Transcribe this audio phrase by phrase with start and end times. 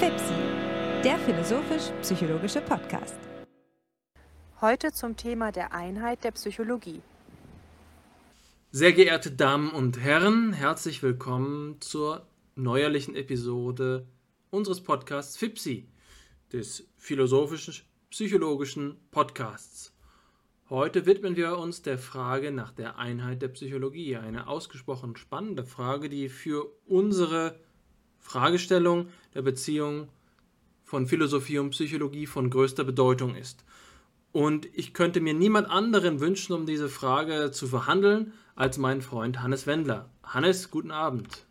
[0.00, 0.32] FIPSI,
[1.04, 3.18] der philosophisch-psychologische Podcast.
[4.62, 7.02] Heute zum Thema der Einheit der Psychologie.
[8.70, 14.06] Sehr geehrte Damen und Herren, herzlich willkommen zur neuerlichen Episode
[14.48, 15.86] unseres Podcasts FIPSI,
[16.50, 19.94] des philosophisch-psychologischen Podcasts.
[20.70, 26.08] Heute widmen wir uns der Frage nach der Einheit der Psychologie, eine ausgesprochen spannende Frage,
[26.08, 27.60] die für unsere
[28.20, 30.08] Fragestellung der Beziehung
[30.84, 33.64] von Philosophie und Psychologie von größter Bedeutung ist.
[34.32, 39.42] Und ich könnte mir niemand anderen wünschen, um diese Frage zu verhandeln, als meinen Freund
[39.42, 40.10] Hannes Wendler.
[40.22, 41.46] Hannes, guten Abend.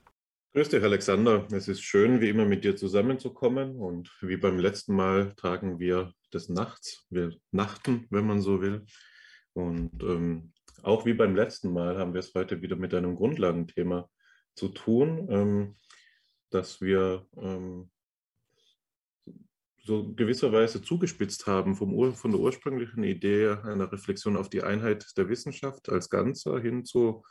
[0.53, 1.45] Grüß dich, Alexander.
[1.51, 3.75] Es ist schön, wie immer mit dir zusammenzukommen.
[3.75, 7.05] Und wie beim letzten Mal tragen wir des Nachts.
[7.09, 8.85] Wir nachten, wenn man so will.
[9.53, 14.09] Und ähm, auch wie beim letzten Mal haben wir es heute wieder mit einem Grundlagenthema
[14.55, 15.27] zu tun.
[15.29, 15.75] Ähm,
[16.49, 17.89] dass wir ähm,
[19.83, 25.29] so gewisserweise zugespitzt haben vom von der ursprünglichen Idee einer Reflexion auf die Einheit der
[25.29, 27.23] Wissenschaft als Ganzer hin zu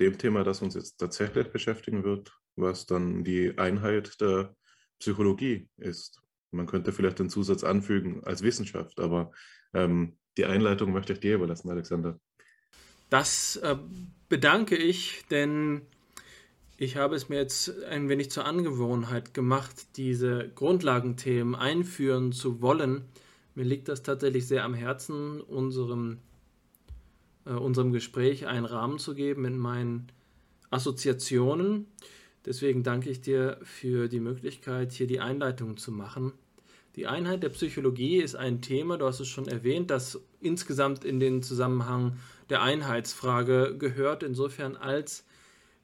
[0.00, 4.54] dem Thema, das uns jetzt tatsächlich beschäftigen wird, was dann die Einheit der
[4.98, 6.20] Psychologie ist.
[6.50, 9.32] Man könnte vielleicht den Zusatz anfügen als Wissenschaft, aber
[9.72, 12.20] ähm, die Einleitung möchte ich dir überlassen, Alexander.
[13.10, 13.76] Das äh,
[14.28, 15.82] bedanke ich, denn
[16.76, 23.02] ich habe es mir jetzt ein wenig zur Angewohnheit gemacht, diese Grundlagenthemen einführen zu wollen.
[23.54, 26.18] Mir liegt das tatsächlich sehr am Herzen, unserem,
[27.46, 30.08] äh, unserem Gespräch einen Rahmen zu geben in meinen
[30.70, 31.86] Assoziationen.
[32.44, 36.32] Deswegen danke ich dir für die Möglichkeit, hier die Einleitung zu machen.
[36.96, 41.20] Die Einheit der Psychologie ist ein Thema, du hast es schon erwähnt, das insgesamt in
[41.20, 42.18] den Zusammenhang
[42.50, 45.24] der Einheitsfrage gehört, insofern als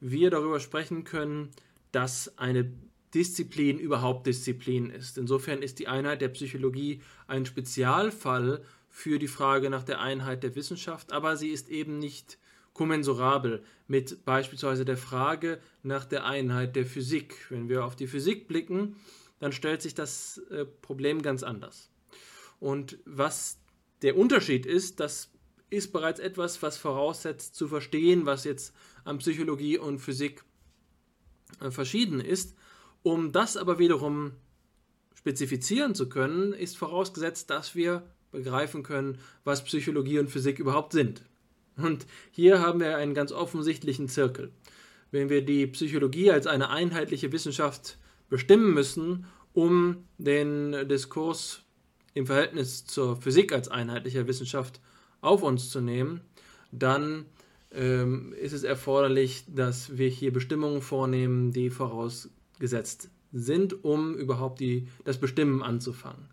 [0.01, 1.51] wir darüber sprechen können,
[1.93, 2.73] dass eine
[3.15, 5.19] Disziplin überhaupt Disziplin ist.
[5.19, 10.55] Insofern ist die Einheit der Psychologie ein Spezialfall für die Frage nach der Einheit der
[10.55, 12.39] Wissenschaft, aber sie ist eben nicht
[12.73, 17.47] kommensurabel mit beispielsweise der Frage nach der Einheit der Physik.
[17.51, 18.97] Wenn wir auf die Physik blicken,
[19.39, 21.91] dann stellt sich das äh, Problem ganz anders.
[22.61, 23.59] Und was
[24.03, 25.31] der Unterschied ist, das
[25.71, 28.75] ist bereits etwas, was voraussetzt zu verstehen, was jetzt
[29.05, 30.45] an Psychologie und Physik
[31.61, 32.57] äh, verschieden ist.
[33.03, 34.33] Um das aber wiederum
[35.15, 41.23] spezifizieren zu können, ist vorausgesetzt, dass wir begreifen können, was Psychologie und Physik überhaupt sind.
[41.77, 44.53] Und hier haben wir einen ganz offensichtlichen Zirkel.
[45.11, 51.63] Wenn wir die Psychologie als eine einheitliche Wissenschaft bestimmen müssen, um den Diskurs
[52.15, 54.81] im Verhältnis zur Physik als einheitlicher Wissenschaft
[55.21, 56.21] auf uns zu nehmen,
[56.71, 57.27] dann
[57.73, 64.89] ähm, ist es erforderlich, dass wir hier Bestimmungen vornehmen, die vorausgesetzt sind, um überhaupt die,
[65.05, 66.27] das Bestimmen anzufangen.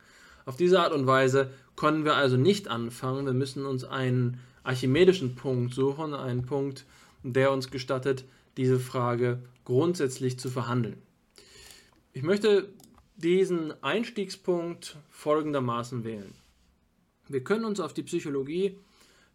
[0.46, 3.26] Auf diese Art und Weise können wir also nicht anfangen.
[3.26, 6.86] Wir müssen uns einen archimedischen Punkt suchen, einen Punkt,
[7.24, 8.26] der uns gestattet,
[8.58, 10.98] diese Frage grundsätzlich zu verhandeln.
[12.14, 12.70] Ich möchte
[13.16, 16.34] diesen Einstiegspunkt folgendermaßen wählen.
[17.28, 18.78] Wir können uns auf die Psychologie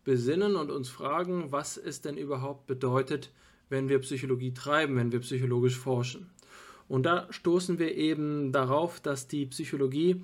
[0.04, 3.30] besinnen und uns fragen, was es denn überhaupt bedeutet,
[3.68, 6.30] wenn wir Psychologie treiben, wenn wir psychologisch forschen.
[6.88, 10.22] Und da stoßen wir eben darauf, dass die Psychologie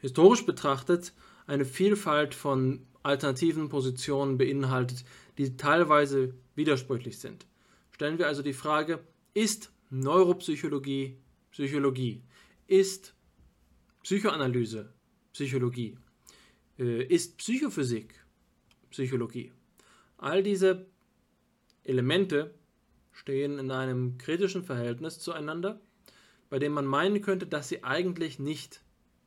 [0.00, 1.12] historisch betrachtet
[1.46, 5.04] eine Vielfalt von alternativen Positionen beinhaltet,
[5.38, 7.46] die teilweise widersprüchlich sind.
[7.92, 9.00] Stellen wir also die Frage,
[9.34, 11.18] ist Neuropsychologie
[11.50, 12.22] Psychologie?
[12.66, 13.14] Ist
[14.02, 14.92] Psychoanalyse
[15.32, 15.96] Psychologie?
[16.78, 18.25] Äh, ist Psychophysik
[18.90, 19.52] Psychologie.
[20.18, 20.86] All diese
[21.84, 22.54] Elemente
[23.12, 25.80] stehen in einem kritischen Verhältnis zueinander,
[26.48, 28.82] bei dem man meinen könnte, dass sie eigentlich nicht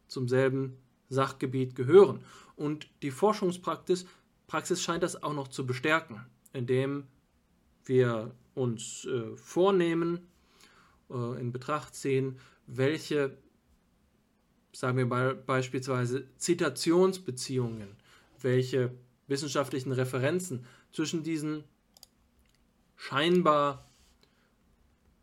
[0.08, 0.78] zum selben
[1.09, 2.24] Sachgebiet gehören.
[2.56, 4.06] Und die Forschungspraxis
[4.50, 7.06] Praxis scheint das auch noch zu bestärken, indem
[7.86, 10.28] wir uns äh, vornehmen,
[11.12, 13.38] äh, in Betracht ziehen, welche,
[14.73, 17.96] sagen wir mal beispielsweise, Zitationsbeziehungen,
[18.41, 18.91] welche
[19.29, 21.64] wissenschaftlichen Referenzen zwischen diesen
[22.96, 23.90] scheinbar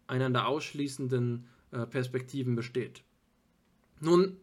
[0.06, 3.03] einander ausschließenden äh, Perspektiven besteht.
[4.00, 4.37] Nun,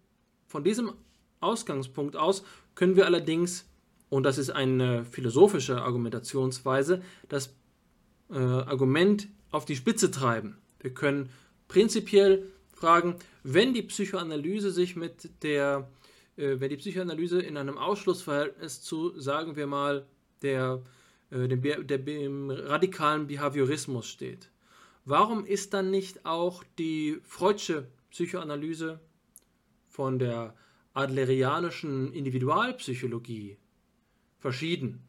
[0.48, 0.94] von diesem
[1.40, 2.44] Ausgangspunkt aus
[2.76, 3.66] können wir allerdings,
[4.10, 7.56] und das ist eine philosophische Argumentationsweise, das
[8.30, 10.58] äh, Argument auf die Spitze treiben.
[10.80, 11.30] Wir können
[11.68, 15.88] prinzipiell fragen, wenn die Psychoanalyse sich mit der
[16.36, 20.06] wenn die Psychoanalyse in einem Ausschlussverhältnis zu, sagen wir mal,
[20.42, 20.82] der,
[21.30, 24.50] äh, dem, dem radikalen Behaviorismus steht.
[25.06, 29.00] Warum ist dann nicht auch die Freudsche Psychoanalyse
[29.90, 30.56] von der
[30.94, 33.58] adlerianischen Individualpsychologie
[34.40, 35.04] verschieden?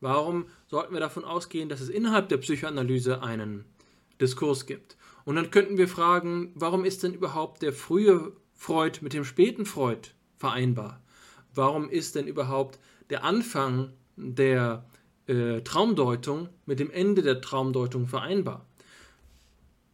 [0.00, 3.64] Warum sollten wir davon ausgehen, dass es innerhalb der Psychoanalyse einen
[4.20, 4.96] Diskurs gibt?
[5.24, 9.66] Und dann könnten wir fragen, warum ist denn überhaupt der frühe Freud mit dem späten
[9.66, 10.10] Freud
[10.44, 11.00] vereinbar?
[11.54, 14.84] Warum ist denn überhaupt der Anfang der
[15.26, 18.66] äh, Traumdeutung mit dem Ende der Traumdeutung vereinbar?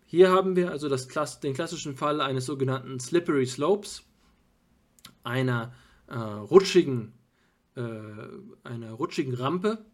[0.06, 1.06] Hier haben wir also das,
[1.38, 4.02] den klassischen Fall eines sogenannten Slippery Slopes,
[5.22, 5.72] einer
[6.08, 7.12] äh, rutschigen,
[7.76, 7.82] äh,
[8.64, 9.84] einer rutschigen Rampe,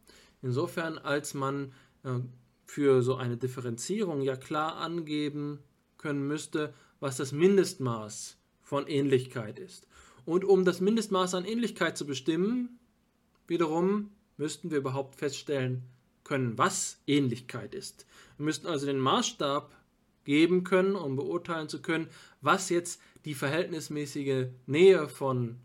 [0.41, 2.21] insofern als man äh,
[2.65, 5.59] für so eine Differenzierung ja klar angeben
[5.99, 9.87] können müsste, was das Mindestmaß von Ähnlichkeit ist.
[10.27, 12.79] Und um das Mindestmaß an Ähnlichkeit zu bestimmen,
[13.47, 15.83] wiederum müssten wir überhaupt feststellen
[16.25, 18.07] können, was Ähnlichkeit ist.
[18.37, 19.75] Wir müssten also den Maßstab
[20.25, 22.09] geben können, um beurteilen zu können,
[22.43, 25.57] was jetzt die verhältnismäßige Nähe von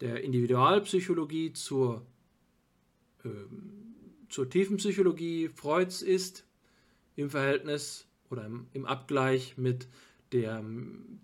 [0.00, 2.04] der Individualpsychologie zur
[3.24, 3.86] ähm,
[4.28, 6.44] zur Tiefenpsychologie Freuds ist
[7.14, 9.88] im Verhältnis oder im, im Abgleich mit
[10.32, 10.62] der,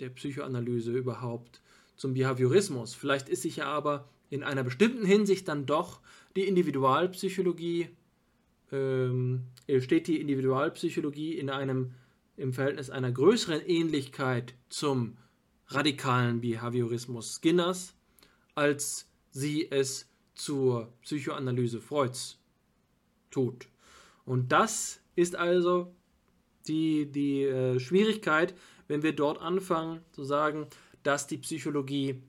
[0.01, 1.61] der Psychoanalyse überhaupt
[2.03, 2.95] zum Behaviorismus.
[2.95, 6.01] Vielleicht ist sich ja aber in einer bestimmten Hinsicht dann doch
[6.35, 7.91] die Individualpsychologie,
[8.73, 9.45] ähm,
[9.79, 11.95] steht die Individualpsychologie in einem,
[12.37, 15.17] im Verhältnis einer größeren Ähnlichkeit zum
[15.69, 17.95] radikalen Behaviorismus Skinners,
[18.57, 22.41] als sie es zur Psychoanalyse Freuds
[23.31, 23.69] tut.
[24.25, 25.95] Und das ist also
[26.67, 28.55] die, die äh, Schwierigkeit,
[28.89, 30.67] wenn wir dort anfangen zu sagen,
[31.03, 32.23] dass die Psychologie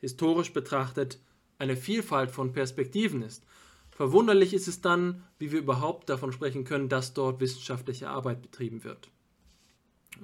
[0.00, 1.18] historisch betrachtet
[1.58, 3.44] eine Vielfalt von Perspektiven ist.
[3.90, 8.82] Verwunderlich ist es dann, wie wir überhaupt davon sprechen können, dass dort wissenschaftliche Arbeit betrieben
[8.82, 9.08] wird.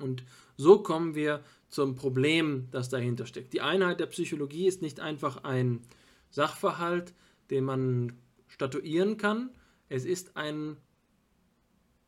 [0.01, 0.25] Und
[0.57, 3.53] so kommen wir zum Problem, das dahinter steckt.
[3.53, 5.83] Die Einheit der Psychologie ist nicht einfach ein
[6.31, 7.15] Sachverhalt,
[7.51, 8.13] den man
[8.49, 9.51] statuieren kann,
[9.89, 10.77] es ist ein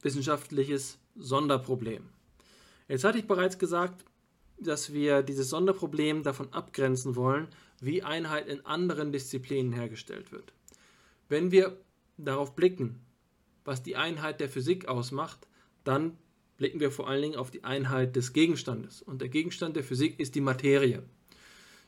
[0.02, 2.08] wissenschaftliches Sonderproblem.
[2.88, 4.04] Jetzt hatte ich bereits gesagt,
[4.62, 7.48] dass wir dieses Sonderproblem davon abgrenzen wollen,
[7.80, 10.52] wie Einheit in anderen Disziplinen hergestellt wird.
[11.28, 11.76] Wenn wir
[12.16, 13.00] darauf blicken,
[13.64, 15.46] was die Einheit der Physik ausmacht,
[15.84, 16.16] dann
[16.56, 19.02] blicken wir vor allen Dingen auf die Einheit des Gegenstandes.
[19.02, 21.02] Und der Gegenstand der Physik ist die Materie.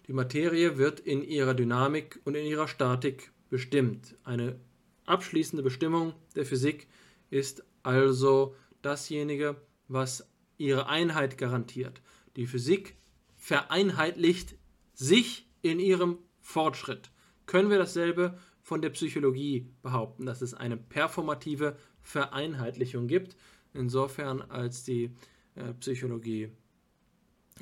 [0.07, 4.17] Die Materie wird in ihrer Dynamik und in ihrer Statik bestimmt.
[4.25, 4.59] Eine
[5.07, 6.89] abschließende Bestimmung der Physik
[7.31, 9.57] ist also dasjenige,
[9.89, 10.29] was
[10.59, 12.01] ihre Einheit garantiert.
[12.37, 12.97] Die Physik
[13.37, 14.57] vereinheitlicht
[14.93, 17.11] sich in ihrem Fortschritt.
[17.47, 23.37] Können wir dasselbe von der Psychologie behaupten, dass es eine performative Vereinheitlichung gibt,
[23.73, 25.11] insofern als die
[25.55, 26.51] äh, Psychologie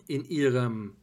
[0.06, 0.96] in ihrem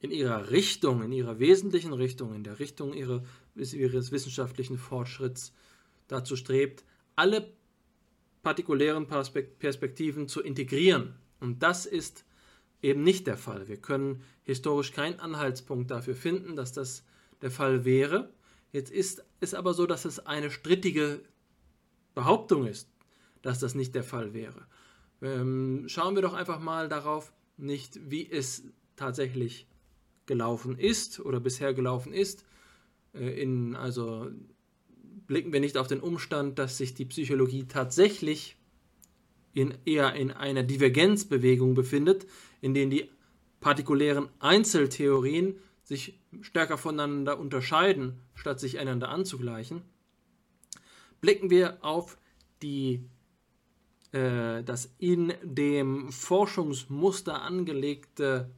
[0.00, 3.22] in ihrer Richtung, in ihrer wesentlichen Richtung, in der Richtung ihrer,
[3.54, 5.52] ihres wissenschaftlichen Fortschritts
[6.08, 6.84] dazu strebt,
[7.14, 7.52] alle
[8.42, 11.14] partikulären Perspektiven zu integrieren.
[11.38, 12.24] Und das ist
[12.82, 13.68] eben nicht der Fall.
[13.68, 17.04] Wir können historisch keinen Anhaltspunkt dafür finden, dass das
[17.40, 18.30] der Fall wäre.
[18.72, 21.20] Jetzt ist es aber so, dass es eine strittige
[22.14, 22.88] Behauptung ist,
[23.42, 24.66] dass das nicht der Fall wäre.
[25.20, 28.64] Ähm, schauen wir doch einfach mal darauf, nicht wie es
[28.96, 29.66] tatsächlich
[30.26, 32.44] gelaufen ist oder bisher gelaufen ist.
[33.14, 34.30] Äh, in, also
[35.26, 38.56] blicken wir nicht auf den Umstand, dass sich die Psychologie tatsächlich
[39.54, 42.26] in, eher in einer Divergenzbewegung befindet,
[42.62, 43.10] in denen die
[43.60, 49.82] partikulären Einzeltheorien sich stärker voneinander unterscheiden, statt sich einander anzugleichen,
[51.20, 52.16] blicken wir auf
[52.62, 53.04] die,
[54.12, 58.50] äh, das in dem Forschungsmuster angelegte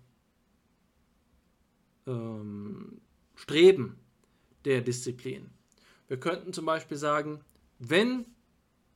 [2.07, 3.01] ähm,
[3.35, 3.99] Streben
[4.65, 5.51] der Disziplin.
[6.09, 7.41] Wir könnten zum Beispiel sagen,
[7.79, 8.27] wenn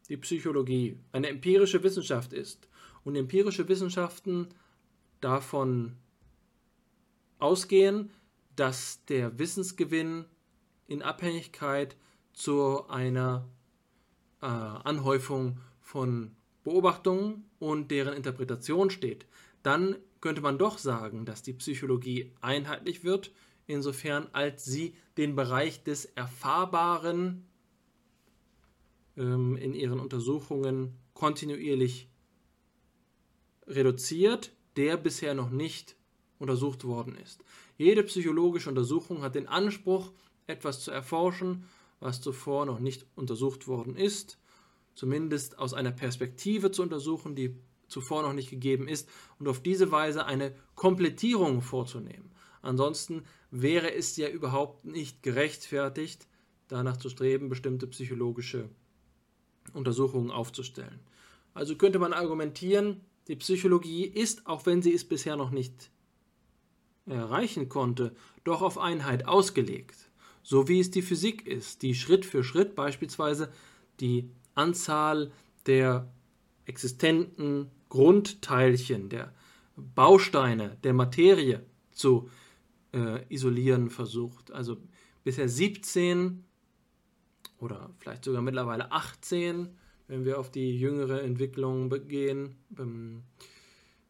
[0.09, 2.69] die Psychologie eine empirische Wissenschaft ist
[3.05, 4.49] und empirische Wissenschaften
[5.21, 5.97] davon
[7.39, 8.11] ausgehen,
[8.57, 10.25] dass der Wissensgewinn
[10.87, 11.97] in Abhängigkeit
[12.33, 13.49] zu einer
[14.41, 19.27] äh, Anhäufung von Beobachtungen und deren Interpretation steht,
[19.63, 23.33] dann könnte man doch sagen, dass die Psychologie einheitlich wird,
[23.67, 27.47] insofern als sie den Bereich des Erfahrbaren
[29.17, 32.09] ähm, in ihren Untersuchungen kontinuierlich
[33.67, 35.97] reduziert, der bisher noch nicht
[36.39, 37.45] untersucht worden ist.
[37.77, 40.13] Jede psychologische Untersuchung hat den Anspruch,
[40.47, 41.65] etwas zu erforschen,
[42.01, 44.39] was zuvor noch nicht untersucht worden ist,
[44.95, 47.57] zumindest aus einer Perspektive zu untersuchen, die
[47.89, 49.09] zuvor noch nicht gegeben ist
[49.39, 52.31] und auf diese Weise eine Komplettierung vorzunehmen.
[52.63, 56.29] Ansonsten wäre es ja überhaupt nicht gerechtfertigt,
[56.69, 58.69] danach zu streben, bestimmte psychologische
[59.73, 61.01] Untersuchungen aufzustellen.
[61.55, 65.91] Also könnte man argumentieren, die Psychologie ist, auch wenn sie es bisher noch nicht
[67.07, 70.11] erreichen konnte, doch auf Einheit ausgelegt.
[70.43, 73.53] So wie es die Physik ist, die Schritt für Schritt beispielsweise
[74.01, 75.31] die Anzahl
[75.67, 76.11] der
[76.65, 79.35] existenten Grundteilchen, der
[79.77, 82.31] Bausteine der Materie zu
[82.93, 84.51] äh, isolieren versucht.
[84.53, 84.79] Also
[85.25, 86.45] bisher 17
[87.59, 89.69] oder vielleicht sogar mittlerweile 18,
[90.09, 93.23] wenn wir auf die jüngere Entwicklung gehen, ähm,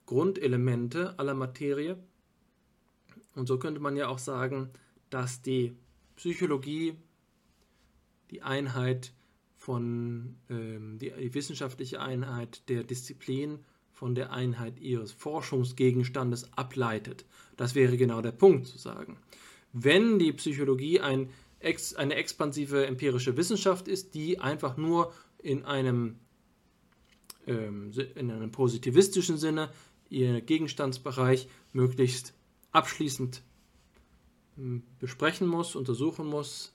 [0.06, 1.98] Grundelemente aller Materie.
[3.34, 4.70] Und so könnte man ja auch sagen,
[5.10, 5.76] dass die
[6.16, 6.96] Psychologie
[8.30, 9.12] die Einheit
[9.56, 13.58] von, ähm, die, die wissenschaftliche Einheit der Disziplin
[13.92, 17.26] von der Einheit ihres Forschungsgegenstandes ableitet.
[17.56, 19.18] Das wäre genau der Punkt zu sagen.
[19.72, 21.30] Wenn die Psychologie ein,
[21.96, 26.18] eine expansive empirische Wissenschaft ist, die einfach nur in einem,
[27.46, 29.70] ähm, in einem positivistischen Sinne
[30.10, 32.34] ihr Gegenstandsbereich möglichst
[32.72, 33.42] abschließend
[34.56, 36.74] hm, besprechen muss, untersuchen muss,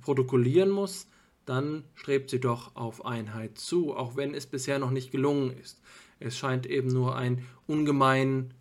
[0.00, 1.06] protokollieren muss,
[1.44, 5.80] dann strebt sie doch auf Einheit zu, auch wenn es bisher noch nicht gelungen ist.
[6.20, 8.54] Es scheint eben nur ein ungemein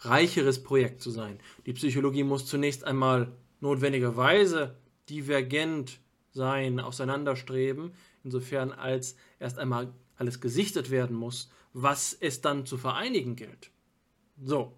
[0.00, 1.38] reicheres Projekt zu sein.
[1.66, 4.76] Die Psychologie muss zunächst einmal notwendigerweise
[5.10, 6.00] divergent
[6.32, 7.92] sein, auseinanderstreben,
[8.24, 13.70] insofern als erst einmal alles gesichtet werden muss, was es dann zu vereinigen gilt.
[14.42, 14.72] So,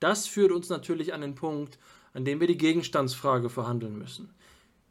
[0.00, 1.78] das führt uns natürlich an den Punkt,
[2.12, 4.34] an dem wir die Gegenstandsfrage verhandeln müssen.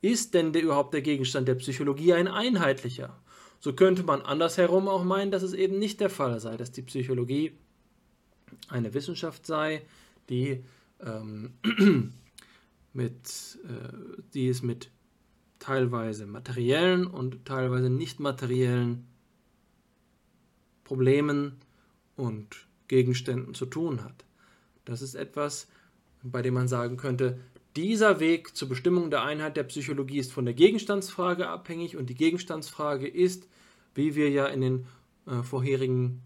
[0.01, 3.19] Ist denn der, überhaupt der Gegenstand der Psychologie ein einheitlicher?
[3.59, 6.83] So könnte man andersherum auch meinen, dass es eben nicht der Fall sei, dass die
[6.83, 7.57] Psychologie
[8.67, 9.81] eine Wissenschaft sei,
[10.29, 10.63] die,
[10.99, 11.53] ähm,
[12.93, 14.91] mit, äh, die es mit
[15.65, 19.07] teilweise materiellen und teilweise nicht materiellen
[20.83, 21.55] Problemen
[22.15, 24.25] und Gegenständen zu tun hat.
[24.85, 25.67] Das ist etwas,
[26.21, 27.39] bei dem man sagen könnte,
[27.75, 32.15] dieser Weg zur Bestimmung der Einheit der Psychologie ist von der Gegenstandsfrage abhängig und die
[32.15, 33.47] Gegenstandsfrage ist,
[33.95, 34.87] wie wir ja in den
[35.25, 36.21] äh, vorherigen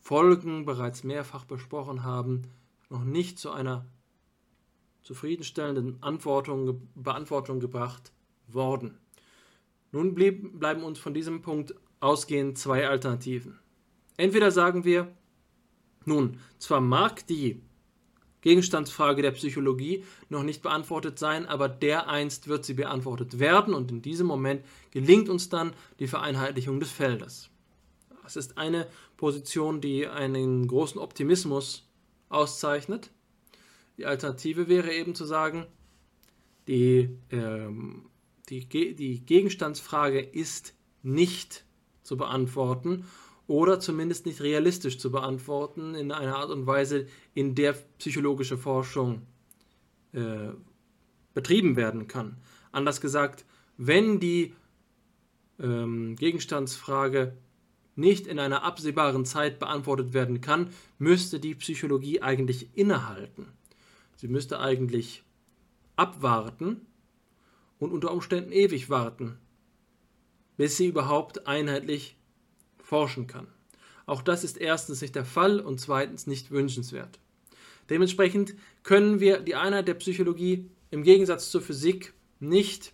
[0.00, 2.42] Folgen bereits mehrfach besprochen haben,
[2.90, 3.86] noch nicht zu einer
[5.02, 8.12] zufriedenstellenden Antwortung, Beantwortung gebracht
[8.48, 8.98] worden.
[9.90, 13.58] Nun blieb, bleiben uns von diesem Punkt ausgehend zwei Alternativen.
[14.16, 15.12] Entweder sagen wir,
[16.04, 17.62] nun, zwar mag die
[18.40, 24.02] Gegenstandsfrage der Psychologie noch nicht beantwortet sein, aber dereinst wird sie beantwortet werden und in
[24.02, 27.50] diesem Moment gelingt uns dann die Vereinheitlichung des Feldes.
[28.22, 31.88] Das ist eine Position, die einen großen Optimismus
[32.28, 33.10] auszeichnet.
[33.96, 35.66] Die Alternative wäre eben zu sagen,
[36.68, 38.06] die, ähm,
[38.48, 41.64] die, die Gegenstandsfrage ist nicht
[42.02, 43.04] zu beantworten
[43.46, 49.22] oder zumindest nicht realistisch zu beantworten in einer Art und Weise, in der psychologische Forschung
[50.12, 50.50] äh,
[51.34, 52.36] betrieben werden kann.
[52.70, 53.44] Anders gesagt,
[53.76, 54.54] wenn die
[55.60, 57.36] ähm, Gegenstandsfrage
[57.94, 63.52] nicht in einer absehbaren Zeit beantwortet werden kann, müsste die Psychologie eigentlich innehalten.
[64.22, 65.24] Sie müsste eigentlich
[65.96, 66.86] abwarten
[67.80, 69.36] und unter Umständen ewig warten,
[70.56, 72.16] bis sie überhaupt einheitlich
[72.78, 73.48] forschen kann.
[74.06, 77.18] Auch das ist erstens nicht der Fall und zweitens nicht wünschenswert.
[77.90, 82.92] Dementsprechend können wir die Einheit der Psychologie im Gegensatz zur Physik nicht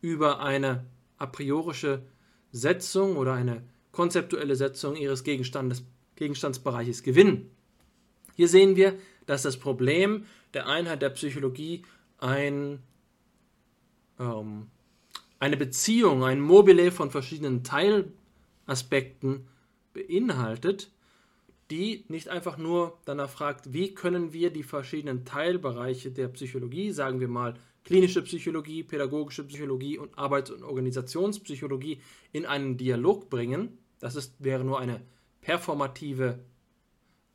[0.00, 0.86] über eine
[1.18, 2.02] a priorische
[2.50, 3.62] Setzung oder eine
[3.92, 5.84] konzeptuelle Setzung ihres Gegenstandes,
[6.16, 7.48] Gegenstandsbereiches gewinnen.
[8.34, 11.82] Hier sehen wir, dass das Problem der Einheit der Psychologie
[12.18, 12.82] ein,
[14.18, 14.68] ähm,
[15.38, 18.12] eine Beziehung, ein Mobile von verschiedenen Teilen
[18.66, 19.46] Aspekten
[19.92, 20.90] beinhaltet,
[21.70, 27.20] die nicht einfach nur danach fragt, wie können wir die verschiedenen Teilbereiche der Psychologie, sagen
[27.20, 32.00] wir mal klinische Psychologie, pädagogische Psychologie und Arbeits- und Organisationspsychologie
[32.32, 33.78] in einen Dialog bringen.
[34.00, 35.02] Das ist, wäre nur eine
[35.42, 36.40] performative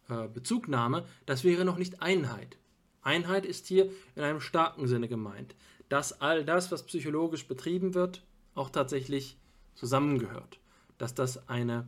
[0.10, 1.06] äh, Bezugnahme.
[1.26, 2.58] Das wäre noch nicht Einheit.
[3.02, 5.56] Einheit ist hier in einem starken Sinne gemeint,
[5.90, 8.24] dass all das, was psychologisch betrieben wird,
[8.56, 9.38] auch tatsächlich
[9.76, 10.60] zusammengehört.
[10.98, 11.88] Dass das eine,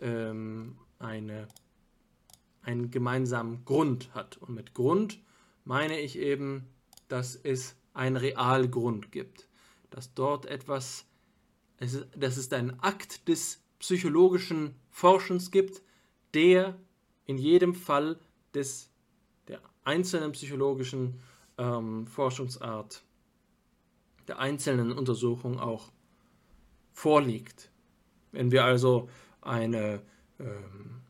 [0.00, 1.48] ähm, eine,
[2.62, 4.36] einen gemeinsamen Grund hat.
[4.36, 5.18] Und mit Grund
[5.64, 6.66] meine ich eben,
[7.08, 9.48] dass es einen Realgrund gibt,
[9.90, 11.06] dass dort etwas,
[11.78, 15.82] es ist, dass es einen Akt des psychologischen Forschens gibt,
[16.34, 16.78] der
[17.26, 18.18] in jedem Fall
[18.54, 18.89] des,
[19.84, 21.20] einzelnen psychologischen
[21.58, 23.02] ähm, Forschungsart,
[24.28, 25.90] der einzelnen Untersuchung auch
[26.92, 27.70] vorliegt.
[28.32, 29.08] Wenn wir also
[29.40, 30.02] eine,
[30.38, 31.00] ähm,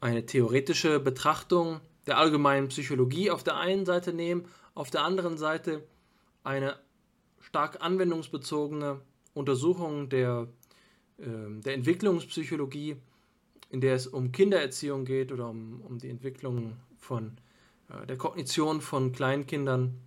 [0.00, 5.86] eine theoretische Betrachtung der allgemeinen Psychologie auf der einen Seite nehmen, auf der anderen Seite
[6.44, 6.76] eine
[7.40, 9.00] stark anwendungsbezogene
[9.34, 10.48] Untersuchung der,
[11.18, 11.24] äh,
[11.60, 12.96] der Entwicklungspsychologie,
[13.70, 17.36] in der es um Kindererziehung geht oder um, um die Entwicklung von
[17.88, 20.00] äh, der Kognition von Kleinkindern,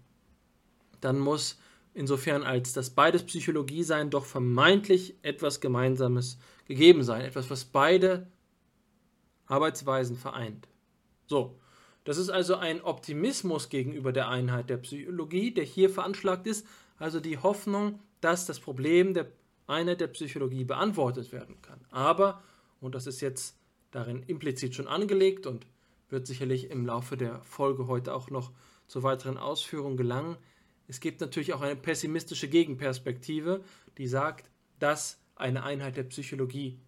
[1.01, 1.59] dann muss
[1.93, 8.27] insofern als das beides Psychologie sein, doch vermeintlich etwas Gemeinsames gegeben sein, etwas, was beide
[9.45, 10.67] Arbeitsweisen vereint.
[11.27, 11.59] So,
[12.03, 16.65] das ist also ein Optimismus gegenüber der Einheit der Psychologie, der hier veranschlagt ist,
[16.97, 19.31] also die Hoffnung, dass das Problem der
[19.67, 21.79] Einheit der Psychologie beantwortet werden kann.
[21.91, 22.41] Aber,
[22.81, 23.57] und das ist jetzt
[23.91, 25.65] darin implizit schon angelegt und
[26.13, 28.53] wird sicherlich im Laufe der Folge heute auch noch
[28.88, 30.38] zu weiteren Ausführungen gelangen,
[30.88, 33.63] es gibt natürlich auch eine pessimistische Gegenperspektive,
[33.98, 36.79] die sagt, dass eine Einheit der Psychologie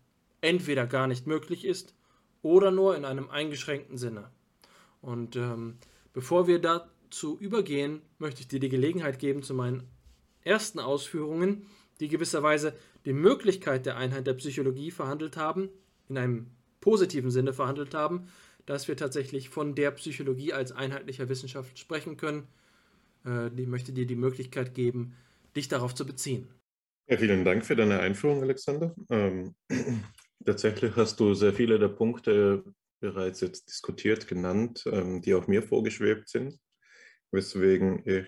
[0.41, 1.95] entweder gar nicht möglich ist
[2.41, 4.29] oder nur in einem eingeschränkten Sinne.
[5.01, 5.77] Und ähm,
[6.13, 9.83] bevor wir dazu übergehen, möchte ich dir die Gelegenheit geben zu meinen
[10.43, 11.65] ersten Ausführungen,
[11.99, 12.73] die gewisserweise
[13.05, 15.69] die Möglichkeit der Einheit der Psychologie verhandelt haben,
[16.09, 16.51] in einem
[16.81, 18.27] positiven Sinne verhandelt haben,
[18.65, 22.47] dass wir tatsächlich von der Psychologie als einheitlicher Wissenschaft sprechen können.
[23.25, 25.15] Äh, ich möchte dir die Möglichkeit geben,
[25.55, 26.47] dich darauf zu beziehen.
[27.07, 28.95] Ja, vielen Dank für deine Einführung, Alexander.
[29.09, 29.55] Ähm,
[30.45, 32.63] tatsächlich hast du sehr viele der Punkte
[32.99, 36.57] bereits jetzt diskutiert, genannt, ähm, die auch mir vorgeschwebt sind,
[37.31, 38.27] weswegen ich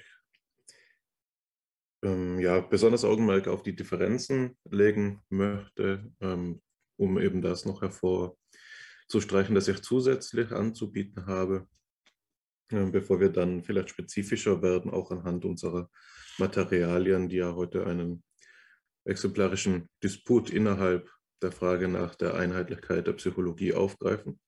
[2.04, 6.62] ähm, ja, besonders Augenmerk auf die Differenzen legen möchte, ähm,
[6.98, 7.82] um eben das noch
[9.08, 11.68] hervorzustreichen, dass ich zusätzlich anzubieten habe,
[12.72, 15.90] äh, bevor wir dann vielleicht spezifischer werden, auch anhand unserer
[16.38, 18.24] Materialien, die ja heute einen
[19.06, 21.10] exemplarischen Disput innerhalb
[21.42, 24.40] der Frage nach der Einheitlichkeit der Psychologie aufgreifen.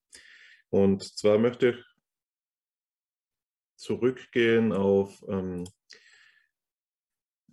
[0.69, 1.85] Und zwar möchte ich
[3.77, 5.65] zurückgehen auf ähm,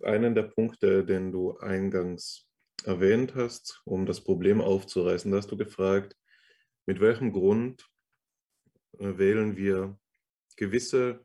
[0.03, 2.49] einen der Punkte, den du eingangs
[2.83, 5.31] erwähnt hast, um das Problem aufzureißen.
[5.31, 6.15] Da hast du gefragt,
[6.87, 7.87] mit welchem Grund
[8.97, 9.99] äh, wählen wir
[10.55, 11.23] gewisse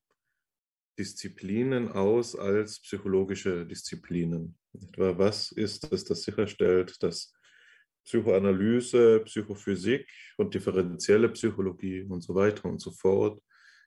[0.99, 4.59] Disziplinen aus als psychologische Disziplinen?
[4.97, 7.33] Was ist es, das sicherstellt, dass
[8.05, 13.41] Psychoanalyse, Psychophysik und differenzielle Psychologie und so weiter und so fort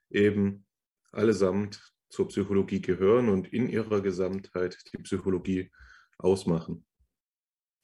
[0.10, 0.66] eben
[1.12, 5.70] allesamt zur Psychologie gehören und in ihrer Gesamtheit die Psychologie
[6.18, 6.86] ausmachen.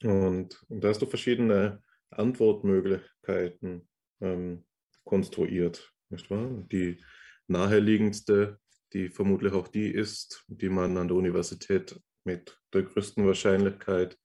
[0.02, 3.88] Und, da hast du verschiedene Antwortmöglichkeiten
[4.20, 4.64] ähm,
[5.04, 6.48] konstruiert, nicht wahr?
[6.70, 7.02] Die
[7.48, 8.58] naheliegendste,
[8.92, 14.18] die vermutlich auch die ist, die man an der Universität mit der größten Wahrscheinlichkeit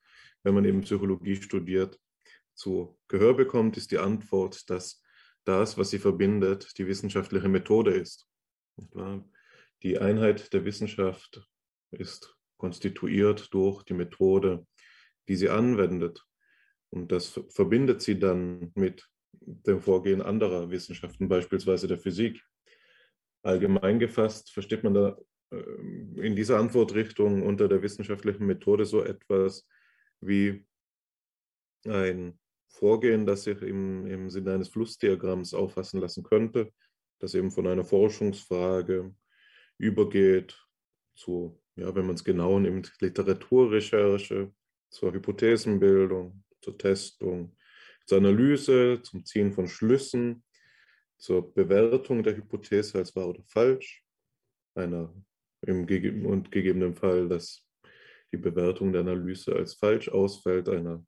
[0.47, 1.99] wenn man eben Psychologie studiert,
[2.55, 5.03] zu Gehör bekommt, ist die Antwort, dass
[5.43, 8.29] das, was sie verbindet, die wissenschaftliche Methode ist.
[9.83, 11.45] Die Einheit der Wissenschaft
[11.91, 14.65] ist konstituiert durch die Methode,
[15.27, 16.25] die sie anwendet.
[16.89, 22.43] Und das verbindet sie dann mit dem Vorgehen anderer Wissenschaften, beispielsweise der Physik.
[23.43, 25.17] Allgemein gefasst versteht man da
[25.51, 29.67] ähm, in dieser Antwortrichtung unter der wissenschaftlichen Methode so etwas
[30.21, 30.65] wie
[31.85, 36.71] ein Vorgehen, das sich im, im Sinne eines Flussdiagramms auffassen lassen könnte,
[37.19, 39.15] das eben von einer Forschungsfrage
[39.77, 40.57] übergeht
[41.15, 44.53] zu, ja, wenn man es genau nimmt, Literaturrecherche,
[44.89, 47.55] zur Hypothesenbildung, zur Testung,
[48.05, 50.43] zur Analyse, zum Ziehen von Schlüssen,
[51.17, 54.03] zur Bewertung der Hypothese als wahr oder falsch,
[54.75, 55.13] einer
[55.61, 57.67] im und gegebenen Fall das
[58.31, 61.05] die Bewertung der Analyse als falsch ausfällt, einer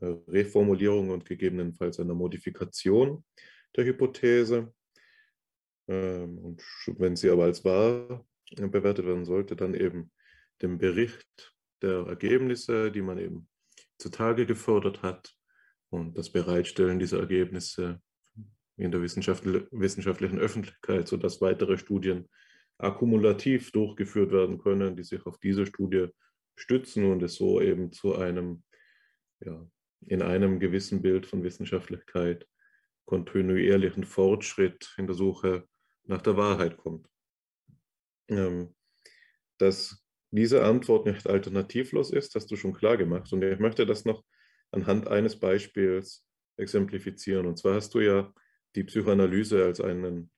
[0.00, 3.24] äh, Reformulierung und gegebenenfalls einer Modifikation
[3.76, 4.72] der Hypothese.
[5.88, 6.62] Ähm, und
[6.98, 10.10] wenn sie aber als wahr bewertet werden sollte, dann eben
[10.62, 13.48] dem Bericht der Ergebnisse, die man eben
[13.98, 15.34] zutage gefördert hat
[15.90, 18.00] und das Bereitstellen dieser Ergebnisse
[18.76, 22.28] in der wissenschaftlichen Öffentlichkeit, sodass weitere Studien
[22.78, 26.08] akkumulativ durchgeführt werden können, die sich auf diese Studie
[26.56, 28.62] stützen und es so eben zu einem,
[29.40, 29.66] ja,
[30.02, 32.46] in einem gewissen Bild von Wissenschaftlichkeit
[33.06, 35.66] kontinuierlichen Fortschritt in der Suche
[36.04, 37.08] nach der Wahrheit kommt.
[38.28, 38.74] Ähm,
[39.58, 43.32] dass diese Antwort nicht alternativlos ist, hast du schon klar gemacht.
[43.32, 44.24] Und ich möchte das noch
[44.70, 47.46] anhand eines Beispiels exemplifizieren.
[47.46, 48.32] Und zwar hast du ja
[48.74, 50.30] die Psychoanalyse als einen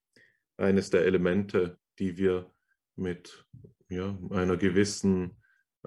[0.57, 2.51] eines der Elemente, die wir
[2.97, 3.45] mit
[3.89, 5.37] ja, einer gewissen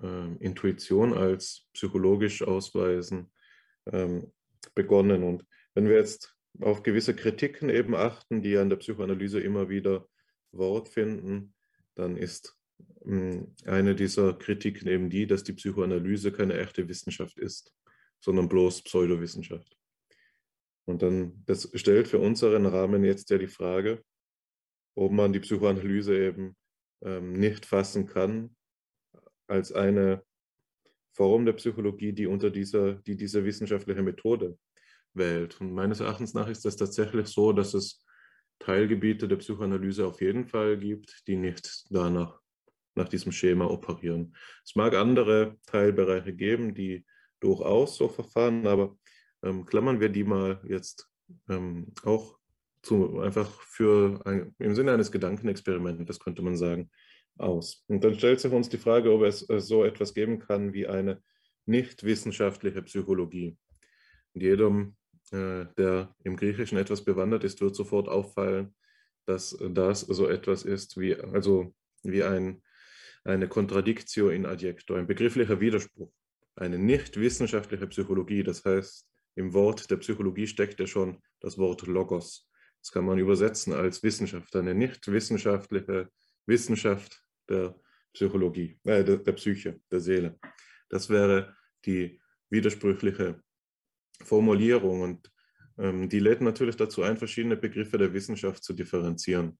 [0.02, 3.32] äh, Intuition als psychologisch ausweisen,
[3.92, 4.32] ähm,
[4.76, 5.24] begonnen.
[5.24, 10.08] Und wenn wir jetzt auf gewisse Kritiken eben achten, die an der Psychoanalyse immer wieder
[10.52, 11.54] Wort finden,
[11.96, 12.58] dann ist
[13.66, 17.74] eine dieser Kritiken eben die, dass die Psychoanalyse keine echte Wissenschaft ist,
[18.20, 19.78] sondern bloß Pseudowissenschaft.
[20.86, 24.04] Und dann, das stellt für unseren Rahmen jetzt ja die Frage,
[24.96, 26.56] ob man die Psychoanalyse eben
[27.04, 28.56] ähm, nicht fassen kann
[29.48, 30.24] als eine
[31.14, 34.58] Form der Psychologie, die unter dieser, die diese wissenschaftliche Methode
[35.14, 35.60] wählt.
[35.60, 38.06] Und meines Erachtens nach ist das tatsächlich so, dass es
[38.60, 42.41] Teilgebiete der Psychoanalyse auf jeden Fall gibt, die nicht danach
[42.96, 44.36] nach diesem Schema operieren.
[44.64, 47.06] Es mag andere Teilbereiche geben, die
[47.40, 48.98] durchaus so verfahren, aber
[49.44, 51.10] ähm, klammern wir die mal jetzt
[51.50, 52.38] ähm, auch
[52.82, 56.90] zu, einfach für ein, im Sinne eines Gedankenexperiments, das könnte man sagen,
[57.38, 57.84] aus.
[57.88, 60.88] Und dann stellt sich uns die Frage, ob es äh, so etwas geben kann wie
[60.88, 61.22] eine
[61.66, 63.58] nicht wissenschaftliche Psychologie.
[64.34, 64.96] Und jedem,
[65.32, 68.76] äh, der im Griechischen etwas bewandert ist, wird sofort auffallen,
[69.26, 71.74] dass das so etwas ist wie, also
[72.04, 72.62] wie ein,
[73.24, 76.12] eine Contradictio in adjecto, ein begrifflicher Widerspruch.
[76.56, 81.88] Eine nicht wissenschaftliche Psychologie, das heißt, im Wort der Psychologie steckt ja schon das Wort
[81.88, 82.50] Logos.
[82.82, 86.10] Das kann man übersetzen als Wissenschaft, eine nicht wissenschaftliche
[86.46, 87.76] Wissenschaft der
[88.14, 90.38] Psychologie, äh, der, der Psyche, der Seele.
[90.90, 91.56] Das wäre
[91.86, 93.42] die widersprüchliche
[94.24, 95.32] Formulierung und
[95.78, 99.58] ähm, die lädt natürlich dazu ein, verschiedene Begriffe der Wissenschaft zu differenzieren.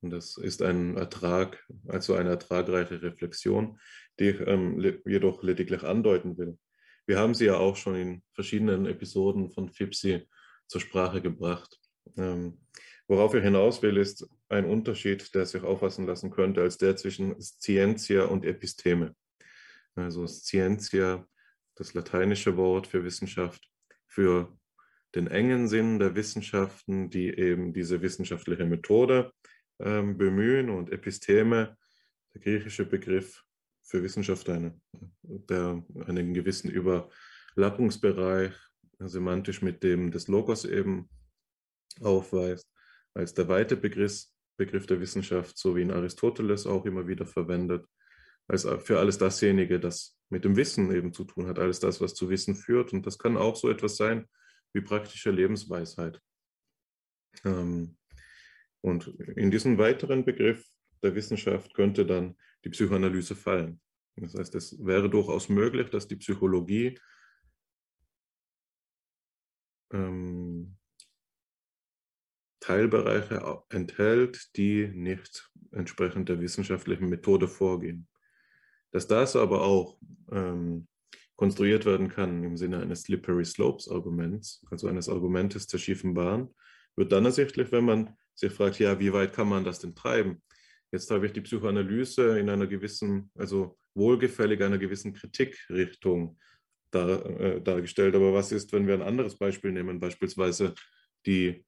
[0.00, 3.78] Und das ist ein Ertrag, also eine ertragreiche Reflexion,
[4.18, 6.58] die ich ähm, jedoch lediglich andeuten will.
[7.06, 10.28] Wir haben sie ja auch schon in verschiedenen Episoden von FIPSI
[10.66, 11.80] zur Sprache gebracht.
[12.16, 12.60] Ähm,
[13.08, 17.40] worauf ich hinaus will, ist ein Unterschied, der sich auffassen lassen könnte, als der zwischen
[17.40, 19.16] Scientia und Episteme.
[19.94, 21.26] Also Scientia,
[21.74, 23.68] das lateinische Wort für Wissenschaft,
[24.06, 24.56] für
[25.14, 29.32] den engen Sinn der Wissenschaften, die eben diese wissenschaftliche Methode
[29.80, 31.76] ähm, bemühen und Episteme,
[32.34, 33.44] der griechische Begriff
[33.82, 34.78] für Wissenschaft, eine,
[35.22, 38.54] der einen gewissen Überlappungsbereich
[39.00, 41.08] semantisch mit dem des Logos eben
[42.00, 42.68] aufweist,
[43.14, 44.24] als der weite Begriff,
[44.56, 47.86] Begriff der Wissenschaft, so wie ihn Aristoteles auch immer wieder verwendet,
[48.48, 52.14] als für alles dasjenige, das mit dem Wissen eben zu tun hat, alles das, was
[52.14, 52.92] zu Wissen führt.
[52.92, 54.26] Und das kann auch so etwas sein
[54.72, 56.20] wie praktische Lebensweisheit.
[57.44, 57.97] Ähm,
[58.80, 60.64] und in diesen weiteren Begriff
[61.02, 63.80] der Wissenschaft könnte dann die Psychoanalyse fallen.
[64.16, 66.98] Das heißt, es wäre durchaus möglich, dass die Psychologie
[69.92, 70.76] ähm,
[72.60, 78.08] Teilbereiche enthält, die nicht entsprechend der wissenschaftlichen Methode vorgehen.
[78.90, 79.98] Dass das aber auch
[80.32, 80.88] ähm,
[81.36, 86.52] konstruiert werden kann im Sinne eines Slippery Slopes Arguments, also eines Argumentes der schiefen Bahn,
[86.96, 90.42] wird dann ersichtlich, wenn man sich fragt, ja, wie weit kann man das denn treiben?
[90.92, 96.38] Jetzt habe ich die Psychoanalyse in einer gewissen, also wohlgefällig einer gewissen Kritikrichtung
[96.90, 98.14] dar, äh, dargestellt.
[98.14, 100.74] Aber was ist, wenn wir ein anderes Beispiel nehmen, beispielsweise
[101.26, 101.64] die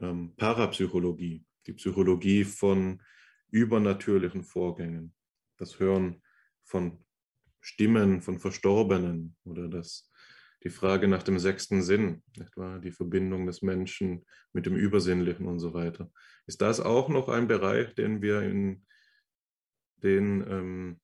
[0.00, 3.02] ähm, Parapsychologie, die Psychologie von
[3.50, 5.14] übernatürlichen Vorgängen,
[5.58, 6.22] das Hören
[6.64, 7.04] von
[7.60, 10.10] Stimmen von Verstorbenen oder das,
[10.64, 15.60] die Frage nach dem sechsten Sinn, etwa die Verbindung des Menschen mit dem Übersinnlichen und
[15.60, 16.10] so weiter.
[16.46, 18.86] Ist das auch noch ein Bereich, den wir in
[20.02, 21.00] den ähm,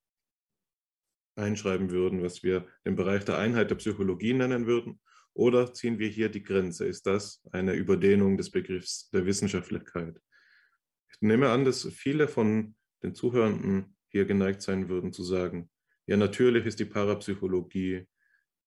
[1.37, 5.01] einschreiben würden, was wir den Bereich der Einheit der Psychologie nennen würden?
[5.35, 6.87] Oder ziehen wir hier die Grenze?
[6.87, 10.21] Ist das eine Überdehnung des Begriffs der Wissenschaftlichkeit?
[11.13, 15.71] Ich nehme an, dass viele von den Zuhörenden hier geneigt sein würden zu sagen,
[16.07, 18.09] ja, natürlich ist die Parapsychologie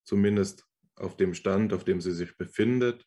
[0.05, 3.05] zumindest auf dem Stand, auf dem sie sich befindet,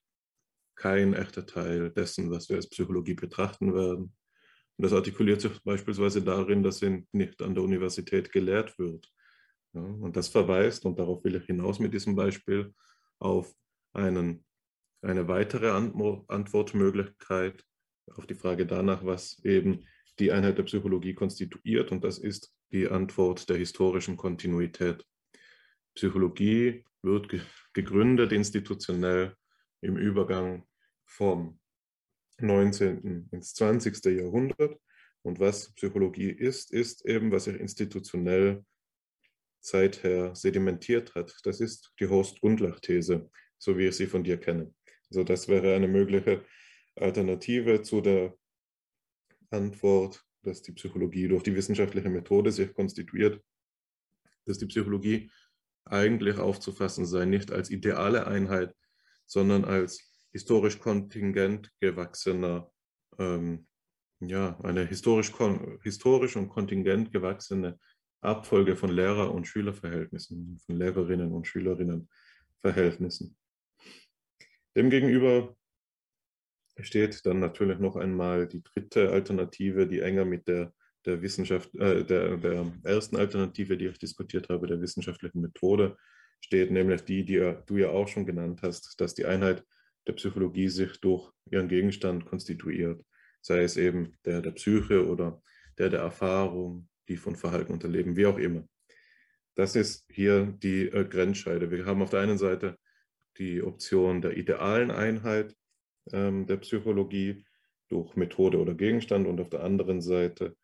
[0.75, 4.14] kein echter Teil dessen, was wir als Psychologie betrachten werden.
[4.77, 9.11] Und das artikuliert sich beispielsweise darin, dass sie nicht an der Universität gelehrt wird.
[9.72, 12.75] Ja, und das verweist, und darauf will ich hinaus mit diesem Beispiel,
[13.18, 13.55] auf
[13.94, 14.44] einen,
[15.03, 17.64] eine weitere Antwortmöglichkeit
[18.14, 19.87] auf die Frage danach, was eben
[20.18, 21.90] die Einheit der Psychologie konstituiert.
[21.92, 25.05] Und das ist die Antwort der historischen Kontinuität.
[25.94, 27.31] Psychologie wird
[27.73, 29.35] gegründet institutionell
[29.81, 30.66] im Übergang
[31.07, 31.59] vom
[32.38, 33.29] 19.
[33.31, 34.05] ins 20.
[34.05, 34.79] Jahrhundert.
[35.23, 38.64] Und was Psychologie ist, ist eben, was sich institutionell
[39.61, 41.35] seither sedimentiert hat.
[41.45, 44.73] Das ist die Horst-Gundlach-These, so wie ich sie von dir kenne.
[45.11, 46.45] Also das wäre eine mögliche
[46.95, 48.37] Alternative zu der
[49.51, 53.42] Antwort, dass die Psychologie durch die wissenschaftliche Methode sich konstituiert,
[54.45, 55.31] dass die Psychologie
[55.87, 58.75] eigentlich aufzufassen sei, nicht als ideale Einheit,
[59.27, 62.70] sondern als historisch kontingent gewachsener,
[63.18, 63.66] ähm,
[64.20, 65.33] ja, eine historisch,
[65.83, 67.79] historisch und kontingent gewachsene
[68.20, 73.37] Abfolge von Lehrer- und Schülerverhältnissen, von Lehrerinnen und Schülerinnenverhältnissen.
[74.75, 75.57] Demgegenüber
[76.81, 80.75] steht dann natürlich noch einmal die dritte Alternative, die enger mit der,
[81.07, 85.97] der Wissenschaft, äh, der, der ersten Alternative, die ich diskutiert habe, der wissenschaftlichen Methode,
[86.40, 89.64] steht, nämlich die, die du ja auch schon genannt hast, dass die Einheit
[90.07, 93.03] der Psychologie sich durch ihren Gegenstand konstituiert,
[93.40, 95.42] sei es eben der der Psyche oder
[95.79, 98.69] der der Erfahrung, die von Verhalten und Erleben, wie auch immer.
[99.55, 101.71] Das ist hier die äh, Grenzscheide.
[101.71, 102.77] Wir haben auf der einen Seite
[103.38, 105.55] die Option der idealen Einheit
[106.12, 107.45] ähm, der Psychologie
[107.88, 110.57] durch Methode oder Gegenstand und auf der anderen Seite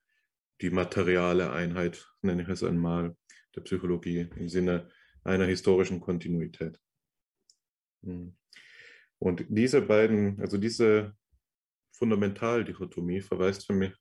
[0.62, 3.16] die materiale Einheit, nenne ich es einmal,
[3.55, 4.88] der Psychologie im Sinne
[5.25, 6.79] einer historischen Kontinuität.
[8.05, 8.37] Hm.
[9.18, 11.14] Und diese beiden, also diese
[11.92, 13.94] Fundamentaldichotomie verweist für mich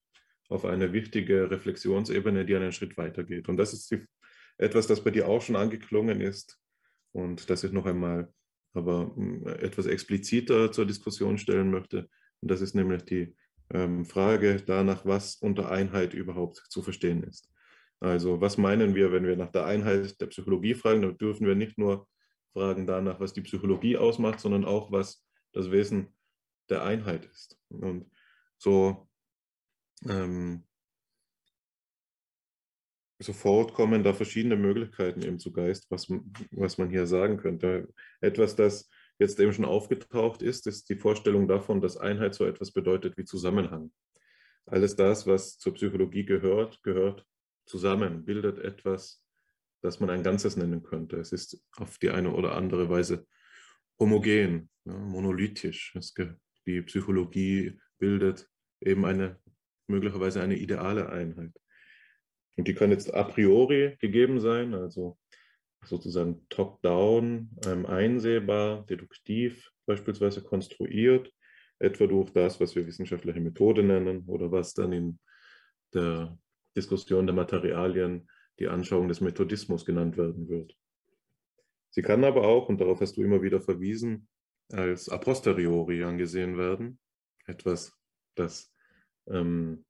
[0.50, 3.47] auf eine wichtige Reflexionsebene, die einen Schritt weitergeht.
[3.50, 4.06] Und das ist die,
[4.58, 6.60] etwas, das bei dir auch schon angeklungen ist
[7.12, 8.34] und das ich noch einmal
[8.74, 12.10] aber hm, etwas expliziter zur Diskussion stellen möchte.
[12.39, 13.36] Und das ist nämlich die
[14.06, 17.50] Frage danach, was unter Einheit überhaupt zu verstehen ist.
[18.00, 21.02] Also was meinen wir, wenn wir nach der Einheit der Psychologie fragen?
[21.04, 22.08] Dann dürfen wir nicht nur
[22.54, 26.14] fragen danach, was die Psychologie ausmacht, sondern auch, was das Wesen
[26.70, 27.58] der Einheit ist.
[27.70, 28.10] Und
[28.58, 29.08] so
[30.08, 30.64] ähm,
[33.20, 36.08] sofort kommen da verschiedene Möglichkeiten eben zu Geist, was,
[36.52, 37.94] was man hier sagen könnte.
[38.20, 38.90] Etwas, das
[39.22, 43.24] jetzt eben schon aufgetaucht ist, ist die Vorstellung davon, dass Einheit so etwas bedeutet wie
[43.24, 43.92] Zusammenhang.
[44.66, 47.26] Alles das, was zur Psychologie gehört, gehört
[47.66, 49.24] zusammen, bildet etwas,
[49.82, 51.18] das man ein Ganzes nennen könnte.
[51.18, 53.26] Es ist auf die eine oder andere Weise
[54.00, 55.96] homogen, ja, monolithisch.
[56.66, 58.50] Die Psychologie bildet
[58.82, 59.40] eben eine
[59.88, 61.54] möglicherweise eine ideale Einheit.
[62.58, 65.18] Und die kann jetzt a priori gegeben sein, also
[65.86, 71.32] sozusagen top-down, ähm, einsehbar, deduktiv beispielsweise konstruiert,
[71.80, 75.20] etwa durch das, was wir wissenschaftliche Methode nennen oder was dann in
[75.94, 76.38] der
[76.76, 80.76] Diskussion der Materialien die Anschauung des Methodismus genannt werden wird.
[81.89, 84.28] Sie kann aber auch, und darauf hast du immer wieder verwiesen,
[84.72, 87.00] als a posteriori angesehen werden,
[87.46, 87.94] etwas,
[88.36, 88.74] das
[89.28, 89.84] ähm,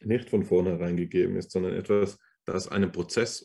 [0.00, 3.42] nicht von vornherein gegeben ist, sondern etwas, das einem Prozess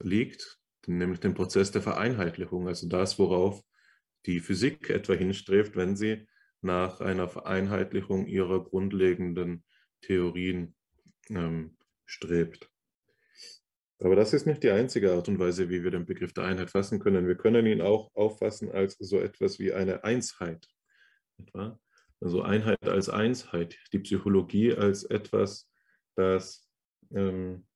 [0.00, 3.62] unterliegt, nämlich dem Prozess der Vereinheitlichung, also das, worauf
[4.26, 6.26] die Physik etwa hinstrebt, wenn sie
[6.62, 9.64] nach einer Vereinheitlichung ihrer grundlegenden
[10.02, 10.74] Theorien
[11.28, 12.70] ähm, strebt.
[14.02, 16.70] Aber das ist nicht die einzige Art und Weise, wie wir den Begriff der Einheit
[16.70, 17.28] fassen können.
[17.28, 20.66] Wir können ihn auch auffassen als so etwas wie eine Einsheit.
[21.38, 21.78] Etwa?
[22.20, 25.70] Also Einheit als Einsheit, die Psychologie als etwas,
[26.16, 26.66] das
[27.14, 27.66] ähm,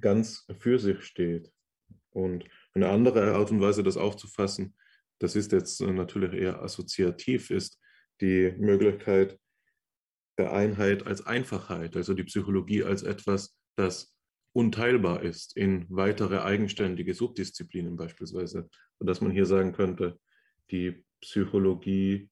[0.00, 1.52] ganz für sich steht.
[2.10, 4.76] Und eine andere Art und Weise, das aufzufassen,
[5.18, 7.80] das ist jetzt natürlich eher assoziativ, ist
[8.20, 9.38] die Möglichkeit
[10.38, 14.16] der Einheit als Einfachheit, also die Psychologie als etwas, das
[14.52, 20.18] unteilbar ist in weitere eigenständige Subdisziplinen beispielsweise, sodass man hier sagen könnte,
[20.70, 22.28] die Psychologie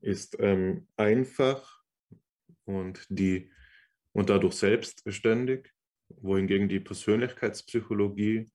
[0.00, 1.82] ist ähm, einfach
[2.64, 3.50] und, die,
[4.12, 5.72] und dadurch selbstständig,
[6.08, 8.50] wohingegen die Persönlichkeitspsychologie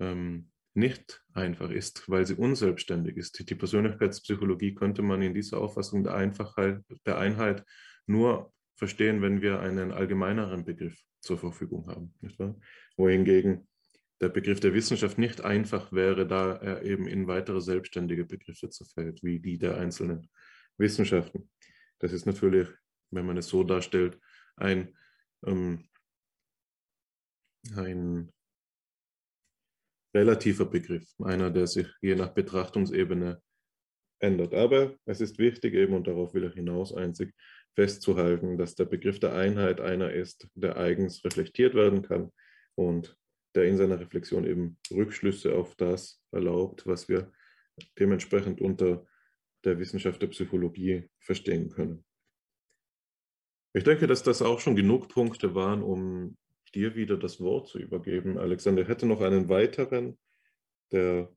[0.00, 3.48] ähm, nicht einfach ist, weil sie unselbstständig ist.
[3.50, 7.64] Die Persönlichkeitspsychologie könnte man in dieser Auffassung der Einfachheit, der Einheit
[8.06, 12.14] nur verstehen, wenn wir einen allgemeineren Begriff zur Verfügung haben.
[12.96, 13.66] Wohingegen
[14.20, 19.22] der Begriff der Wissenschaft nicht einfach wäre, da er eben in weitere selbstständige Begriffe zerfällt,
[19.22, 20.28] wie die der einzelnen
[20.76, 21.50] Wissenschaften.
[21.98, 22.68] Das ist natürlich,
[23.10, 24.18] wenn man es so darstellt,
[24.56, 24.96] ein,
[25.44, 25.87] ähm,
[27.76, 28.32] ein
[30.14, 33.42] relativer Begriff, einer, der sich je nach Betrachtungsebene
[34.20, 34.54] ändert.
[34.54, 37.34] Aber es ist wichtig eben, und darauf will ich hinaus einzig
[37.74, 42.32] festzuhalten, dass der Begriff der Einheit einer ist, der eigens reflektiert werden kann
[42.74, 43.16] und
[43.54, 47.32] der in seiner Reflexion eben Rückschlüsse auf das erlaubt, was wir
[47.98, 49.06] dementsprechend unter
[49.64, 52.04] der Wissenschaft der Psychologie verstehen können.
[53.74, 56.36] Ich denke, dass das auch schon genug Punkte waren, um
[56.70, 58.38] dir wieder das Wort zu übergeben.
[58.38, 60.18] Alexander hätte noch einen weiteren,
[60.92, 61.32] der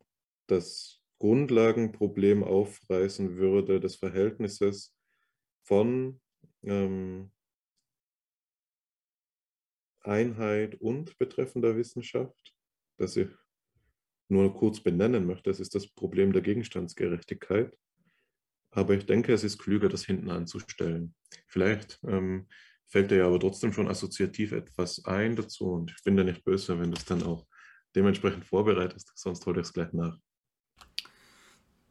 [0.48, 4.96] das Grundlagenproblem aufreißen würde des Verhältnisses
[5.64, 6.20] von
[6.64, 7.32] ähm,
[10.02, 12.56] Einheit und betreffender Wissenschaft,
[12.98, 13.30] das ich
[14.30, 15.50] nur kurz benennen möchte.
[15.50, 17.78] Das ist das Problem der Gegenstandsgerechtigkeit.
[18.72, 21.14] Aber ich denke, es ist klüger, das hinten anzustellen.
[21.48, 22.48] Vielleicht ähm,
[22.92, 26.44] fällt dir ja aber trotzdem schon assoziativ etwas ein dazu und ich bin da nicht
[26.44, 27.48] böse, wenn du es dann auch
[27.96, 30.18] dementsprechend vorbereitest, sonst hole ich es gleich nach.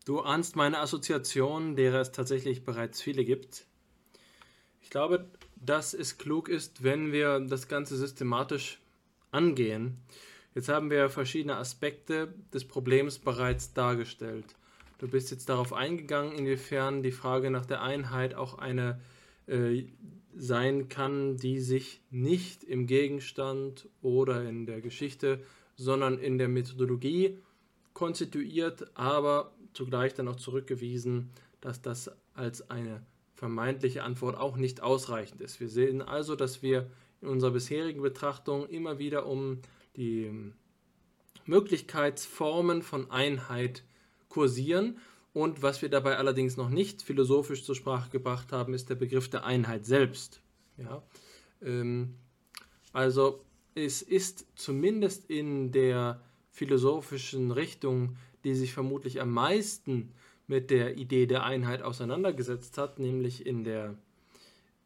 [0.04, 3.66] Du ahnst meine Assoziation, derer es tatsächlich bereits viele gibt.
[4.82, 8.80] Ich glaube, dass es klug ist, wenn wir das Ganze systematisch
[9.30, 9.98] angehen.
[10.54, 14.56] Jetzt haben wir verschiedene Aspekte des Problems bereits dargestellt.
[14.98, 19.00] Du bist jetzt darauf eingegangen, inwiefern die Frage nach der Einheit auch eine
[19.46, 19.86] äh,
[20.36, 25.40] sein kann, die sich nicht im Gegenstand oder in der Geschichte,
[25.76, 27.38] sondern in der Methodologie
[27.94, 35.40] konstituiert, aber zugleich dann auch zurückgewiesen, dass das als eine vermeintliche Antwort auch nicht ausreichend
[35.40, 35.60] ist.
[35.60, 36.90] Wir sehen also, dass wir
[37.22, 39.60] in unserer bisherigen Betrachtung immer wieder um
[39.96, 40.52] die
[41.46, 43.82] Möglichkeitsformen von Einheit
[44.28, 44.98] kursieren.
[45.32, 49.28] Und was wir dabei allerdings noch nicht philosophisch zur Sprache gebracht haben, ist der Begriff
[49.28, 50.40] der Einheit selbst.
[50.76, 51.02] Ja?
[51.62, 52.14] Ähm,
[52.92, 60.12] also es ist zumindest in der philosophischen Richtung, die sich vermutlich am meisten
[60.46, 63.96] mit der Idee der Einheit auseinandergesetzt hat, nämlich in der,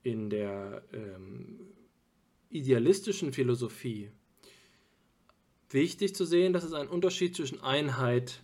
[0.02, 1.60] in der ähm,
[2.50, 4.10] idealistischen Philosophie,
[5.70, 8.43] wichtig zu sehen, dass es einen Unterschied zwischen Einheit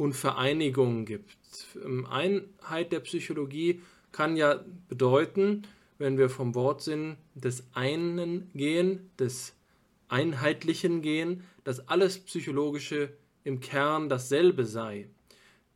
[0.00, 1.36] und Vereinigung gibt.
[1.84, 3.82] Ähm, Einheit der Psychologie
[4.12, 5.66] kann ja bedeuten,
[5.98, 9.54] wenn wir vom Wortsinn des einen gehen, des
[10.08, 13.10] Einheitlichen gehen, dass alles Psychologische
[13.44, 15.06] im Kern dasselbe sei.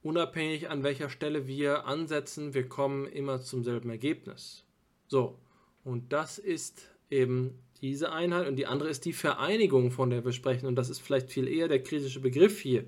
[0.02, 4.64] Unabhängig an welcher Stelle wir ansetzen, wir kommen immer zum selben Ergebnis.
[5.06, 5.38] So,
[5.84, 10.32] und das ist eben diese Einheit und die andere ist die Vereinigung, von der wir
[10.32, 10.66] sprechen.
[10.66, 12.84] Und das ist vielleicht viel eher der kritische Begriff hier.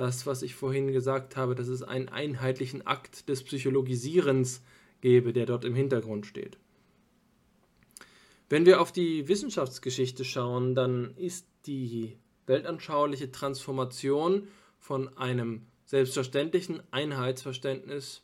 [0.00, 4.62] Das, was ich vorhin gesagt habe, dass es einen einheitlichen Akt des Psychologisierens
[5.02, 6.56] gebe, der dort im Hintergrund steht.
[8.48, 18.22] Wenn wir auf die Wissenschaftsgeschichte schauen, dann ist die weltanschauliche Transformation von einem selbstverständlichen Einheitsverständnis,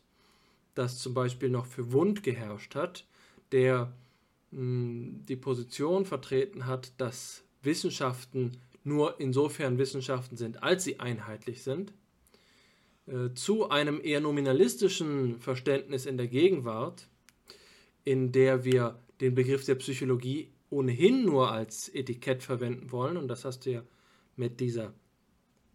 [0.73, 3.05] das zum Beispiel noch für Wund geherrscht hat,
[3.51, 3.93] der
[4.49, 11.63] mh, hm, die Position vertreten hat, dass Wissenschaften nur insofern Wissenschaften sind, als sie einheitlich
[11.63, 11.93] sind,
[13.07, 17.07] äh, zu einem eher nominalistischen Verständnis in der Gegenwart,
[18.03, 23.17] in der wir den Begriff der Psychologie ohnehin nur als Etikett verwenden wollen.
[23.17, 23.83] Und das hast du ja
[24.35, 24.93] mit dieser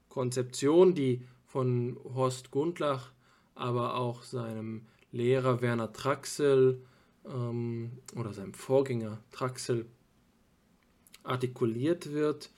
[0.09, 3.13] Konzeption, die von Horst Gundlach,
[3.55, 6.83] aber auch seinem Lehrer Werner Traxel
[7.27, 9.87] ähm, oder seinem Vorgänger Traxel
[11.23, 12.51] artikuliert wird,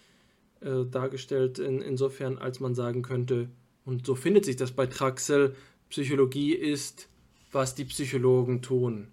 [0.64, 3.50] äh, dargestellt, in, insofern als man sagen könnte,
[3.84, 5.54] und so findet sich das bei Traxel,
[5.90, 7.08] Psychologie ist,
[7.52, 9.08] was die Psychologen tun.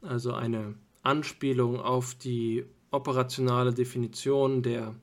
[0.00, 4.94] Also eine Anspielung auf die operationale Definition der,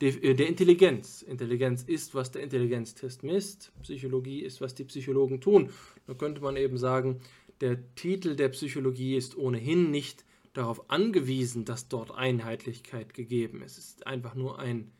[0.00, 1.22] äh, der Intelligenz.
[1.22, 3.70] Intelligenz ist, was der Intelligenztest misst.
[3.82, 5.70] Psychologie ist, was die Psychologen tun.
[6.06, 7.20] Da könnte man eben sagen,
[7.60, 10.24] der Titel der Psychologie ist ohnehin nicht
[10.58, 13.78] darauf angewiesen, dass dort Einheitlichkeit gegeben ist.
[13.78, 14.92] Es ist einfach nur ein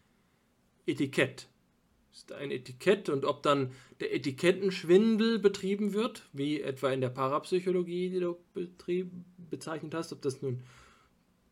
[0.87, 1.49] Etikett.
[2.13, 7.11] Es ist ein Etikett und ob dann der Etikettenschwindel betrieben wird, wie etwa in der
[7.11, 8.39] Parapsychologie, die du
[9.51, 10.63] bezeichnet hast, ob das nun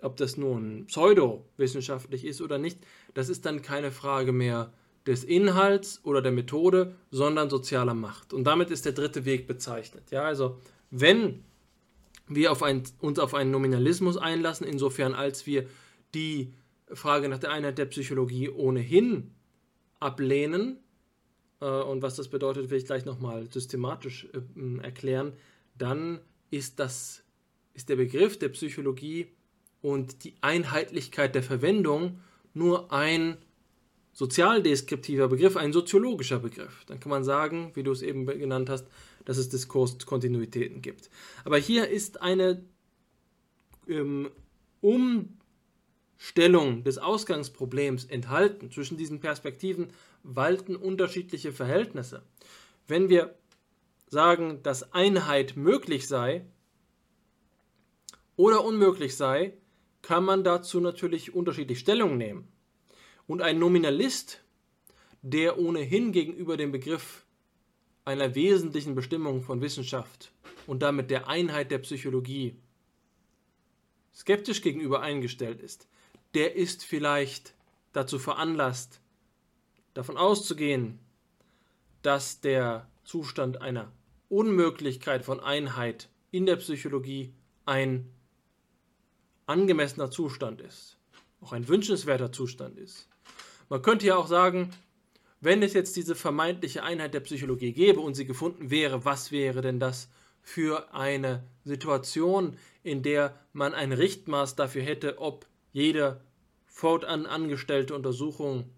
[0.03, 2.79] ob das nun pseudowissenschaftlich ist oder nicht,
[3.14, 4.73] das ist dann keine Frage mehr
[5.07, 8.33] des Inhalts oder der Methode, sondern sozialer Macht.
[8.35, 10.11] Und damit ist der dritte Weg bezeichnet.
[10.11, 10.59] Ja, also
[10.90, 11.45] wenn
[12.29, 15.66] wir auf ein, uns auf einen Nominalismus einlassen, insofern als wir
[16.14, 16.53] die
[16.93, 19.35] Frage nach der Einheit der Psychologie ohnehin
[20.01, 20.79] ablehnen,
[21.61, 25.33] äh, und was das bedeutet, will ich gleich nochmal systematisch äh, erklären,
[25.77, 26.20] dann
[26.51, 27.24] ist, das,
[27.74, 29.29] ist der Begriff der Psychologie
[29.83, 32.20] und die Einheitlichkeit der Verwendung
[32.55, 33.37] nur ein
[34.17, 36.87] sozialdeskriptiver Begriff, ein soziologischer Begriff.
[36.87, 38.87] Dann kann man sagen, wie du es eben genannt hast,
[39.27, 41.11] dass es Diskurskontinuitäten gibt.
[41.45, 42.64] Aber hier ist eine
[43.87, 44.31] ähm,
[44.81, 48.71] Umstellung des Ausgangsproblems enthalten.
[48.71, 49.89] Zwischen diesen Perspektiven
[50.23, 52.23] walten unterschiedliche Verhältnisse.
[52.89, 53.35] Wenn wir
[54.09, 56.47] sagen, dass Einheit möglich sei
[58.35, 59.59] oder unmöglich sei,
[60.01, 62.49] kann man dazu natürlich unterschiedlich Stellung nehmen.
[63.27, 64.43] Und ein Nominalist,
[65.22, 67.24] der ohnehin gegenüber dem Begriff
[68.05, 70.33] einer wesentlichen Bestimmung von Wissenschaft
[70.66, 72.57] und damit der Einheit der Psychologie
[74.14, 75.89] skeptisch gegenüber eingestellt ist,
[76.35, 77.55] der ist vielleicht
[77.93, 79.01] dazu veranlasst,
[79.95, 81.01] davon auszugehen,
[82.03, 83.93] dass der Zustand einer
[84.29, 87.33] Unmöglichkeit von Einheit in der Psychologie
[87.64, 88.11] ein
[89.47, 90.99] angemessener Zustand ist,
[91.41, 93.09] auch ein wünschenswerter Zustand ist.
[93.69, 94.71] Man könnte ja auch sagen,
[95.41, 99.61] wenn es jetzt diese vermeintliche Einheit der Psychologie gäbe und sie gefunden wäre, was wäre
[99.61, 100.09] denn das
[100.43, 106.21] für eine Situation, in der man ein Richtmaß dafür hätte, ob jede
[106.67, 108.71] fortan angestellte Untersuchung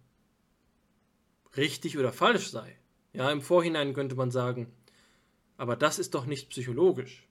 [1.57, 2.79] richtig oder falsch sei.
[3.13, 4.73] Ja, im Vorhinein könnte man sagen,
[5.57, 7.27] aber das ist doch nicht psychologisch.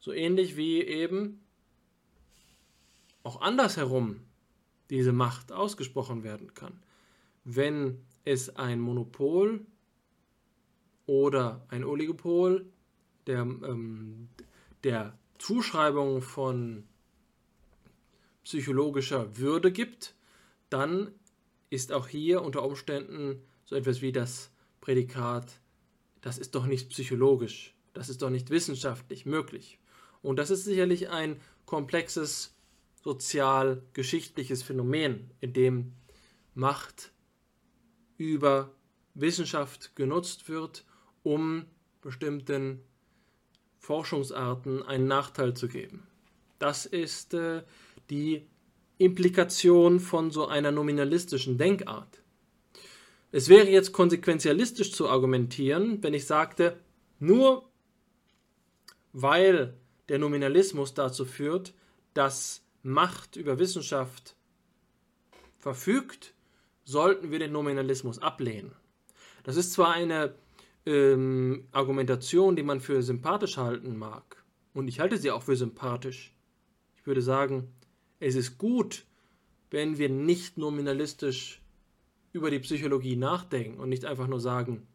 [0.00, 1.40] So ähnlich wie eben
[3.22, 4.20] auch andersherum
[4.90, 6.80] diese Macht ausgesprochen werden kann.
[7.44, 9.64] Wenn es ein Monopol
[11.06, 12.66] oder ein Oligopol
[13.26, 14.28] der, ähm,
[14.84, 16.84] der Zuschreibung von
[18.44, 20.14] psychologischer Würde gibt,
[20.70, 21.12] dann
[21.70, 25.60] ist auch hier unter Umständen so etwas wie das Prädikat,
[26.22, 29.78] das ist doch nicht psychologisch, das ist doch nicht wissenschaftlich möglich.
[30.22, 32.54] Und das ist sicherlich ein komplexes
[33.08, 35.94] sozial-geschichtliches Phänomen, in dem
[36.54, 37.10] Macht
[38.18, 38.70] über
[39.14, 40.84] Wissenschaft genutzt wird,
[41.22, 41.64] um
[42.02, 42.82] bestimmten
[43.78, 46.06] Forschungsarten einen Nachteil zu geben.
[46.58, 47.62] Das ist äh,
[48.10, 48.46] die
[48.98, 52.20] Implikation von so einer nominalistischen Denkart.
[53.32, 56.78] Es wäre jetzt konsequenzialistisch zu argumentieren, wenn ich sagte,
[57.20, 57.70] nur
[59.14, 59.78] weil
[60.10, 61.72] der Nominalismus dazu führt,
[62.12, 64.34] dass Macht über Wissenschaft
[65.58, 66.34] verfügt,
[66.84, 68.72] sollten wir den Nominalismus ablehnen.
[69.42, 70.34] Das ist zwar eine
[70.86, 76.32] ähm, Argumentation, die man für sympathisch halten mag, und ich halte sie auch für sympathisch.
[76.96, 77.68] Ich würde sagen,
[78.20, 79.04] es ist gut,
[79.70, 81.60] wenn wir nicht nominalistisch
[82.32, 84.86] über die Psychologie nachdenken und nicht einfach nur sagen,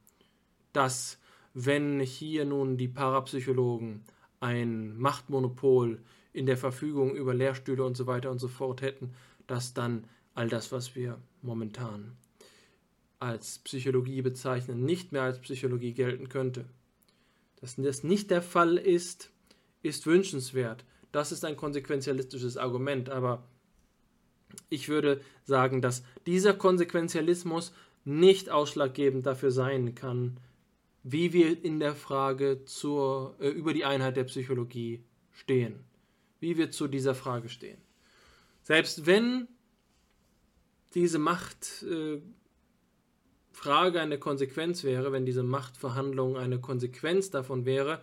[0.71, 1.19] dass
[1.53, 4.03] wenn hier nun die Parapsychologen
[4.39, 6.01] ein Machtmonopol
[6.33, 9.13] in der Verfügung über Lehrstühle und so weiter und so fort hätten,
[9.47, 12.17] dass dann all das, was wir momentan
[13.19, 16.65] als Psychologie bezeichnen, nicht mehr als Psychologie gelten könnte.
[17.61, 19.29] Dass das nicht der Fall ist,
[19.83, 20.83] ist wünschenswert.
[21.11, 23.47] Das ist ein konsequenzialistisches Argument, aber
[24.69, 27.73] ich würde sagen, dass dieser Konsequenzialismus
[28.03, 30.37] nicht ausschlaggebend dafür sein kann,
[31.03, 35.85] wie wir in der Frage zur, äh, über die Einheit der Psychologie stehen
[36.43, 37.81] wie wir zu dieser Frage stehen.
[38.61, 39.47] Selbst wenn
[40.93, 42.19] diese Machtfrage
[43.63, 48.01] äh, eine Konsequenz wäre, wenn diese Machtverhandlung eine Konsequenz davon wäre,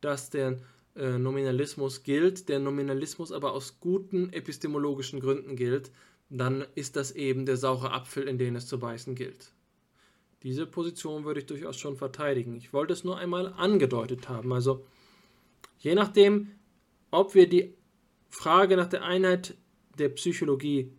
[0.00, 0.58] dass der
[0.94, 5.90] äh, Nominalismus gilt, der Nominalismus aber aus guten epistemologischen Gründen gilt,
[6.28, 9.52] dann ist das eben der saure Apfel, in den es zu beißen gilt.
[10.42, 12.54] Diese Position würde ich durchaus schon verteidigen.
[12.54, 14.52] Ich wollte es nur einmal angedeutet haben.
[14.52, 14.84] Also
[15.78, 16.50] je nachdem,
[17.10, 17.74] ob wir die
[18.28, 19.56] Frage nach der Einheit
[19.98, 20.92] der Psychologie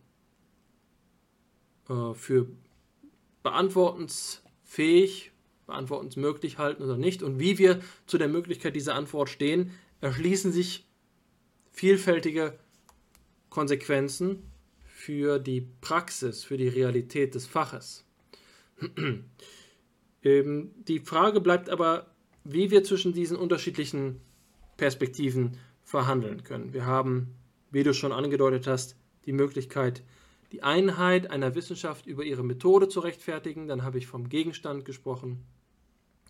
[1.90, 2.48] äh, für
[3.44, 5.32] beantwortensfähig,
[5.66, 9.72] beantwortensmöglich halten oder nicht und wie wir zu der Möglichkeit dieser Antwort stehen,
[10.02, 10.88] erschließen sich
[11.72, 12.58] vielfältige
[13.50, 14.44] Konsequenzen
[14.84, 18.06] für die Praxis, für die Realität des Faches.
[20.24, 22.14] ähm, die Frage bleibt aber,
[22.44, 24.22] wie wir zwischen diesen unterschiedlichen
[24.78, 25.58] Perspektiven
[25.90, 26.72] verhandeln können.
[26.72, 27.34] Wir haben,
[27.72, 30.04] wie du schon angedeutet hast, die Möglichkeit,
[30.52, 33.68] die Einheit einer Wissenschaft über ihre Methode zu rechtfertigen.
[33.68, 35.44] Dann habe ich vom Gegenstand gesprochen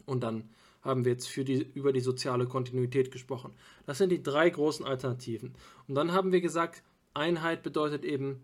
[0.05, 0.49] und dann
[0.81, 3.51] haben wir jetzt die, über die soziale Kontinuität gesprochen.
[3.85, 5.55] Das sind die drei großen Alternativen.
[5.89, 6.81] Und dann haben wir gesagt,
[7.13, 8.41] Einheit bedeutet eben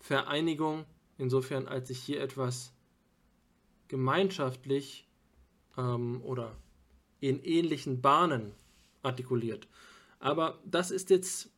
[0.00, 0.84] Vereinigung,
[1.16, 2.74] insofern als sich hier etwas
[3.88, 5.08] gemeinschaftlich
[5.78, 6.54] ähm, oder
[7.20, 8.52] in ähnlichen Bahnen
[9.02, 9.66] artikuliert.
[10.22, 11.50] Aber das ist jetzt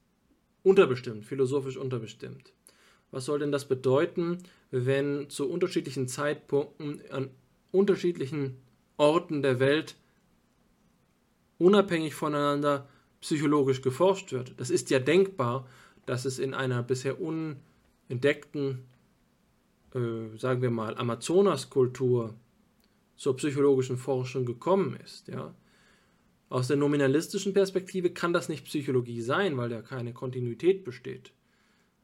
[0.62, 2.52] unterbestimmt, philosophisch unterbestimmt.
[3.10, 4.38] Was soll denn das bedeuten,
[4.70, 7.30] wenn zu unterschiedlichen Zeitpunkten an
[7.70, 8.56] unterschiedlichen
[8.96, 9.96] Orten der Welt
[11.58, 12.88] unabhängig voneinander
[13.20, 14.54] psychologisch geforscht wird?
[14.56, 15.68] Das ist ja denkbar,
[16.06, 18.86] dass es in einer bisher unentdeckten,
[19.94, 22.34] äh, sagen wir mal, Amazonaskultur
[23.16, 25.28] zur psychologischen Forschung gekommen ist.
[25.28, 25.54] Ja?
[26.54, 31.32] Aus der nominalistischen Perspektive kann das nicht Psychologie sein, weil da keine Kontinuität besteht.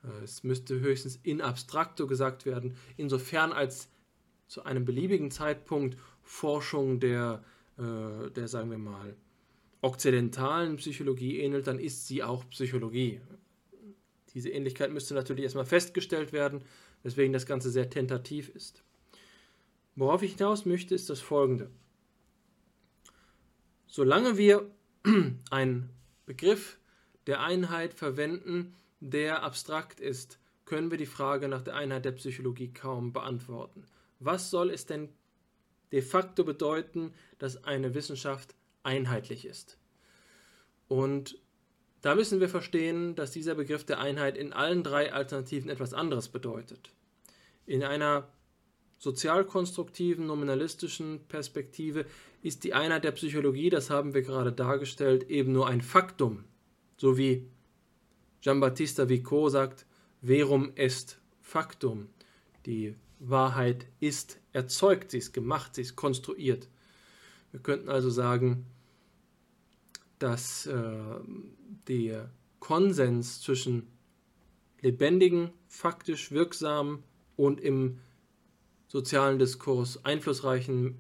[0.02, 3.88] Äh, es müsste höchstens in abstrakto gesagt werden, insofern als
[4.48, 7.44] zu einem beliebigen Zeitpunkt Forschung der,
[7.78, 9.14] äh, der, sagen wir mal,
[9.82, 13.20] okzidentalen Psychologie ähnelt, dann ist sie auch Psychologie.
[14.34, 16.64] Diese Ähnlichkeit müsste natürlich erstmal festgestellt werden,
[17.04, 18.82] weswegen das Ganze sehr tentativ ist.
[19.94, 21.70] Worauf ich hinaus möchte, ist das folgende.
[23.90, 24.70] Solange wir
[25.50, 25.90] einen
[26.24, 26.78] Begriff
[27.26, 32.72] der Einheit verwenden, der abstrakt ist, können wir die Frage nach der Einheit der Psychologie
[32.72, 33.84] kaum beantworten.
[34.20, 35.08] Was soll es denn
[35.90, 39.76] de facto bedeuten, dass eine Wissenschaft einheitlich ist?
[40.86, 41.40] Und
[42.00, 46.28] da müssen wir verstehen, dass dieser Begriff der Einheit in allen drei Alternativen etwas anderes
[46.28, 46.92] bedeutet.
[47.66, 48.28] In einer
[49.00, 52.04] sozialkonstruktiven, nominalistischen Perspektive
[52.42, 56.44] ist die Einheit der Psychologie, das haben wir gerade dargestellt, eben nur ein Faktum.
[56.98, 57.48] So wie
[58.42, 59.86] Giambattista Vico sagt,
[60.22, 62.08] verum est factum.
[62.66, 66.68] Die Wahrheit ist erzeugt, sie ist gemacht, sie ist konstruiert.
[67.52, 68.66] Wir könnten also sagen,
[70.18, 70.74] dass äh,
[71.88, 73.86] der Konsens zwischen
[74.82, 77.02] lebendigen, faktisch wirksamen
[77.36, 77.98] und im
[78.90, 80.98] sozialen Diskurs einflussreichen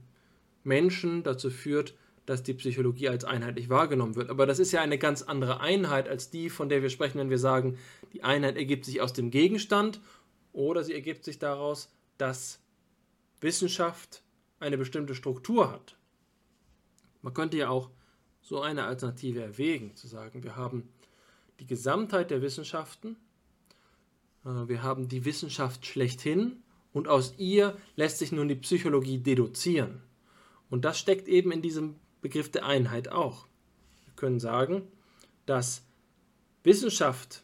[0.62, 4.30] Menschen dazu führt, dass die Psychologie als einheitlich wahrgenommen wird.
[4.30, 7.30] Aber das ist ja eine ganz andere Einheit als die, von der wir sprechen, wenn
[7.30, 7.78] wir sagen,
[8.12, 10.00] die Einheit ergibt sich aus dem Gegenstand
[10.52, 12.60] oder sie ergibt sich daraus, dass
[13.40, 14.22] Wissenschaft
[14.60, 15.96] eine bestimmte Struktur hat.
[17.22, 17.90] Man könnte ja auch
[18.40, 20.88] so eine Alternative erwägen, zu sagen, wir haben
[21.58, 23.16] die Gesamtheit der Wissenschaften,
[24.44, 26.62] äh, wir haben die Wissenschaft schlechthin
[26.92, 30.02] und aus ihr lässt sich nun die Psychologie deduzieren.
[30.68, 33.46] Und das steckt eben in diesem Begriff der Einheit auch.
[34.04, 34.82] Wir können sagen,
[35.46, 35.84] dass
[36.62, 37.42] Wissenschaft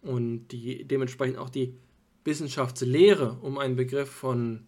[0.00, 1.76] und die, dementsprechend auch die
[2.24, 4.66] Wissenschaftslehre, um einen Begriff von,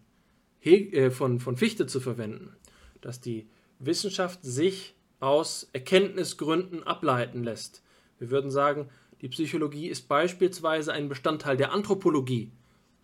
[0.59, 2.55] He äh, von, von Fichte zu verwenden,
[3.01, 3.47] dass die
[3.79, 7.83] Wissenschaft sich aus Erkenntnisgründen ableiten lässt.
[8.19, 8.89] Wir würden sagen,
[9.21, 12.51] die Psychologie ist beispielsweise ein Bestandteil der Anthropologie.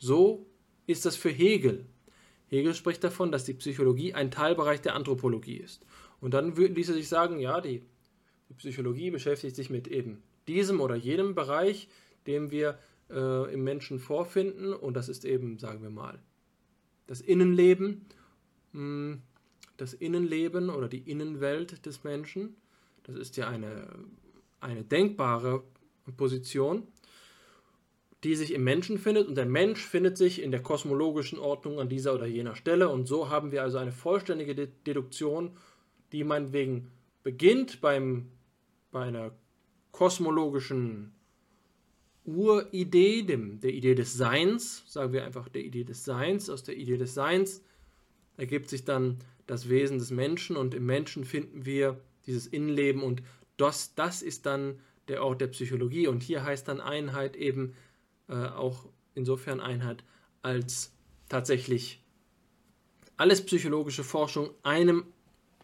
[0.02, 0.48] So
[0.88, 1.86] ist das für Hegel.
[2.48, 5.86] Hegel spricht davon, dass die Psychologie ein Teilbereich der Anthropologie ist.
[6.20, 7.84] Und dann ließ er sich sagen, ja, die,
[8.50, 11.88] die Psychologie beschäftigt sich mit eben diesem oder jenem Bereich,
[12.26, 12.80] den wir
[13.12, 14.74] äh, im Menschen vorfinden.
[14.74, 16.18] Und das ist eben, sagen wir mal,
[17.06, 18.08] das Innenleben,
[18.74, 19.22] hm,
[19.78, 22.56] das Innenleben oder die Innenwelt des Menschen.
[23.04, 23.88] Das ist ja eine,
[24.62, 25.64] eine denkbare
[26.18, 26.88] Position
[28.24, 31.90] die sich im Menschen findet und der Mensch findet sich in der kosmologischen Ordnung an
[31.90, 32.90] dieser oder jener Stelle.
[32.90, 35.58] Und so haben wir also eine vollständige Deduktion,
[36.12, 36.92] die meinetwegen
[37.24, 38.28] beginnt beim,
[38.92, 39.32] bei einer
[39.92, 41.14] kosmologischen
[42.24, 46.78] Uridee, dem, der Idee des Seins, sagen wir einfach der Idee des Seins, aus der
[46.78, 47.64] Idee des Seins
[48.38, 49.18] ergibt sich dann
[49.48, 53.24] das Wesen des Menschen und im Menschen finden wir dieses Innenleben und
[53.58, 56.08] das, das ist dann der Ort der Psychologie.
[56.08, 57.74] Und hier heißt dann Einheit eben
[58.32, 60.04] äh, auch insofern Einheit,
[60.42, 60.94] als
[61.30, 62.02] tatsächlich
[63.18, 65.06] alles psychologische Forschung einem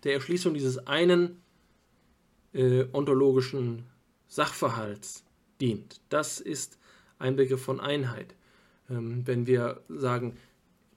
[0.04, 1.42] der Erschließung dieses einen
[2.54, 3.86] äh, ontologischen
[4.28, 5.24] Sachverhalts
[5.60, 6.02] dient.
[6.10, 6.78] Das ist
[7.18, 8.36] ein Begriff von Einheit.
[8.90, 10.38] Ähm, wenn wir sagen,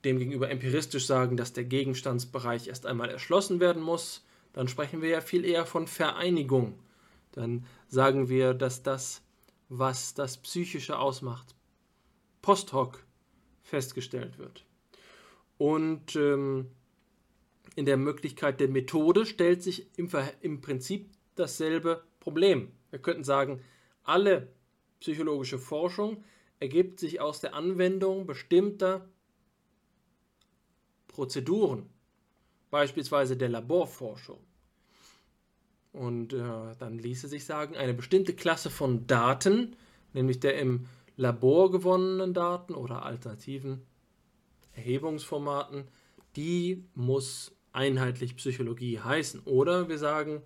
[0.04, 5.20] demgegenüber empiristisch sagen, dass der Gegenstandsbereich erst einmal erschlossen werden muss, dann sprechen wir ja
[5.20, 6.78] viel eher von Vereinigung.
[7.32, 9.22] Dann sagen wir, dass das,
[9.68, 11.54] was das Psychische ausmacht,
[12.42, 13.04] post hoc
[13.62, 14.64] festgestellt wird.
[15.58, 16.70] Und ähm,
[17.76, 20.08] in der Möglichkeit der Methode stellt sich im,
[20.40, 22.72] im Prinzip dasselbe Problem.
[22.90, 23.62] Wir könnten sagen,
[24.02, 24.48] alle
[25.00, 26.24] psychologische Forschung
[26.58, 29.08] ergibt sich aus der Anwendung bestimmter
[31.08, 31.88] Prozeduren,
[32.70, 34.38] beispielsweise der Laborforschung.
[35.92, 39.76] Und äh, dann ließe sich sagen, eine bestimmte Klasse von Daten,
[40.12, 40.86] nämlich der im
[41.20, 43.82] laborgewonnenen Daten oder alternativen
[44.72, 45.84] Erhebungsformaten,
[46.34, 49.40] die muss einheitlich Psychologie heißen.
[49.44, 50.40] Oder wir sagen,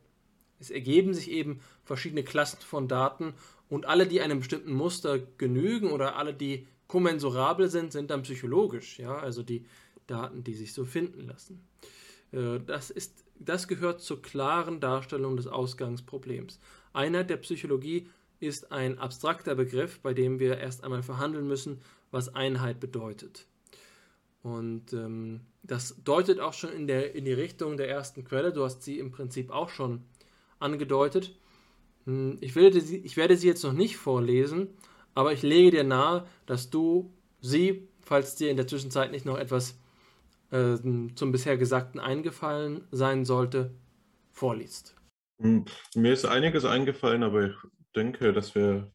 [0.59, 3.35] es ergeben sich eben verschiedene Klassen von Daten
[3.69, 8.99] und alle, die einem bestimmten Muster genügen oder alle, die kommensurabel sind, sind dann psychologisch.
[8.99, 9.17] Ja?
[9.17, 9.67] Also die
[10.09, 11.65] Daten, die sich so finden lassen.
[12.33, 16.59] Äh, das, ist, das gehört zur klaren Darstellung des Ausgangsproblems.
[16.93, 18.09] Einheit der Psychologie
[18.41, 21.81] ist ein abstrakter Begriff, bei dem wir erst einmal verhandeln müssen,
[22.11, 23.47] was Einheit bedeutet.
[24.43, 28.53] Und ähm, das deutet auch schon in, der, in die Richtung der ersten Quelle.
[28.53, 30.03] Du hast sie im Prinzip auch schon
[30.59, 31.35] angedeutet.
[32.05, 34.69] Hm, ich werde, sie, ich werde sie jetzt noch nicht vorlesen,
[35.15, 39.39] aber ich lege dir nahe, dass du sie, falls dir in der Zwischenzeit nicht noch
[39.39, 39.79] etwas
[40.51, 40.77] äh,
[41.15, 43.71] zum bisher Gesagten eingefallen sein sollte,
[44.31, 44.95] vorliest.
[45.41, 45.65] Hm,
[45.95, 47.55] mir ist einiges eingefallen, aber ich
[47.97, 48.93] denke, dass wir,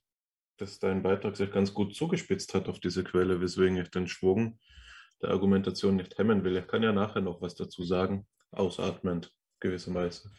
[0.57, 4.59] dass dein Beitrag sich ganz gut zugespitzt hat auf diese Quelle, weswegen ich den Schwung
[5.21, 6.57] der Argumentation nicht hemmen will.
[6.57, 10.31] Ich kann ja nachher noch was dazu sagen, ausatmend gewisserweise.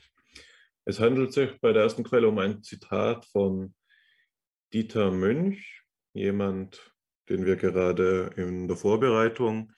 [0.84, 3.74] Es handelt sich bei der ersten Quelle um ein Zitat von
[4.72, 5.84] Dieter Münch,
[6.14, 6.92] jemand,
[7.28, 9.72] den wir gerade in der Vorbereitung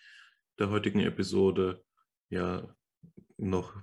[0.59, 1.83] der heutigen Episode
[2.31, 2.75] ja
[3.37, 3.75] noch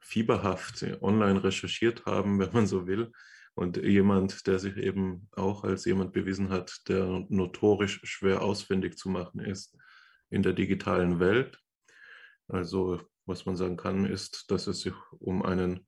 [0.00, 3.12] fieberhaft online recherchiert haben, wenn man so will.
[3.54, 9.08] Und jemand, der sich eben auch als jemand bewiesen hat, der notorisch schwer ausfindig zu
[9.08, 9.76] machen ist
[10.28, 11.58] in der digitalen Welt.
[12.48, 15.86] Also was man sagen kann, ist, dass es sich um einen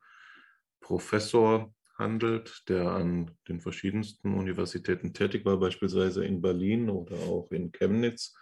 [0.81, 7.73] Professor handelt, der an den verschiedensten Universitäten tätig war, beispielsweise in Berlin oder auch in
[7.73, 8.35] Chemnitz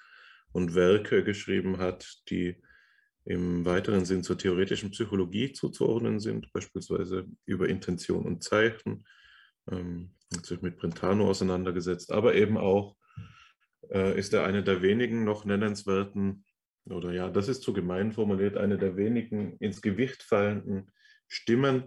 [0.53, 2.63] und Werke geschrieben hat, die
[3.25, 9.07] im weiteren Sinn zur theoretischen Psychologie zuzuordnen sind, beispielsweise über Intention und Zeichen,
[9.71, 12.97] ähm, hat sich mit Brentano auseinandergesetzt, aber eben auch
[13.91, 16.45] äh, ist er eine der wenigen noch nennenswerten,
[16.87, 20.93] oder ja, das ist zu gemein formuliert, eine der wenigen ins Gewicht fallenden
[21.29, 21.85] Stimmen,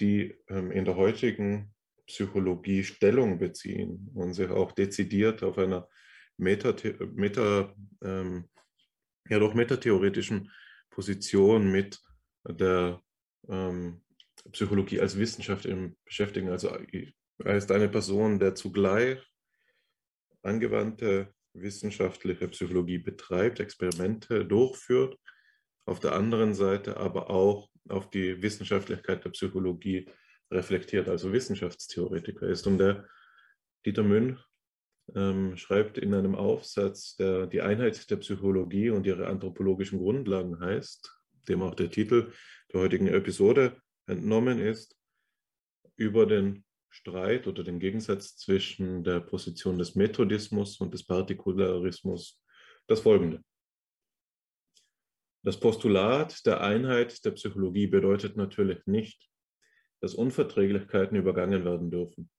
[0.00, 1.72] die ähm, in der heutigen
[2.06, 5.88] Psychologie Stellung beziehen und sich auch dezidiert auf einer
[6.36, 6.74] Meta,
[7.14, 8.48] Meta ähm,
[9.28, 10.50] ja doch metatheoretischen
[10.90, 12.00] Position mit
[12.46, 13.00] der
[13.48, 14.02] ähm,
[14.50, 16.48] Psychologie als Wissenschaft im beschäftigen.
[16.50, 16.76] Also
[17.38, 19.18] er ist eine Person, der zugleich
[20.42, 25.18] angewandte wissenschaftliche Psychologie betreibt, Experimente durchführt,
[25.86, 30.08] auf der anderen Seite aber auch auf die Wissenschaftlichkeit der Psychologie
[30.50, 32.66] reflektiert, also Wissenschaftstheoretiker ist.
[32.66, 33.06] Und der
[33.84, 34.38] Dieter Münch
[35.14, 41.12] ähm, schreibt in einem Aufsatz, der die Einheit der Psychologie und ihre anthropologischen Grundlagen heißt,
[41.48, 42.32] dem auch der Titel
[42.72, 44.96] der heutigen Episode entnommen ist,
[45.96, 52.42] über den Streit oder den Gegensatz zwischen der Position des Methodismus und des Partikularismus
[52.86, 53.42] das folgende.
[55.44, 59.28] Das Postulat der Einheit der Psychologie bedeutet natürlich nicht,
[60.00, 62.30] dass Unverträglichkeiten übergangen werden dürfen.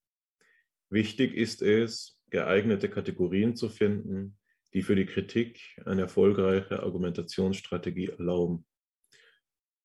[0.90, 4.36] Wichtig ist es, geeignete Kategorien zu finden,
[4.72, 8.66] die für die Kritik eine erfolgreiche Argumentationsstrategie erlauben.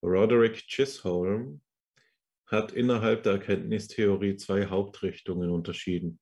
[0.02, 1.62] Roderick Chisholm
[2.48, 6.20] hat innerhalb der Erkenntnistheorie zwei Hauptrichtungen unterschieden.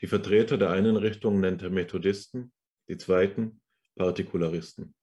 [0.00, 2.50] Die Vertreter der einen Richtung nennt er Methodisten,
[2.88, 3.60] die zweiten
[3.96, 4.94] Partikularisten.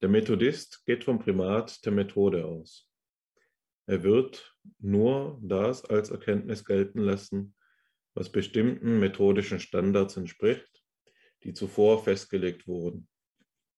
[0.00, 2.88] Der Methodist geht vom Primat der Methode aus.
[3.84, 7.54] Er wird nur das als Erkenntnis gelten lassen,
[8.14, 10.82] was bestimmten methodischen Standards entspricht,
[11.44, 13.08] die zuvor festgelegt wurden.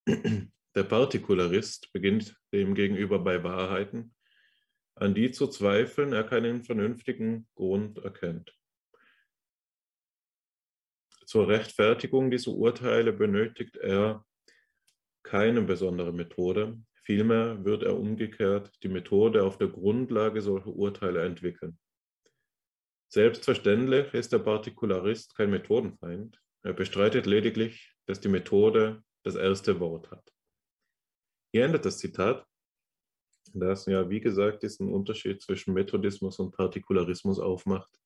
[0.07, 4.15] Der Partikularist beginnt demgegenüber bei Wahrheiten,
[4.97, 8.53] an die zu zweifeln er keinen vernünftigen Grund erkennt.
[11.27, 14.27] Zur Rechtfertigung dieser Urteile benötigt er
[15.23, 21.79] keine besondere Methode, vielmehr wird er umgekehrt die Methode auf der Grundlage solcher Urteile entwickeln.
[23.15, 26.37] Selbstverständlich ist der Partikularist kein Methodenfeind.
[26.65, 30.33] Er bestreitet lediglich, dass die Methode das erste Wort hat.
[31.53, 32.45] Hier endet das Zitat,
[33.53, 37.97] das ja, wie gesagt, diesen Unterschied zwischen Methodismus und Partikularismus aufmacht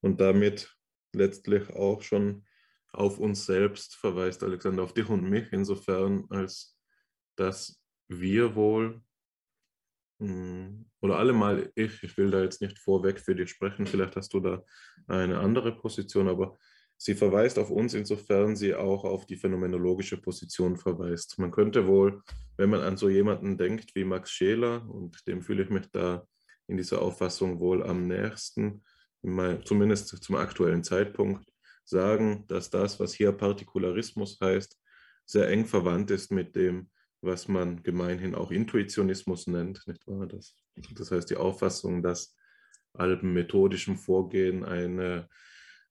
[0.00, 0.76] und damit
[1.14, 2.44] letztlich auch schon
[2.90, 6.76] auf uns selbst verweist, Alexander, auf dich und mich, insofern als
[7.36, 9.00] dass wir wohl
[10.20, 14.40] oder allemal ich, ich will da jetzt nicht vorweg für dich sprechen, vielleicht hast du
[14.40, 14.62] da
[15.06, 16.58] eine andere Position, aber
[16.98, 21.38] sie verweist auf uns, insofern sie auch auf die phänomenologische Position verweist.
[21.38, 22.22] Man könnte wohl,
[22.58, 26.26] wenn man an so jemanden denkt wie Max Scheler, und dem fühle ich mich da
[26.66, 28.84] in dieser Auffassung wohl am nächsten,
[29.64, 31.50] zumindest zum aktuellen Zeitpunkt,
[31.84, 34.78] sagen, dass das, was hier Partikularismus heißt,
[35.24, 36.90] sehr eng verwandt ist mit dem,
[37.22, 40.26] was man gemeinhin auch Intuitionismus nennt, nicht wahr?
[40.26, 40.56] Das,
[40.94, 42.34] das heißt die Auffassung, dass
[42.94, 45.28] allem methodischen Vorgehen eine,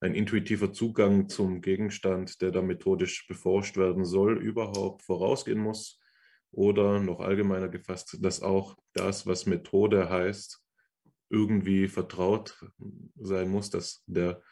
[0.00, 5.98] ein intuitiver Zugang zum Gegenstand, der da methodisch beforscht werden soll, überhaupt vorausgehen muss.
[6.52, 10.60] Oder noch allgemeiner gefasst, dass auch das, was Methode heißt,
[11.28, 12.58] irgendwie vertraut
[13.14, 14.42] sein muss, dass der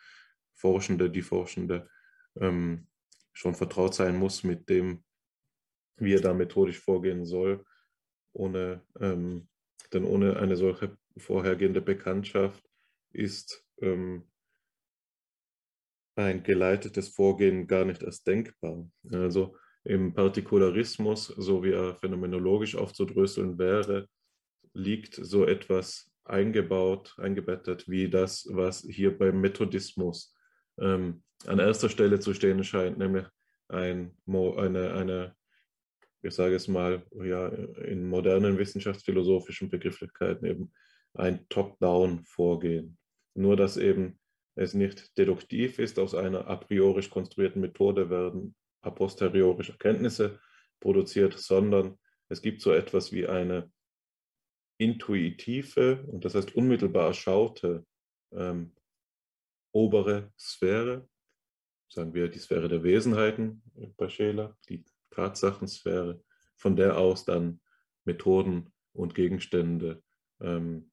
[0.55, 1.89] Forschende, die Forschende
[2.41, 2.87] ähm,
[3.33, 5.05] schon vertraut sein muss mit dem,
[5.99, 7.65] wie er da methodisch vorgehen soll,
[8.33, 9.49] ohne, ähm,
[9.93, 12.63] denn ohne eine solche vorhergehende Bekanntschaft
[13.13, 14.25] ist ähm,
[16.15, 18.91] ein geleitetes Vorgehen gar nicht erst denkbar.
[19.13, 24.09] Also im Partikularismus, so wie er phänomenologisch aufzudröseln wäre,
[24.75, 30.35] liegt so etwas eingebaut, eingebettet, wie das, was hier beim Methodismus
[30.79, 33.27] ähm, an erster Stelle zu stehen scheint, nämlich
[33.69, 35.37] ein, eine, eine,
[36.23, 40.73] ich sage es mal, ja, in modernen wissenschaftsphilosophischen Begrifflichkeiten eben
[41.15, 42.99] ein Top-Down-Vorgehen.
[43.35, 44.19] Nur dass eben
[44.57, 50.41] es nicht deduktiv ist, aus einer a priori konstruierten Methode werden a posteriori Erkenntnisse
[50.81, 51.99] produziert, sondern
[52.29, 53.71] es gibt so etwas wie eine
[54.79, 57.85] intuitive und das heißt unmittelbar erschaute
[58.33, 58.75] ähm,
[59.73, 61.09] obere Sphäre,
[61.89, 63.63] sagen wir die Sphäre der Wesenheiten
[63.97, 64.85] bei Scheler, die
[65.19, 66.23] Tatsachensphäre,
[66.57, 67.61] von der aus dann
[68.05, 70.03] Methoden und Gegenstände
[70.41, 70.93] ähm,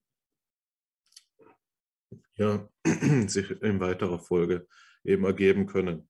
[2.36, 2.68] ja,
[3.28, 4.68] sich in weiterer Folge
[5.04, 6.10] eben ergeben können.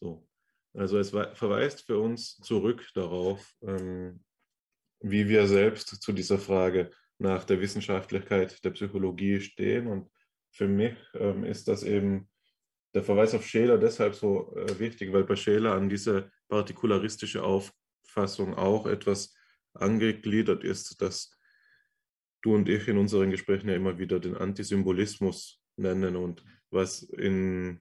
[0.00, 0.28] So.
[0.74, 4.24] Also es verweist für uns zurück darauf, ähm,
[5.00, 9.86] wie wir selbst zu dieser Frage nach der Wissenschaftlichkeit der Psychologie stehen.
[9.86, 10.10] Und
[10.50, 12.28] für mich ähm, ist das eben
[12.94, 18.54] der Verweis auf Scheler deshalb so äh, wichtig, weil bei Scheler an diese partikularistische Auffassung
[18.54, 19.34] auch etwas
[19.74, 21.36] angegliedert ist, das
[22.42, 27.80] du und ich in unseren Gesprächen ja immer wieder den Antisymbolismus nennen und was in,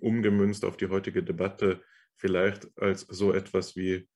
[0.00, 1.82] umgemünzt auf die heutige Debatte
[2.14, 4.08] vielleicht als so etwas wie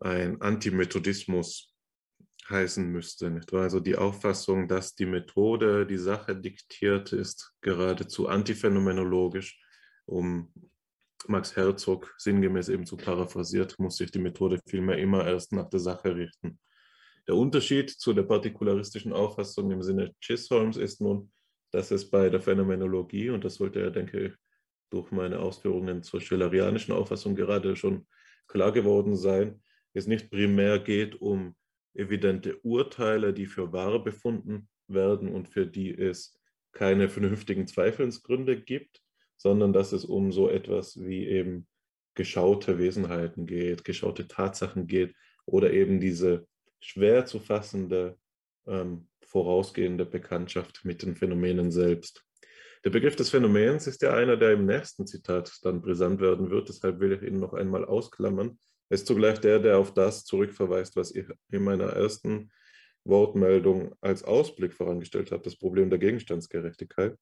[0.00, 1.75] ein Antimethodismus
[2.50, 3.30] heißen müsste.
[3.30, 3.62] Nicht wahr?
[3.62, 9.60] Also die Auffassung, dass die Methode die Sache diktiert, ist geradezu antiphänomenologisch.
[10.06, 10.52] Um
[11.26, 15.80] Max Herzog sinngemäß eben zu paraphrasiert, muss sich die Methode vielmehr immer erst nach der
[15.80, 16.58] Sache richten.
[17.26, 21.32] Der Unterschied zu der partikularistischen Auffassung im Sinne Chisholms ist nun,
[21.72, 24.32] dass es bei der Phänomenologie, und das sollte ja, denke ich,
[24.90, 28.06] durch meine Ausführungen zur schillerianischen Auffassung gerade schon
[28.46, 29.60] klar geworden sein,
[29.92, 31.56] es nicht primär geht um
[31.98, 36.38] evidente Urteile, die für wahr befunden werden und für die es
[36.72, 39.00] keine vernünftigen Zweifelsgründe gibt,
[39.36, 41.66] sondern dass es um so etwas wie eben
[42.14, 46.46] geschaute Wesenheiten geht, geschaute Tatsachen geht oder eben diese
[46.80, 48.18] schwer zu fassende
[48.66, 52.24] ähm, vorausgehende Bekanntschaft mit den Phänomenen selbst.
[52.84, 56.68] Der Begriff des Phänomens ist ja einer, der im nächsten Zitat dann brisant werden wird,
[56.68, 58.58] deshalb will ich ihn noch einmal ausklammern,
[58.88, 62.50] ist zugleich der, der auf das zurückverweist, was ich in meiner ersten
[63.04, 67.16] Wortmeldung als Ausblick vorangestellt habe, das Problem der Gegenstandsgerechtigkeit.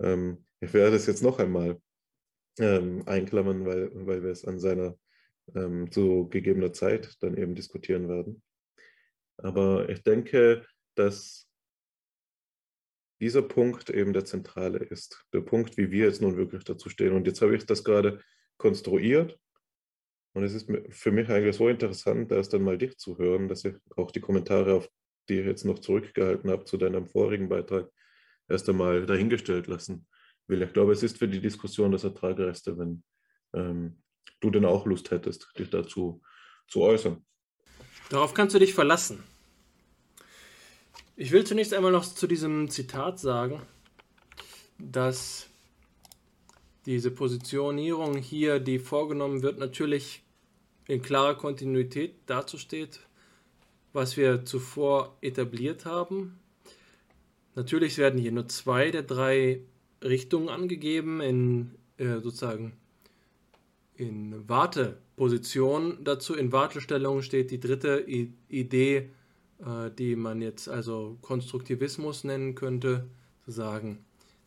[0.00, 1.80] Ähm, ich werde es jetzt noch einmal
[2.58, 4.96] ähm, einklammern, weil, weil wir es an seiner
[5.54, 8.42] ähm, zu gegebener Zeit dann eben diskutieren werden.
[9.38, 10.64] Aber ich denke,
[10.94, 11.48] dass
[13.20, 15.24] dieser Punkt eben der zentrale ist.
[15.32, 17.12] Der Punkt, wie wir jetzt nun wirklich dazu stehen.
[17.12, 18.20] Und jetzt habe ich das gerade
[18.58, 19.38] konstruiert
[20.34, 23.74] und es ist für mich eigentlich so interessant, erst einmal dich zu hören, dass ich
[23.96, 24.88] auch die Kommentare, auf
[25.28, 27.88] die ich jetzt noch zurückgehalten habe zu deinem vorigen Beitrag,
[28.48, 30.06] erst einmal dahingestellt lassen
[30.48, 30.60] will.
[30.62, 33.04] Ich glaube, es ist für die Diskussion das Ertragreichste, wenn
[33.54, 34.02] ähm,
[34.40, 36.20] du denn auch Lust hättest, dich dazu
[36.68, 37.24] zu äußern.
[38.10, 39.22] Darauf kannst du dich verlassen.
[41.16, 43.62] Ich will zunächst einmal noch zu diesem Zitat sagen,
[44.78, 45.48] dass
[46.86, 50.23] diese Positionierung hier, die vorgenommen wird, natürlich
[50.86, 53.00] in klarer Kontinuität dazu steht,
[53.92, 56.38] was wir zuvor etabliert haben.
[57.54, 59.60] Natürlich werden hier nur zwei der drei
[60.02, 62.72] Richtungen angegeben, in äh, sozusagen
[63.94, 66.34] in Warteposition dazu.
[66.34, 69.10] In Wartestellung steht die dritte I Idee,
[69.60, 73.08] äh, die man jetzt also Konstruktivismus nennen könnte,
[73.44, 74.04] zu sagen,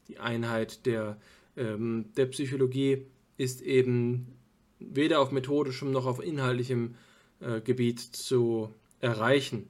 [0.09, 1.17] die Einheit der,
[1.55, 3.05] ähm, der Psychologie
[3.37, 4.36] ist eben
[4.79, 6.95] weder auf methodischem noch auf inhaltlichem
[7.39, 9.69] äh, Gebiet zu erreichen.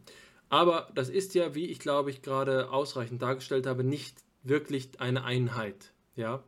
[0.49, 5.24] Aber das ist ja, wie ich glaube ich gerade ausreichend dargestellt habe, nicht wirklich eine
[5.24, 5.93] Einheit.
[6.16, 6.43] Ja?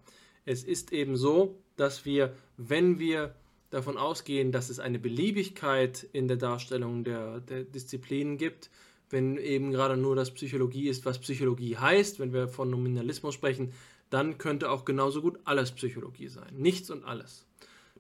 [0.46, 3.36] Es ist eben so, dass wir, wenn wir
[3.70, 8.70] davon ausgehen, dass es eine Beliebigkeit in der Darstellung der, der Disziplinen gibt,
[9.10, 13.74] wenn eben gerade nur das Psychologie ist, was Psychologie heißt, wenn wir von Nominalismus sprechen,
[14.10, 16.56] dann könnte auch genauso gut alles Psychologie sein.
[16.56, 17.46] Nichts und alles.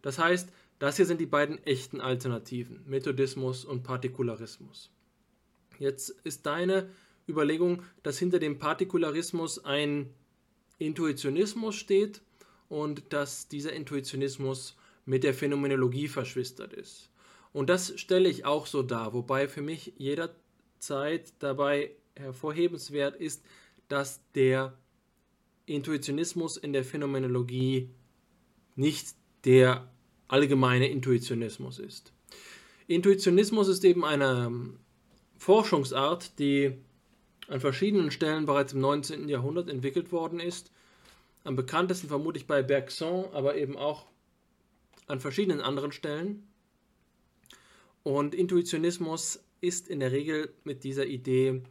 [0.01, 4.91] Das heißt, das hier sind die beiden echten Alternativen, Methodismus und Partikularismus.
[5.77, 6.89] Jetzt ist deine
[7.27, 10.09] Überlegung, dass hinter dem Partikularismus ein
[10.77, 12.21] Intuitionismus steht
[12.69, 17.09] und dass dieser Intuitionismus mit der Phänomenologie verschwistert ist.
[17.51, 23.43] Und das stelle ich auch so dar, wobei für mich jederzeit dabei hervorhebenswert ist,
[23.87, 24.77] dass der
[25.65, 27.89] Intuitionismus in der Phänomenologie
[28.75, 29.15] nicht
[29.45, 29.89] der
[30.27, 32.13] allgemeine Intuitionismus ist.
[32.87, 34.51] Intuitionismus ist eben eine
[35.37, 36.73] Forschungsart, die
[37.47, 39.27] an verschiedenen Stellen bereits im 19.
[39.29, 40.71] Jahrhundert entwickelt worden ist.
[41.43, 44.05] Am bekanntesten vermutlich bei Bergson, aber eben auch
[45.07, 46.47] an verschiedenen anderen Stellen.
[48.03, 51.61] Und Intuitionismus ist in der Regel mit dieser Idee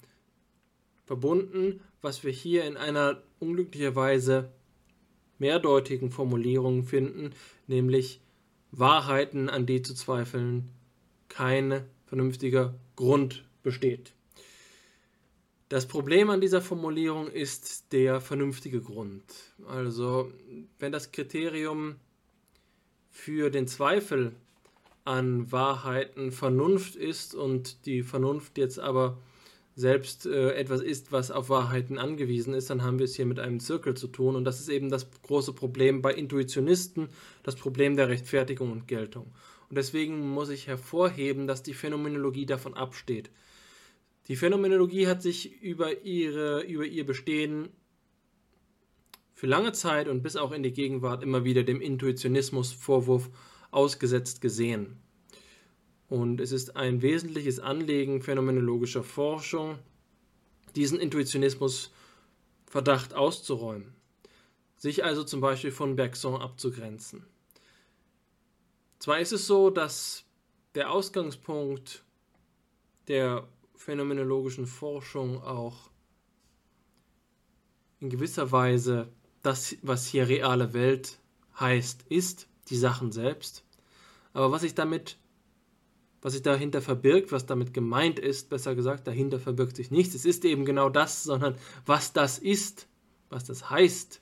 [1.07, 4.53] verbunden, was wir hier in einer unglücklicherweise
[5.39, 7.33] mehrdeutigen Formulierung finden,
[7.67, 8.21] nämlich
[8.71, 10.71] Wahrheiten, an die zu zweifeln
[11.29, 14.13] kein vernünftiger Grund besteht.
[15.69, 19.23] Das Problem an dieser Formulierung ist der vernünftige Grund.
[19.67, 20.33] Also
[20.79, 21.97] wenn das Kriterium
[23.11, 24.35] für den Zweifel
[25.05, 29.19] an Wahrheiten Vernunft ist und die Vernunft jetzt aber
[29.79, 33.39] selbst äh, etwas ist, was auf Wahrheiten angewiesen ist, dann haben wir es hier mit
[33.39, 34.35] einem Zirkel zu tun.
[34.35, 37.11] Und das ist eben das große Problem bei Intuitionisten,
[37.45, 39.27] das Problem der Rechtfertigung und Geltung.
[39.69, 43.31] Und deswegen muss ich hervorheben, dass die Phänomenologie davon absteht.
[44.27, 47.69] Die Phänomenologie hat sich über, ihre, über ihr Bestehen
[49.33, 53.31] für lange Zeit und bis auch in die Gegenwart immer wieder dem Intuitionismus-Vorwurf
[53.71, 54.97] ausgesetzt gesehen.
[56.09, 59.79] Und es ist ein wesentliches Anliegen phänomenologischer Forschung,
[60.75, 63.95] diesen Intuitionismus-Verdacht auszuräumen,
[64.77, 67.25] sich also zum Beispiel von Bergson abzugrenzen.
[68.99, 70.25] Zwar ist es so, dass
[70.75, 72.03] der Ausgangspunkt
[73.07, 75.89] der phänomenologischen Forschung auch
[78.01, 79.09] in gewisser Weise
[79.43, 81.19] das, was hier reale Welt
[81.59, 83.65] heißt, ist, die Sachen selbst.
[84.33, 85.19] Aber was sich damit,
[86.21, 90.15] was sich dahinter verbirgt, was damit gemeint ist, besser gesagt, dahinter verbirgt sich nichts.
[90.15, 91.57] Es ist eben genau das, sondern
[91.87, 92.89] was das ist,
[93.31, 94.21] was das heißt,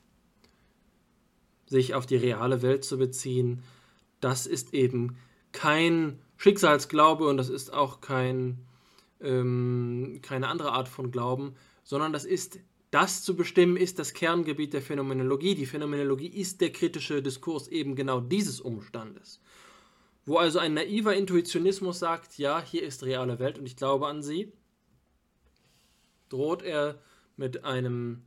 [1.66, 3.62] sich auf die reale Welt zu beziehen,
[4.20, 5.16] das ist eben
[5.52, 8.58] kein Schicksalsglaube und das ist auch kein,
[9.20, 14.72] ähm, keine andere Art von Glauben, sondern das ist, das zu bestimmen, ist das Kerngebiet
[14.72, 15.54] der Phänomenologie.
[15.54, 19.40] Die Phänomenologie ist der kritische Diskurs eben genau dieses Umstandes.
[20.26, 24.22] Wo also ein naiver Intuitionismus sagt, ja, hier ist reale Welt und ich glaube an
[24.22, 24.52] sie,
[26.28, 27.00] droht er
[27.36, 28.22] mit einem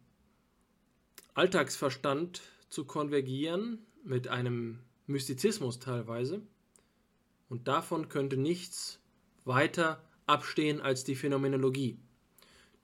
[1.34, 6.42] Alltagsverstand zu konvergieren, mit einem Mystizismus teilweise.
[7.50, 9.00] Und davon könnte nichts
[9.44, 11.98] weiter abstehen als die Phänomenologie,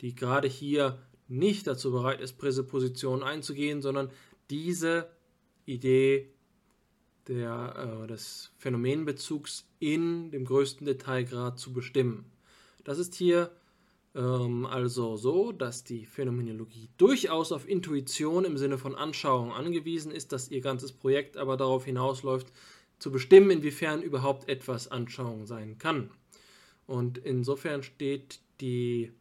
[0.01, 4.11] die gerade hier nicht dazu bereit ist, Präsuppositionen einzugehen, sondern
[4.49, 5.09] diese
[5.65, 6.34] Idee
[7.27, 12.25] der, äh, des Phänomenbezugs in dem größten Detailgrad zu bestimmen.
[12.83, 13.51] Das ist hier
[14.15, 20.31] ähm, also so, dass die Phänomenologie durchaus auf Intuition im Sinne von Anschauung angewiesen ist,
[20.31, 22.47] dass ihr ganzes Projekt aber darauf hinausläuft,
[22.97, 26.11] zu bestimmen, inwiefern überhaupt etwas Anschauung sein kann.
[26.87, 29.11] Und insofern steht die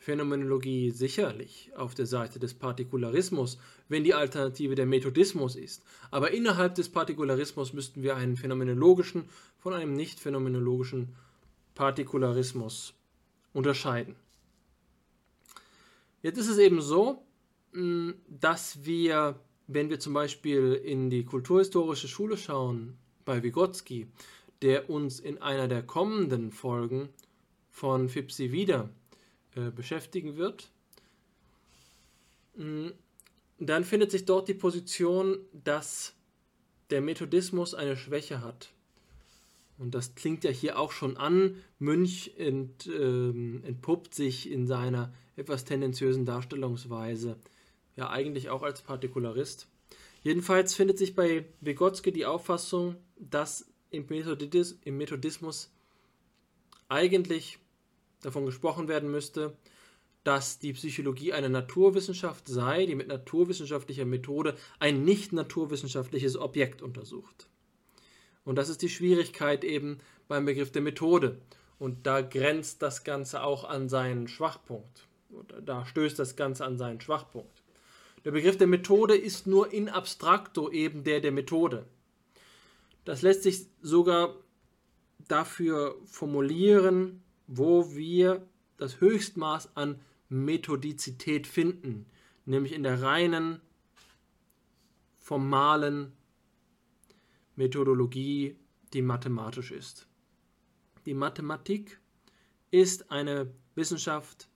[0.00, 3.58] Phänomenologie sicherlich auf der Seite des Partikularismus,
[3.90, 5.84] wenn die Alternative der Methodismus ist.
[6.10, 9.28] Aber innerhalb des Partikularismus müssten wir einen phänomenologischen
[9.58, 11.14] von einem nicht phänomenologischen
[11.74, 12.94] Partikularismus
[13.52, 14.16] unterscheiden.
[16.22, 17.22] Jetzt ist es eben so,
[17.74, 22.96] mm, dass wir, wenn wir zum Beispiel in die kulturhistorische Schule schauen,
[23.26, 24.06] bei Vygotsky,
[24.62, 27.10] der uns in einer der kommenden Folgen
[27.70, 28.88] von Fipsi wieder
[29.56, 30.70] äh, beschäftigen wird,
[32.56, 32.88] mm,
[33.58, 36.14] dann findet sich dort die Position, dass
[36.90, 38.72] der Methodismus eine Schwäche hat.
[39.78, 41.56] Und das klingt ja hier auch schon an.
[41.78, 47.36] Münch ent, ähm, entpuppt sich in seiner etwas tendenziösen Darstellungsweise
[47.96, 49.68] ja eigentlich auch als Partikularist.
[50.22, 55.70] Jedenfalls findet sich bei Vygotsky die Auffassung, dass im, Methodis im Methodismus
[56.88, 57.58] eigentlich
[58.20, 59.56] davon gesprochen werden müsste,
[60.24, 67.48] dass die Psychologie eine Naturwissenschaft sei, die mit naturwissenschaftlicher Methode ein nicht naturwissenschaftliches Objekt untersucht.
[68.44, 69.98] Und das ist die Schwierigkeit eben
[70.28, 71.40] beim Begriff der Methode.
[71.78, 75.06] Und da grenzt das Ganze auch an seinen Schwachpunkt.
[75.64, 77.62] Da stößt das Ganze an seinen Schwachpunkt.
[78.24, 81.86] Der Begriff der Methode ist nur in abstracto eben der der Methode.
[83.06, 84.34] Das lässt sich sogar
[85.26, 88.46] dafür formulieren, wo wir
[88.76, 92.06] das Höchstmaß an Methodizität finden,
[92.44, 93.60] nämlich in der reinen,
[95.18, 96.12] formalen
[97.56, 98.56] Methodologie,
[98.92, 100.06] die mathematisch ist.
[101.06, 102.00] Die Mathematik
[102.70, 104.48] ist eine Wissenschaft,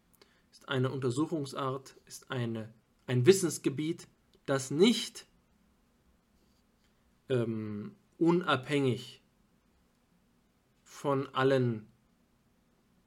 [0.53, 2.73] ist eine Untersuchungsart, ist eine,
[3.09, 4.07] ein Wissensgebiet,
[4.47, 5.27] das nicht
[7.29, 9.21] ähm, unabhängig
[10.85, 11.89] von allen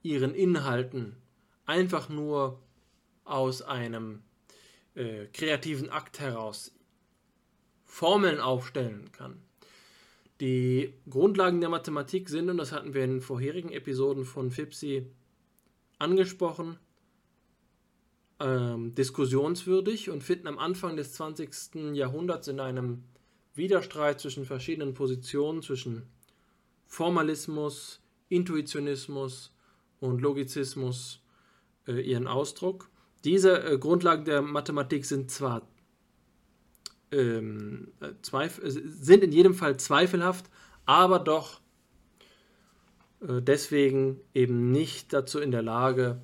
[0.02, 1.16] ihren Inhalten
[1.66, 2.60] einfach nur
[3.24, 4.22] aus einem
[4.94, 6.72] äh, kreativen Akt heraus
[7.84, 9.42] Formeln aufstellen kann.
[10.40, 15.06] Die Grundlagen der Mathematik sind, und das hatten wir in vorherigen Episoden von FIPSI
[15.98, 16.78] angesprochen,
[18.40, 21.94] ähm, diskussionswürdig und finden am Anfang des 20.
[21.94, 23.02] Jahrhunderts in einem
[23.54, 26.04] Widerstreit zwischen verschiedenen Positionen, zwischen
[26.86, 29.52] Formalismus, Intuitionismus
[30.00, 31.20] und Logizismus
[31.86, 32.90] äh, ihren Ausdruck.
[33.24, 35.62] Diese äh, Grundlagen der Mathematik sind zwar
[37.10, 37.88] ähm,
[38.22, 40.46] zweif sind in jedem Fall zweifelhaft,
[40.84, 41.60] aber doch
[43.20, 46.20] äh, deswegen eben nicht dazu in der Lage,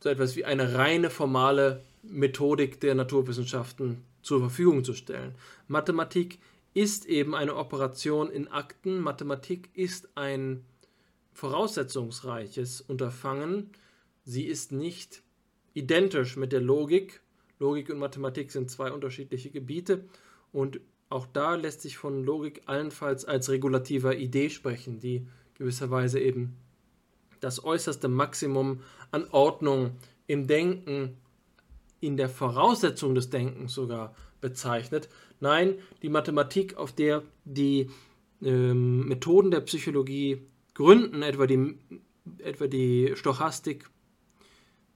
[0.00, 5.34] so etwas wie eine reine formale Methodik der Naturwissenschaften zur Verfügung zu stellen.
[5.68, 6.38] Mathematik
[6.74, 9.00] ist eben eine Operation in Akten.
[9.00, 10.64] Mathematik ist ein
[11.32, 13.70] voraussetzungsreiches Unterfangen.
[14.24, 15.22] Sie ist nicht
[15.74, 17.20] identisch mit der Logik.
[17.58, 20.04] Logik und Mathematik sind zwei unterschiedliche Gebiete
[20.52, 26.56] und auch da lässt sich von Logik allenfalls als regulativer Idee sprechen, die gewisserweise eben
[27.40, 28.80] das äußerste Maximum
[29.10, 29.92] an Ordnung
[30.26, 31.18] im Denken,
[32.00, 35.08] in der Voraussetzung des Denkens sogar bezeichnet.
[35.38, 37.90] Nein, die Mathematik, auf der die
[38.42, 40.42] ähm, Methoden der Psychologie
[40.74, 41.78] gründen, etwa die,
[42.38, 43.88] etwa die Stochastik,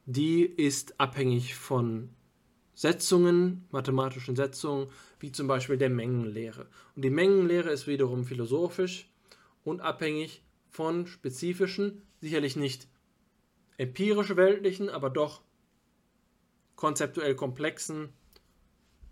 [0.06, 2.10] die ist abhängig von
[2.74, 6.68] Setzungen, mathematischen Setzungen, wie zum Beispiel der Mengenlehre.
[6.94, 9.10] Und die Mengenlehre ist wiederum philosophisch
[9.64, 12.86] und abhängig von spezifischen, sicherlich nicht
[13.78, 15.42] empirisch weltlichen, aber doch
[16.76, 18.10] konzeptuell komplexen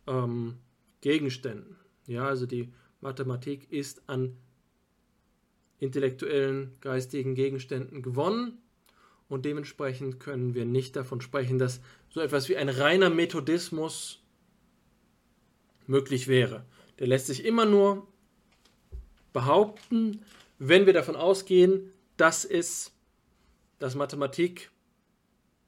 [0.06, 0.58] ähm,
[1.00, 1.76] Gegenständen.
[2.06, 4.36] Ja, also die Mathematik ist an
[5.84, 8.58] intellektuellen, geistigen Gegenständen gewonnen
[9.28, 14.22] und dementsprechend können wir nicht davon sprechen, dass so etwas wie ein reiner Methodismus
[15.86, 16.64] möglich wäre.
[16.98, 18.06] Der lässt sich immer nur
[19.32, 20.22] behaupten,
[20.58, 22.92] wenn wir davon ausgehen, dass es,
[23.78, 24.70] dass Mathematik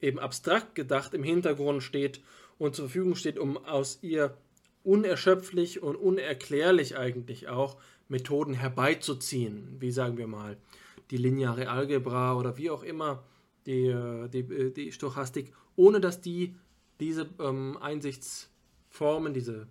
[0.00, 2.20] eben abstrakt gedacht im Hintergrund steht
[2.58, 4.36] und zur Verfügung steht, um aus ihr
[4.84, 7.76] unerschöpflich und unerklärlich eigentlich auch
[8.08, 10.56] Methoden herbeizuziehen, wie sagen wir mal,
[11.10, 13.22] die lineare Algebra oder wie auch immer
[13.66, 16.54] die, äh, die, äh, die Stochastik, ohne dass die
[17.00, 19.66] diese ähm, Einsichtsformen, diese,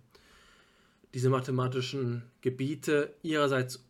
[1.14, 3.84] diese mathematischen Gebiete ihrerseits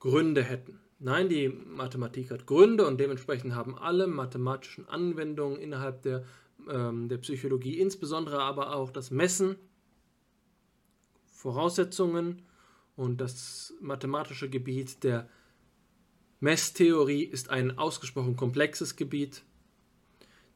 [0.00, 0.80] Gründe hätten.
[1.00, 6.24] Nein, die Mathematik hat Gründe und dementsprechend haben alle mathematischen Anwendungen innerhalb der,
[6.68, 9.56] ähm, der Psychologie, insbesondere aber auch das Messen,
[11.26, 12.42] Voraussetzungen
[12.98, 15.28] und das mathematische Gebiet der
[16.40, 19.44] Messtheorie ist ein ausgesprochen komplexes Gebiet.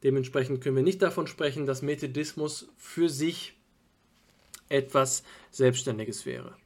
[0.03, 3.57] Dementsprechend können wir nicht davon sprechen, dass Methodismus für sich
[4.67, 6.57] etwas Selbstständiges wäre.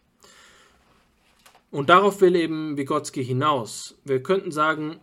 [1.70, 4.00] Und darauf will eben Vygotsky hinaus.
[4.04, 5.00] Wir könnten sagen,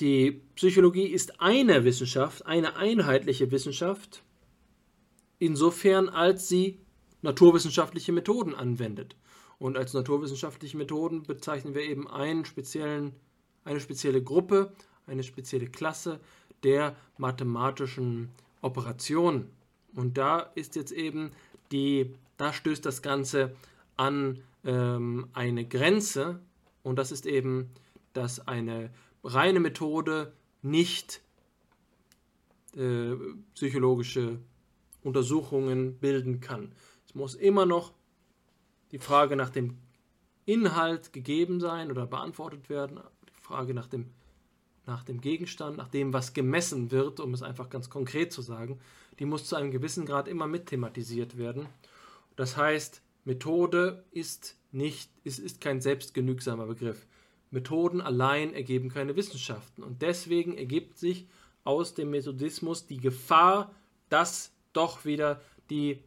[0.00, 4.22] die Psychologie ist eine Wissenschaft, eine einheitliche Wissenschaft,
[5.38, 6.78] insofern als sie
[7.22, 9.16] naturwissenschaftliche Methoden anwendet.
[9.62, 13.12] Und als naturwissenschaftliche Methoden bezeichnen wir eben einen speziellen,
[13.64, 14.72] eine spezielle Gruppe,
[15.06, 16.18] eine spezielle Klasse
[16.64, 19.50] der mathematischen Operationen.
[19.94, 21.30] Und da ist jetzt eben
[21.70, 23.54] die, da stößt das Ganze
[23.96, 26.40] an ähm, eine Grenze
[26.82, 27.70] und das ist eben,
[28.14, 28.90] dass eine
[29.22, 30.32] reine Methode
[30.62, 31.22] nicht
[32.74, 33.12] äh,
[33.54, 34.40] psychologische
[35.04, 36.72] Untersuchungen bilden kann.
[37.06, 37.92] Es muss immer noch
[38.92, 39.78] die Frage nach dem
[40.44, 44.10] Inhalt gegeben sein oder beantwortet werden, die Frage nach dem,
[44.86, 48.78] nach dem Gegenstand, nach dem, was gemessen wird, um es einfach ganz konkret zu sagen,
[49.18, 51.66] die muss zu einem gewissen Grad immer mit thematisiert werden.
[52.36, 57.06] Das heißt, Methode ist nicht, ist, ist kein selbstgenügsamer Begriff.
[57.50, 59.82] Methoden allein ergeben keine Wissenschaften.
[59.82, 61.28] Und deswegen ergibt sich
[61.64, 63.74] aus dem Methodismus die Gefahr,
[64.08, 65.40] dass doch wieder
[65.70, 66.02] die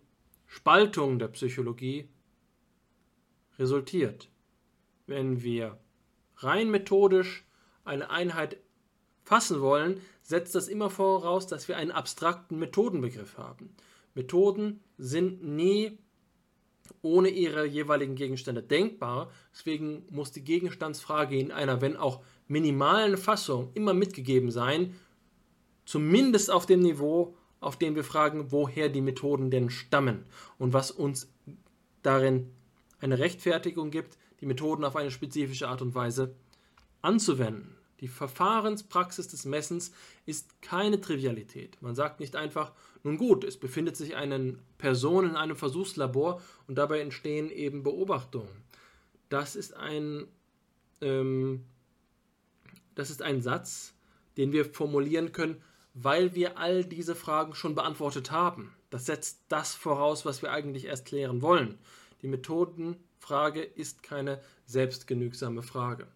[0.47, 2.09] Spaltung der Psychologie
[3.60, 4.30] resultiert.
[5.08, 5.78] Wenn wir
[6.38, 7.45] rein methodisch
[7.84, 8.58] eine Einheit
[9.24, 13.76] fassen wollen, setzt das immer voraus, dass wir einen abstrakten Methodenbegriff haben.
[14.14, 15.97] Methoden sind nie
[17.01, 19.32] ohne ihre jeweiligen Gegenstände denkbar.
[19.51, 24.95] Deswegen muss die Gegenstandsfrage in einer, wenn auch minimalen Fassung immer mitgegeben sein,
[25.86, 30.26] zumindest auf dem Niveau, auf dem wir fragen, woher die Methoden denn stammen
[30.58, 31.32] und was uns
[32.01, 32.51] darin
[33.00, 36.36] eine Rechtfertigung gibt, die Methoden auf eine spezifische Art und Weise
[37.02, 37.76] anzuwenden.
[38.02, 39.91] Die Verfahrenspraxis des Messens
[40.26, 41.82] ist keine Trivialität.
[41.82, 42.74] Man sagt nicht einfach,
[43.04, 48.50] nun gut, es befindet sich eine Person in einem Versuchslabor und dabei entstehen eben Beobachtungen.
[49.30, 50.28] Das ist ein,
[51.02, 51.66] ähm,
[52.96, 53.93] das ist ein Satz,
[54.38, 55.62] den wir formulieren können,
[55.93, 58.76] weil wir all diese Fragen schon beantwortet haben.
[58.89, 61.78] Das setzt das voraus, was wir eigentlich erst klären wollen.
[62.26, 66.07] Die Methodenfrage ist keine selbstgenügsame Frage.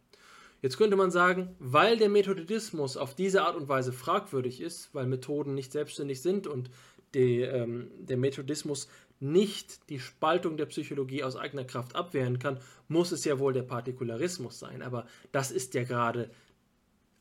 [0.63, 5.05] Jetzt könnte man sagen, weil der Methodismus auf diese Art und Weise fragwürdig ist, weil
[5.05, 6.71] Methoden nicht selbstständig sind und
[7.13, 8.87] die, ähm, der Methodismus
[9.19, 13.61] nicht die Spaltung der Psychologie aus eigener Kraft abwehren kann, muss es ja wohl der
[13.61, 14.81] Partikularismus sein.
[14.81, 16.31] Aber das ist ja gerade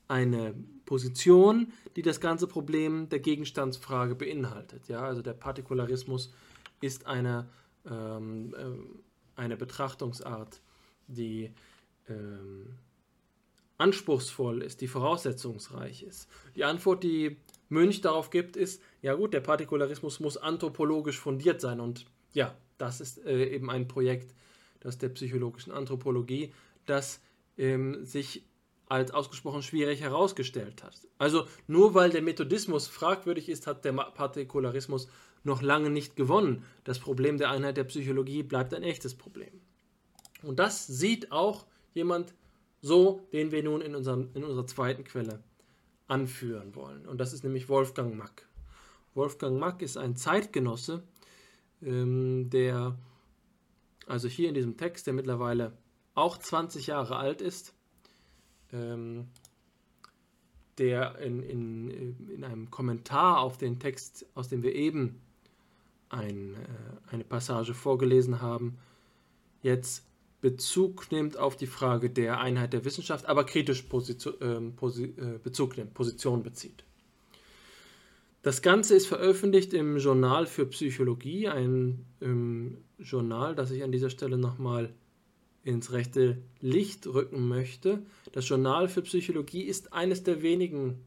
[0.07, 4.87] eine Position, die das ganze Problem der Gegenstandsfrage beinhaltet.
[4.87, 6.33] Ja, also der Partikularismus
[6.81, 7.47] ist eine,
[7.89, 10.61] ähm, äh, eine Betrachtungsart,
[11.07, 11.51] die
[12.09, 12.75] ähm,
[13.77, 16.29] anspruchsvoll ist, die voraussetzungsreich ist.
[16.55, 17.37] Die Antwort, die
[17.69, 23.01] Münch darauf gibt, ist, ja gut, der Partikularismus muss anthropologisch fundiert sein und ja, das
[23.01, 24.35] ist äh, eben ein Projekt,
[24.81, 26.53] das der psychologischen Anthropologie,
[26.85, 27.21] das
[27.57, 28.43] ähm, sich
[28.87, 30.95] als ausgesprochen schwierig herausgestellt hat.
[31.19, 35.07] Also nur weil der Methodismus fragwürdig ist, hat der Partikularismus
[35.43, 36.63] noch lange nicht gewonnen.
[36.83, 39.61] Das Problem der Einheit der Psychologie bleibt ein echtes Problem.
[40.43, 42.33] Und das sieht auch jemand
[42.81, 45.43] so, den wir nun in, unserem, in unserer zweiten Quelle
[46.07, 47.05] anführen wollen.
[47.05, 48.47] Und das ist nämlich Wolfgang Mack.
[49.13, 51.03] Wolfgang Mack ist ein Zeitgenosse,
[51.81, 52.97] ähm, der,
[54.07, 55.73] also hier in diesem Text, der mittlerweile
[56.15, 57.73] auch 20 Jahre alt ist,
[58.71, 59.27] ähm,
[60.77, 65.21] der in, in, in einem Kommentar auf den Text, aus dem wir eben
[66.09, 68.77] ein, äh, eine Passage vorgelesen haben,
[69.61, 70.05] jetzt
[70.41, 74.73] Bezug nimmt auf die Frage der Einheit der Wissenschaft, aber kritisch Position, ähm,
[75.17, 76.83] äh, Bezug nimmt, Position bezieht.
[78.41, 84.09] Das Ganze ist veröffentlicht im Journal für Psychologie, ein ähm, Journal, das ich an dieser
[84.09, 84.93] Stelle nochmal
[85.65, 88.01] ins rechte Licht rücken möchte.
[88.31, 91.03] Das Journal für Psychologie ist eines der wenigen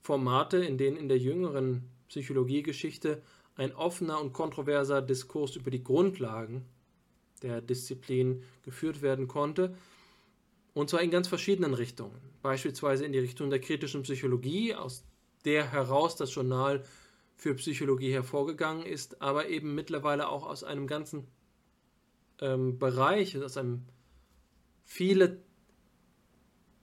[0.00, 3.22] Formate, in denen in der jüngeren Psychologiegeschichte
[3.56, 6.64] ein offener und kontroverser Diskurs über die Grundlagen
[7.42, 9.74] der Disziplin geführt werden konnte.
[10.72, 12.18] Und zwar in ganz verschiedenen Richtungen.
[12.42, 15.04] Beispielsweise in die Richtung der kritischen Psychologie, aus
[15.44, 16.84] der heraus das Journal
[17.36, 21.26] für Psychologie hervorgegangen ist, aber eben mittlerweile auch aus einem ganzen
[22.40, 23.84] ähm, Bereich, aus einem
[24.84, 25.42] viele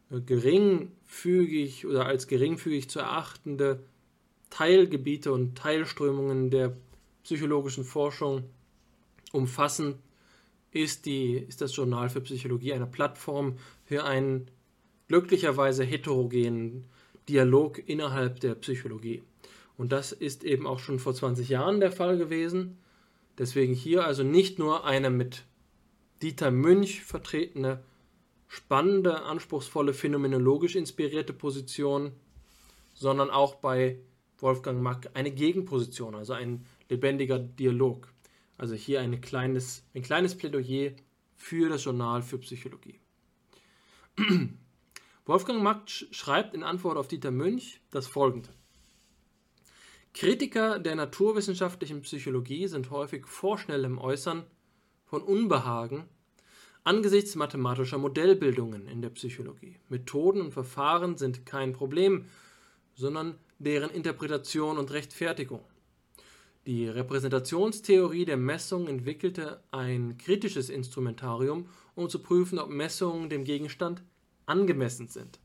[0.10, 3.84] äh, geringfügig oder als geringfügig zu erachtende
[4.52, 6.78] Teilgebiete und Teilströmungen der
[7.24, 8.44] psychologischen Forschung
[9.32, 9.96] umfassen
[10.72, 14.52] ist, die, ist das Journal für Psychologie eine Plattform für einen
[15.08, 16.86] glücklicherweise heterogenen
[17.28, 19.24] Dialog innerhalb der Psychologie.
[19.78, 22.78] Und das ist eben auch schon vor 20 Jahren der Fall gewesen.
[23.38, 25.44] Deswegen hier also nicht nur eine mit
[26.22, 27.82] Dieter Münch vertretene,
[28.48, 32.12] spannende, anspruchsvolle, phänomenologisch inspirierte Position,
[32.94, 33.98] sondern auch bei
[34.42, 38.12] Wolfgang Mack eine Gegenposition, also ein lebendiger Dialog.
[38.58, 40.92] Also hier ein kleines, ein kleines Plädoyer
[41.36, 43.00] für das Journal für Psychologie.
[45.26, 48.50] Wolfgang Mack schreibt in Antwort auf Dieter Münch das folgende.
[50.14, 54.44] Kritiker der naturwissenschaftlichen Psychologie sind häufig vorschnell im Äußern
[55.06, 56.06] von Unbehagen
[56.84, 59.78] angesichts mathematischer Modellbildungen in der Psychologie.
[59.90, 62.26] Methoden und Verfahren sind kein Problem,
[62.96, 65.62] sondern deren Interpretation und Rechtfertigung.
[66.66, 74.04] Die Repräsentationstheorie der Messung entwickelte ein kritisches Instrumentarium, um zu prüfen, ob Messungen dem Gegenstand
[74.46, 75.40] angemessen sind.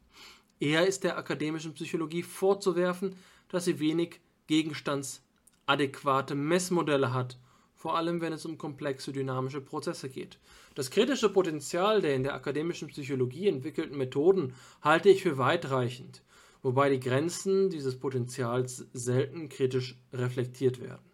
[0.60, 3.16] Eher ist der akademischen Psychologie vorzuwerfen,
[3.48, 7.38] dass sie wenig gegenstandsadäquate Messmodelle hat,
[7.74, 10.38] vor allem wenn es um komplexe dynamische Prozesse geht.
[10.74, 16.22] Das kritische Potenzial der in der akademischen Psychologie entwickelten Methoden halte ich für weitreichend
[16.62, 21.05] wobei die Grenzen dieses Potenzials selten kritisch reflektiert werden.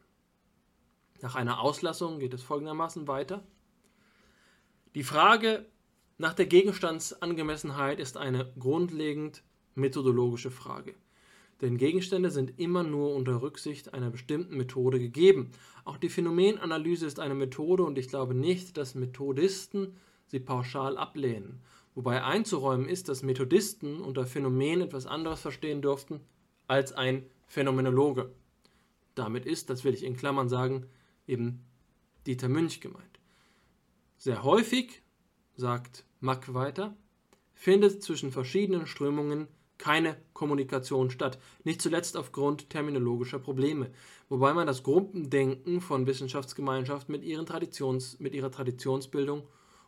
[1.21, 3.43] Nach einer Auslassung geht es folgendermaßen weiter.
[4.95, 5.67] Die Frage
[6.19, 9.43] nach der Gegenstandsangemessenheit ist eine grundlegend
[9.75, 10.95] methodologische Frage.
[11.61, 15.53] Denn Gegenstände sind immer nur unter Rücksicht einer bestimmten Methode gegeben.
[15.85, 19.95] Auch die Phänomenanalyse ist eine Methode und ich glaube nicht, dass Methodisten
[20.27, 21.61] sie pauschal ablehnen.
[21.95, 26.21] Wobei einzuräumen ist, dass Methodisten unter Phänomen etwas anderes verstehen dürften
[26.67, 28.33] als ein Phänomenologe.
[29.15, 30.87] Damit ist, das will ich in Klammern sagen,
[31.27, 31.65] eben
[32.27, 33.21] Dieter Münch gemeint.
[34.17, 35.03] Sehr häufig
[35.57, 36.97] sagt Mack weiter,
[37.53, 43.91] findet zwischen verschiedenen Strömungen keine Kommunikation statt, nicht zuletzt aufgrund terminologischer Probleme,
[44.29, 49.43] wobei man das Gruppendenken von Wissenschaftsgemeinschaften mit, ihren Traditions, mit ihrer Traditionsbildung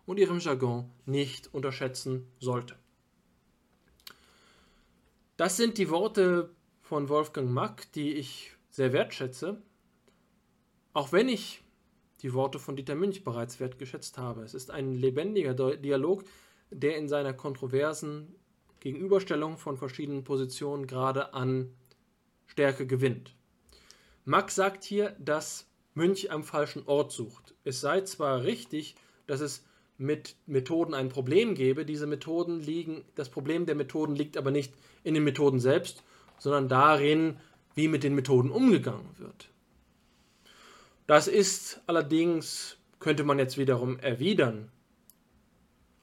[0.07, 2.77] und ihrem Jargon nicht unterschätzen sollte.
[5.37, 6.51] Das sind die Worte
[6.83, 9.63] von Wolfgang Mack, die ich sehr wertschätze,
[10.93, 11.63] auch wenn ich
[12.23, 14.43] die Worte von Dieter Münch bereits wertgeschätzt habe.
[14.43, 16.25] Es ist ein lebendiger Dialog,
[16.71, 18.35] der in seiner kontroversen
[18.81, 21.75] Gegenüberstellung von verschiedenen Positionen gerade an
[22.47, 23.35] Stärke gewinnt.
[24.25, 27.55] Max sagt hier, dass Münch am falschen Ort sucht.
[27.65, 28.95] Es sei zwar richtig,
[29.27, 29.65] dass es
[29.97, 34.73] mit Methoden ein Problem gebe, diese Methoden liegen, das Problem der Methoden liegt aber nicht
[35.05, 36.03] in den Methoden selbst,
[36.39, 37.37] sondern darin,
[37.75, 39.49] wie mit den Methoden umgegangen wird.
[41.07, 44.71] Das ist allerdings, könnte man jetzt wiederum erwidern,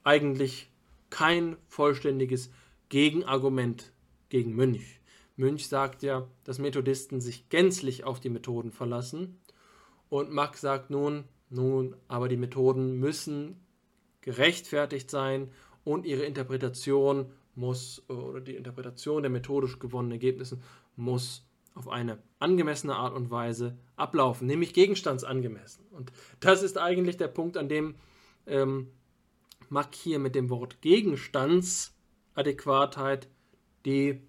[0.04, 0.70] eigentlich
[1.10, 2.52] kein vollständiges
[2.90, 3.92] Gegenargument
[4.30, 5.00] gegen Münch.
[5.36, 9.40] Münch sagt ja, dass Methodisten sich gänzlich auf die Methoden verlassen.
[10.10, 13.60] Und Mack sagt nun, nun, aber die Methoden müssen
[14.22, 15.52] gerechtfertigt sein
[15.84, 20.60] und ihre Interpretation muss, oder die Interpretation der methodisch gewonnenen Ergebnisse
[20.96, 25.86] muss auf eine angemessene Art und Weise ablaufen, nämlich gegenstandsangemessen.
[25.92, 27.96] Und das ist eigentlich der Punkt, an dem
[28.46, 28.88] ähm,
[29.70, 31.96] Mack hier mit dem Wort Gegenstands
[32.36, 33.30] Adäquatheit
[33.86, 34.22] die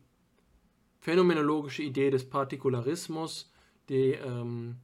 [1.01, 3.53] phänomenologische Idee des Partikularismus,
[3.89, 4.77] die, ähm,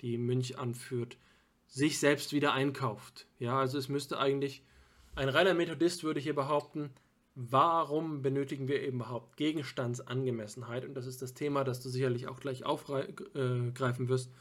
[0.00, 1.16] die Münch anführt,
[1.70, 3.26] sich selbst wieder einkauft.
[3.38, 4.62] Ja, also es müsste eigentlich,
[5.14, 6.90] ein reiner Methodist würde hier behaupten,
[7.34, 10.84] warum benötigen wir eben überhaupt Gegenstandsangemessenheit?
[10.84, 14.32] Und das ist das Thema, das du sicherlich auch gleich aufgreifen wirst,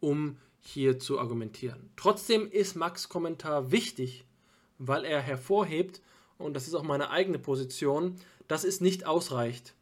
[0.00, 1.90] um hier zu argumentieren.
[1.94, 4.24] Trotzdem ist Max Kommentar wichtig,
[4.78, 6.00] weil er hervorhebt,
[6.38, 8.16] und das ist auch meine eigene Position,
[8.48, 9.74] dass es nicht ausreicht,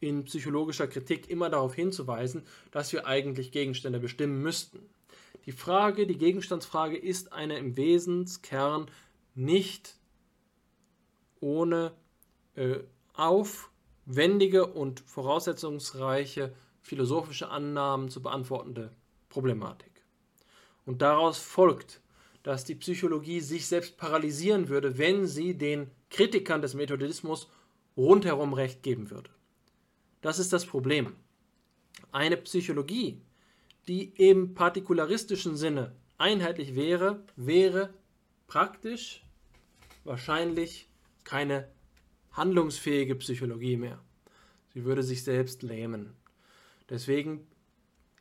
[0.00, 4.88] in psychologischer Kritik immer darauf hinzuweisen, dass wir eigentlich Gegenstände bestimmen müssten.
[5.48, 8.90] Die Frage, die Gegenstandsfrage ist eine im Wesenskern
[9.34, 9.96] nicht
[11.40, 11.94] ohne
[12.54, 12.80] äh,
[13.14, 18.92] aufwendige und voraussetzungsreiche philosophische Annahmen zu beantwortende
[19.30, 20.04] Problematik.
[20.84, 22.02] Und daraus folgt,
[22.42, 27.48] dass die Psychologie sich selbst paralysieren würde, wenn sie den Kritikern des Methodismus
[27.96, 29.30] rundherum recht geben würde.
[30.20, 31.16] Das ist das Problem.
[32.12, 33.22] Eine Psychologie,
[33.88, 37.94] die im partikularistischen Sinne einheitlich wäre, wäre
[38.46, 39.24] praktisch
[40.04, 40.88] wahrscheinlich
[41.24, 41.68] keine
[42.32, 44.00] handlungsfähige Psychologie mehr.
[44.74, 46.14] Sie würde sich selbst lähmen.
[46.88, 47.46] Deswegen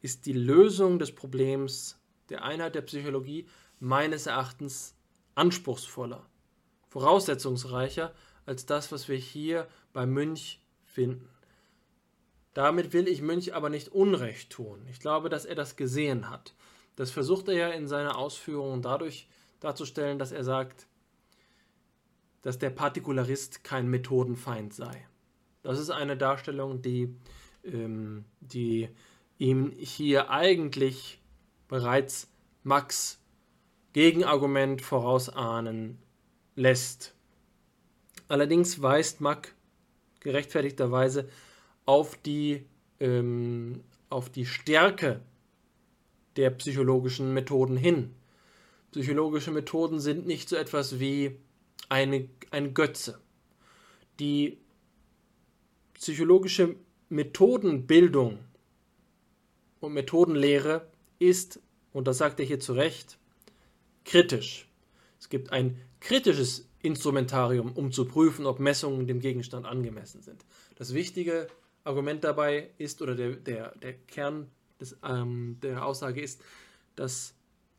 [0.02, 1.99] ist die Lösung des Problems
[2.30, 3.48] der Einheit der Psychologie
[3.80, 4.95] meines Erachtens
[5.35, 6.26] anspruchsvoller,
[6.88, 8.14] voraussetzungsreicher
[8.45, 11.30] als das, was wir hier bei Münch finden.
[12.57, 14.84] Damit will ich Münch aber nicht Unrecht tun.
[14.89, 16.55] Ich glaube, dass er das gesehen hat.
[16.95, 19.27] Das versucht er ja in seiner Ausführung dadurch
[19.59, 20.88] darzustellen, dass er sagt,
[22.41, 25.07] dass der Partikularist kein Methodenfeind sei.
[25.61, 27.15] Das ist eine Darstellung, die,
[27.63, 28.89] ähm, die
[29.38, 31.21] ihm hier eigentlich
[31.67, 32.27] bereits
[32.63, 33.19] Max
[33.93, 35.99] Gegenargument vorausahnen
[36.55, 37.13] lässt.
[38.27, 39.53] Allerdings weist Mack
[40.21, 41.29] gerechtfertigterweise
[41.88, 42.64] auf die,
[42.99, 43.81] ähm,
[44.11, 45.22] auf die Stärke
[46.35, 48.14] der psychologischen Methoden hin.
[48.91, 51.38] Psychologische Methoden sind nicht so etwas wie
[51.89, 53.19] eine, ein Götze.
[54.19, 54.59] Die
[55.95, 56.76] psychologische
[57.09, 58.39] Methodenbildung
[59.80, 60.88] und Methodenlehre
[61.19, 61.59] ist,
[61.93, 63.18] und das sagt er hier zu Recht,
[64.03, 64.68] kritisch.
[65.19, 70.45] Es gibt ein kritisches Instrumentarium, um zu prüfen, ob Messungen dem Gegenstand angemessen sind.
[70.76, 71.47] Das wichtige
[71.88, 74.47] Argument dabei ist, oder der, der, der Kern
[74.80, 76.41] des, ähm, der Aussage ist,
[76.95, 77.34] das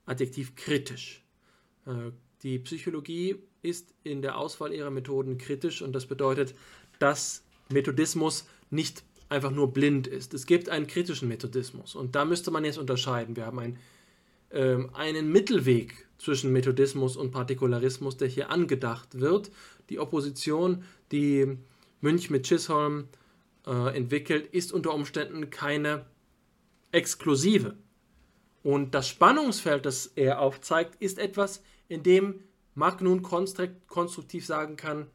[0.06, 1.22] Adjektiv kritisch.
[1.86, 2.12] Äh,
[2.42, 6.54] die Psychologie ist in der Auswahl ihrer Methoden kritisch und das bedeutet,
[6.98, 10.32] dass Methodismus nicht einfach nur blind ist.
[10.32, 13.36] Es gibt einen kritischen Methodismus und da müsste man jetzt unterscheiden.
[13.36, 13.78] Wir haben ein,
[14.50, 19.50] äh, einen Mittelweg zwischen Methodismus und Partikularismus, der hier angedacht wird.
[19.90, 21.58] Die Opposition, die
[22.00, 23.08] Münch mit Chisholm
[23.68, 26.06] äh, entwickelt, ist unter Umständen keine
[26.90, 27.76] exklusive.
[28.62, 32.42] Und das Spannungsfeld, das er aufzeigt, ist etwas, in dem
[32.74, 35.06] Mark nun konstruktiv sagen kann,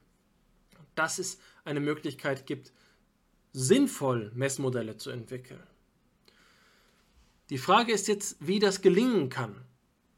[0.96, 2.72] dass es eine Möglichkeit gibt,
[3.54, 5.64] sinnvoll Messmodelle zu entwickeln.
[7.50, 9.66] Die Frage ist jetzt, wie das gelingen kann.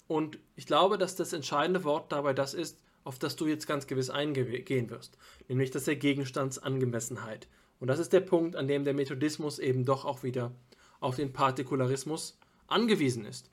[0.08, 3.88] Und ich glaube, dass das entscheidende Wort dabei das ist, auf das du jetzt ganz
[3.88, 5.18] gewiss eingehen wirst,
[5.48, 7.48] nämlich das der Gegenstandsangemessenheit.
[7.80, 10.56] Und das ist der Punkt, an dem der Methodismus eben doch auch wieder
[11.00, 13.52] auf den Partikularismus angewiesen ist.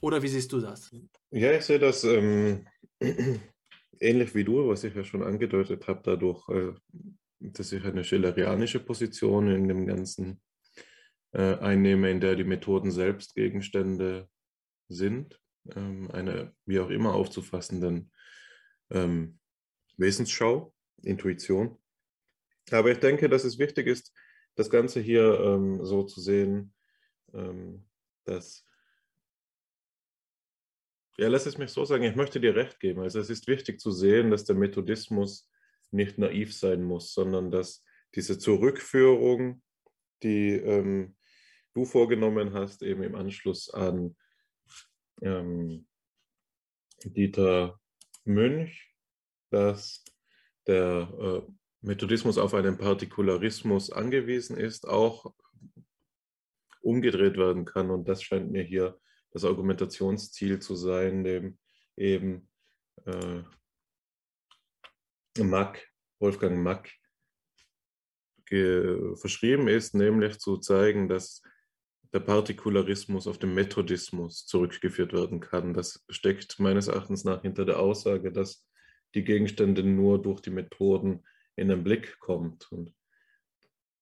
[0.00, 0.90] Oder wie siehst du das?
[1.30, 2.66] Ja, ich sehe das ähm,
[4.00, 6.72] ähnlich wie du, was ich ja schon angedeutet habe, dadurch, äh,
[7.40, 10.40] dass ich eine schillerianische Position in dem Ganzen
[11.32, 14.28] äh, einnehme, in der die Methoden selbst Gegenstände
[14.88, 15.40] sind,
[15.76, 18.10] ähm, eine wie auch immer aufzufassenden
[18.90, 19.38] ähm,
[19.96, 21.76] Wesensschau, Intuition.
[22.72, 24.12] Aber ich denke, dass es wichtig ist,
[24.54, 26.72] das Ganze hier ähm, so zu sehen,
[27.32, 27.86] ähm,
[28.24, 28.66] dass,
[31.16, 33.00] ja, lass es mich so sagen, ich möchte dir recht geben.
[33.00, 35.48] Also es ist wichtig zu sehen, dass der Methodismus
[35.90, 37.84] nicht naiv sein muss, sondern dass
[38.14, 39.62] diese Zurückführung,
[40.22, 41.16] die ähm,
[41.74, 44.16] du vorgenommen hast, eben im Anschluss an
[45.22, 45.86] ähm,
[47.04, 47.80] Dieter
[48.24, 48.94] Münch,
[49.50, 50.04] dass
[50.66, 51.52] der äh,
[51.82, 55.32] Methodismus auf einen Partikularismus angewiesen ist, auch
[56.82, 57.90] umgedreht werden kann.
[57.90, 58.98] Und das scheint mir hier
[59.32, 61.58] das Argumentationsziel zu sein, dem
[61.96, 62.48] eben
[63.06, 63.42] äh,
[65.42, 65.88] Mack,
[66.18, 66.90] Wolfgang Mack
[69.14, 71.40] verschrieben ist, nämlich zu zeigen, dass
[72.12, 75.72] der Partikularismus auf den Methodismus zurückgeführt werden kann.
[75.72, 78.68] Das steckt meines Erachtens nach hinter der Aussage, dass
[79.14, 81.24] die Gegenstände nur durch die Methoden
[81.56, 82.70] in den Blick kommt.
[82.72, 82.94] Und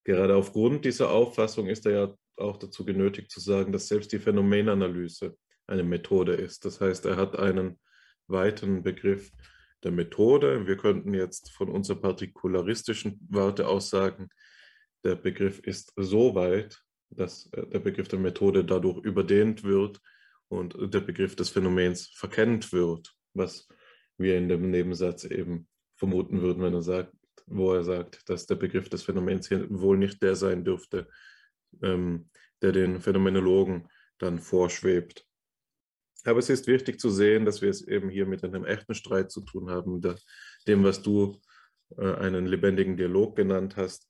[0.05, 4.19] gerade aufgrund dieser Auffassung ist er ja auch dazu genötigt zu sagen, dass selbst die
[4.19, 6.65] Phänomenanalyse eine Methode ist.
[6.65, 7.79] Das heißt, er hat einen
[8.27, 9.31] weiten Begriff
[9.83, 10.67] der Methode.
[10.67, 14.29] Wir könnten jetzt von unserer partikularistischen Warte aus sagen,
[15.05, 20.01] der Begriff ist so weit, dass der Begriff der Methode dadurch überdehnt wird
[20.49, 23.69] und der Begriff des Phänomens verkennt wird, was
[24.19, 27.13] wir in dem Nebensatz eben vermuten würden, wenn er sagt,
[27.51, 31.09] wo er sagt, dass der Begriff des Phänomens hier wohl nicht der sein dürfte,
[31.83, 32.29] ähm,
[32.63, 33.89] der den Phänomenologen
[34.19, 35.25] dann vorschwebt.
[36.25, 39.31] Aber es ist wichtig zu sehen, dass wir es eben hier mit einem echten Streit
[39.31, 40.17] zu tun haben, der,
[40.67, 41.41] dem, was du
[41.97, 44.09] äh, einen lebendigen Dialog genannt hast,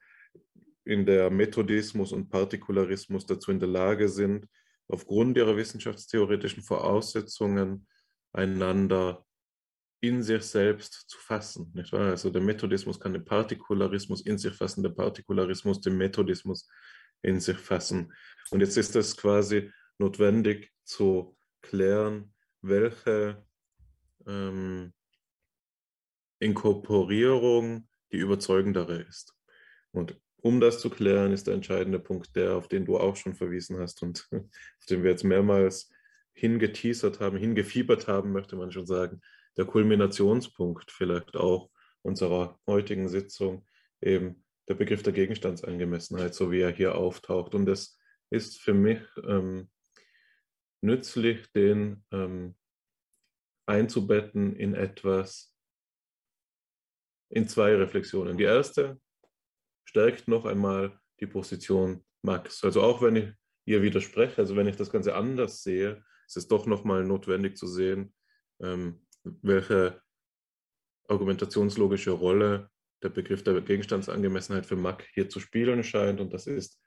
[0.84, 4.48] in der Methodismus und Partikularismus dazu in der Lage sind,
[4.88, 7.86] aufgrund ihrer wissenschaftstheoretischen Voraussetzungen
[8.32, 9.26] einander
[10.00, 11.72] in sich selbst zu fassen.
[11.74, 12.10] Nicht wahr?
[12.10, 16.68] Also der Methodismus kann den Partikularismus in sich fassen, der Partikularismus den Methodismus
[17.22, 18.12] in sich fassen.
[18.50, 23.44] Und jetzt ist es quasi notwendig zu klären, welche
[24.26, 24.92] ähm,
[26.38, 29.34] Inkorporierung die überzeugendere ist.
[29.90, 33.34] Und um das zu klären, ist der entscheidende Punkt der, auf den du auch schon
[33.34, 35.90] verwiesen hast und auf den wir jetzt mehrmals
[36.32, 39.20] hingeteasert haben, hingefiebert haben, möchte man schon sagen,
[39.58, 41.70] der Kulminationspunkt vielleicht auch
[42.02, 43.66] unserer heutigen Sitzung,
[44.00, 47.54] eben der Begriff der Gegenstandsangemessenheit, so wie er hier auftaucht.
[47.54, 47.98] Und es
[48.30, 49.68] ist für mich ähm,
[50.80, 52.54] nützlich, den ähm,
[53.66, 55.54] einzubetten in etwas,
[57.30, 58.38] in zwei Reflexionen.
[58.38, 59.00] Die erste
[59.84, 62.62] stärkt noch einmal die Position Max.
[62.62, 63.32] Also auch wenn ich
[63.64, 67.66] ihr widerspreche, also wenn ich das Ganze anders sehe, ist es doch nochmal notwendig zu
[67.66, 68.14] sehen,
[68.60, 70.00] ähm, welche
[71.08, 72.70] argumentationslogische Rolle
[73.02, 76.20] der Begriff der Gegenstandsangemessenheit für Mack hier zu spielen scheint.
[76.20, 76.80] Und das ist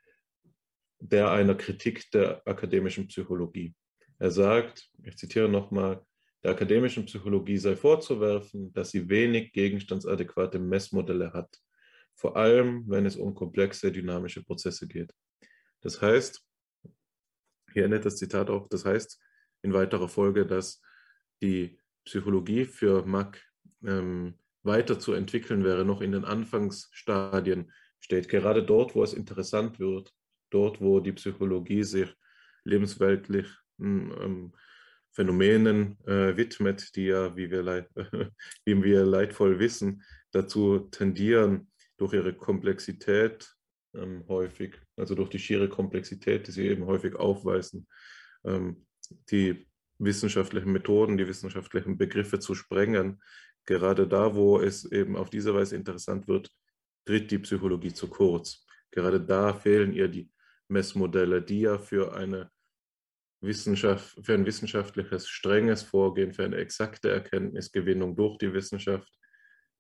[1.00, 3.74] der einer Kritik der akademischen Psychologie.
[4.20, 6.06] Er sagt, ich zitiere nochmal,
[6.44, 11.56] der akademischen Psychologie sei vorzuwerfen, dass sie wenig gegenstandsadäquate Messmodelle hat,
[12.16, 15.12] vor allem wenn es um komplexe dynamische Prozesse geht.
[15.82, 16.44] Das heißt,
[17.74, 19.20] hier endet das Zitat auch, das heißt
[19.64, 20.82] in weiterer Folge, dass
[21.42, 23.42] die Psychologie für Mack
[23.86, 28.30] ähm, weiterzuentwickeln wäre, noch in den Anfangsstadien steht.
[28.30, 30.14] Gerade dort, wo es interessant wird,
[30.50, 32.14] dort, wo die Psychologie sich
[32.64, 33.48] lebensweltlich
[33.80, 34.54] ähm,
[35.14, 37.90] Phänomenen äh, widmet, die ja, wie wir, leid,
[38.66, 43.54] wie wir leidvoll wissen, dazu tendieren, durch ihre Komplexität
[43.94, 47.88] ähm, häufig, also durch die schiere Komplexität, die sie eben häufig aufweisen,
[48.46, 48.88] ähm,
[49.30, 49.68] die
[50.04, 53.22] wissenschaftlichen Methoden, die wissenschaftlichen Begriffe zu sprengen.
[53.66, 56.50] Gerade da, wo es eben auf diese Weise interessant wird,
[57.06, 58.66] tritt die Psychologie zu kurz.
[58.92, 60.30] Gerade da fehlen ihr die
[60.68, 62.50] Messmodelle, die ja für, eine
[63.42, 69.10] Wissenschaft, für ein wissenschaftliches, strenges Vorgehen, für eine exakte Erkenntnisgewinnung durch die Wissenschaft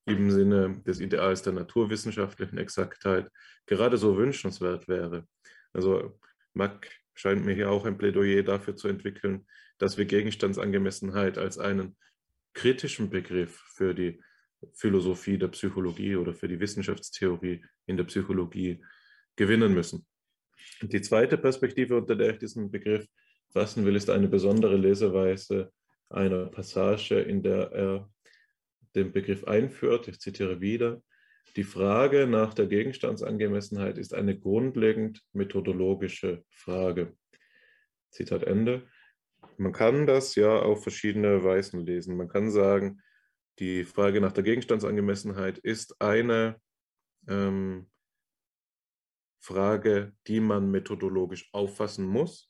[0.06, 3.30] im Sinne des Ideals der naturwissenschaftlichen Exaktheit
[3.66, 5.28] gerade so wünschenswert wäre.
[5.74, 6.20] Also
[6.54, 6.90] Mack
[7.22, 9.46] scheint mir hier auch ein Plädoyer dafür zu entwickeln,
[9.78, 11.96] dass wir Gegenstandsangemessenheit als einen
[12.54, 14.20] kritischen Begriff für die
[14.74, 18.84] Philosophie der Psychologie oder für die Wissenschaftstheorie in der Psychologie
[19.36, 20.06] gewinnen müssen.
[20.82, 23.06] Die zweite Perspektive, unter der ich diesen Begriff
[23.52, 25.72] fassen will, ist eine besondere Leseweise
[26.10, 28.10] einer Passage, in der er
[28.96, 30.08] den Begriff einführt.
[30.08, 31.02] Ich zitiere wieder.
[31.56, 37.18] Die Frage nach der Gegenstandsangemessenheit ist eine grundlegend methodologische Frage.
[38.10, 38.88] Zitat Ende.
[39.58, 42.16] Man kann das ja auf verschiedene Weisen lesen.
[42.16, 43.02] Man kann sagen,
[43.60, 46.60] die Frage nach der Gegenstandsangemessenheit ist eine
[47.28, 47.90] ähm,
[49.40, 52.50] Frage, die man methodologisch auffassen muss.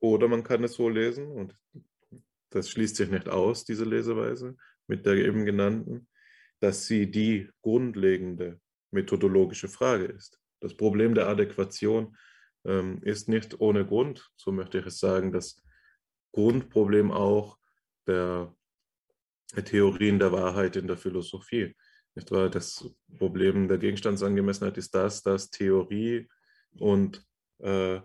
[0.00, 1.56] Oder man kann es so lesen, und
[2.50, 6.08] das schließt sich nicht aus, diese Leseweise mit der eben genannten,
[6.62, 8.60] dass sie die grundlegende
[8.92, 10.38] methodologische Frage ist.
[10.60, 12.16] Das Problem der Adäquation
[12.64, 15.60] ähm, ist nicht ohne Grund, so möchte ich es sagen, das
[16.30, 17.58] Grundproblem auch
[18.06, 18.54] der
[19.64, 21.74] Theorien der Wahrheit in der Philosophie.
[22.14, 22.48] Nicht wahr?
[22.48, 26.28] Das Problem der Gegenstandsangemessenheit ist das, dass Theorie
[26.78, 27.26] und
[27.58, 28.00] äh,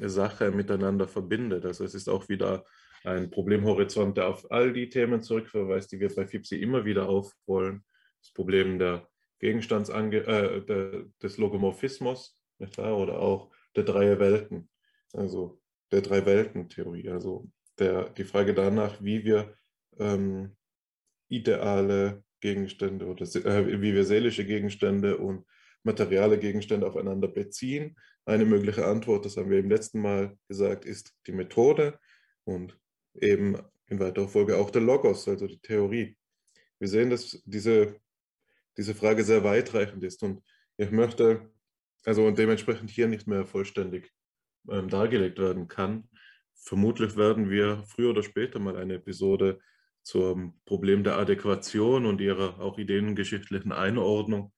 [0.00, 1.64] Sache miteinander verbindet.
[1.64, 2.64] Also es ist auch wieder
[3.04, 7.84] ein Problemhorizont, der auf all die Themen zurückverweist, die wir bei FIPSI immer wieder aufrollen.
[8.20, 9.08] Das Problem der
[9.40, 14.68] Gegenstandsange äh, der, des Logomorphismus oder auch der drei Welten,
[15.12, 15.60] also
[15.90, 17.48] der Drei-Welten-Theorie, also
[17.78, 19.54] der, die Frage danach, wie wir
[19.98, 20.56] ähm,
[21.28, 25.44] ideale Gegenstände oder äh, wie wir seelische Gegenstände und
[25.84, 27.96] materiale Gegenstände aufeinander beziehen.
[28.24, 31.98] Eine mögliche Antwort, das haben wir im letzten Mal gesagt, ist die Methode
[32.44, 32.78] und
[33.14, 33.56] eben
[33.88, 36.16] in weiterer Folge auch der Logos, also die Theorie.
[36.78, 37.96] Wir sehen, dass diese,
[38.76, 40.42] diese Frage sehr weitreichend ist und
[40.76, 41.50] ich möchte,
[42.04, 44.10] also und dementsprechend hier nicht mehr vollständig
[44.68, 46.08] ähm, dargelegt werden kann.
[46.54, 49.60] Vermutlich werden wir früher oder später mal eine Episode
[50.02, 54.52] zum Problem der Adäquation und ihrer auch ideengeschichtlichen Einordnung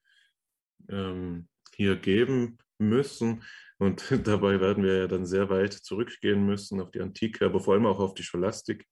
[0.88, 3.42] ähm, hier geben müssen.
[3.78, 7.74] Und dabei werden wir ja dann sehr weit zurückgehen müssen auf die Antike, aber vor
[7.74, 8.86] allem auch auf die Scholastik.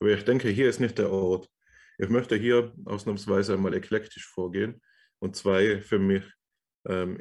[0.00, 1.48] Aber ich denke, hier ist nicht der Ort.
[1.98, 4.80] Ich möchte hier ausnahmsweise einmal eklektisch vorgehen
[5.18, 6.22] und zwei für mich
[6.86, 7.20] ähm,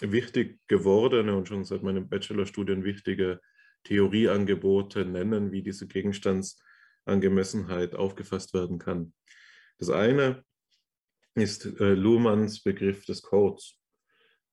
[0.00, 3.40] wichtig gewordene und schon seit meinem Bachelorstudien wichtige
[3.84, 9.12] Theorieangebote nennen, wie diese Gegenstandsangemessenheit aufgefasst werden kann.
[9.78, 10.42] Das eine
[11.34, 13.81] ist äh, Luhmanns Begriff des Codes.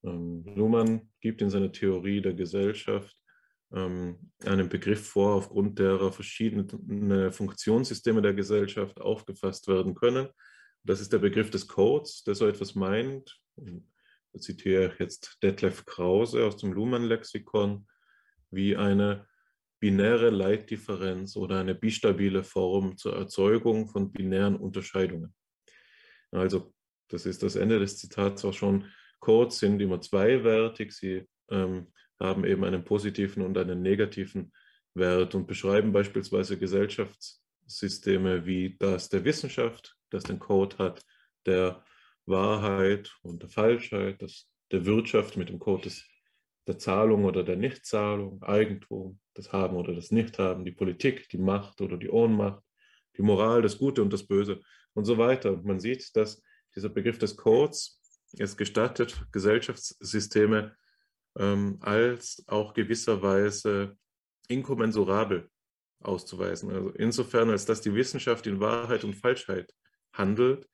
[0.04, 3.16] Ähm, Luhmann gibt in seiner Theorie der Gesellschaft
[3.74, 10.28] ähm, einen Begriff vor, aufgrund derer verschiedene Funktionssysteme der Gesellschaft aufgefasst werden können.
[10.84, 13.40] Das ist der Begriff des Codes, der so etwas meint.
[13.58, 17.88] Da zitiere ich jetzt Detlef Krause aus dem Luhmann-Lexikon,
[18.52, 19.28] wie eine
[19.80, 25.34] binäre Leitdifferenz oder eine bistabile Form zur Erzeugung von binären Unterscheidungen.
[26.32, 26.74] Also,
[27.08, 28.86] das ist das Ende des Zitats auch schon.
[29.20, 30.92] Codes sind immer zweiwertig.
[30.94, 31.88] Sie ähm,
[32.20, 34.52] haben eben einen positiven und einen negativen
[34.94, 41.06] Wert und beschreiben beispielsweise Gesellschaftssysteme wie das der Wissenschaft, das den Code hat,
[41.46, 41.84] der
[42.26, 46.06] Wahrheit und der Falschheit, das der Wirtschaft mit dem Code des,
[46.68, 51.82] der Zahlung oder der Nichtzahlung, Eigentum, das Haben oder das Nichthaben, die Politik, die Macht
[51.82, 52.64] oder die Ohnmacht,
[53.18, 54.62] die Moral, das Gute und das Böse
[54.94, 55.60] und so weiter.
[55.64, 56.44] Man sieht, dass
[56.76, 57.99] dieser Begriff des Codes
[58.38, 60.76] es gestattet, Gesellschaftssysteme
[61.38, 63.98] ähm, als auch gewisserweise
[64.48, 65.50] inkommensurabel
[66.02, 66.72] auszuweisen.
[66.72, 69.74] Also insofern, als dass die Wissenschaft in Wahrheit und Falschheit
[70.14, 70.68] handelt,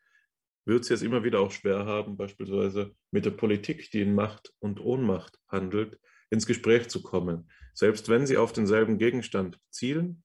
[0.65, 4.53] wird sie es immer wieder auch schwer haben, beispielsweise mit der Politik, die in Macht
[4.59, 5.99] und Ohnmacht handelt,
[6.31, 7.49] ins Gespräch zu kommen.
[7.73, 10.23] Selbst wenn sie auf denselben Gegenstand zielen,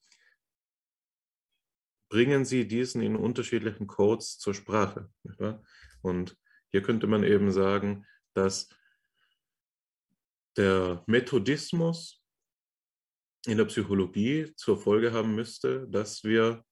[2.08, 5.10] bringen sie diesen in unterschiedlichen Codes zur Sprache.
[6.02, 6.36] Und
[6.70, 8.68] hier könnte man eben sagen, dass
[10.56, 12.22] der Methodismus
[13.46, 16.64] in der Psychologie zur Folge haben müsste, dass wir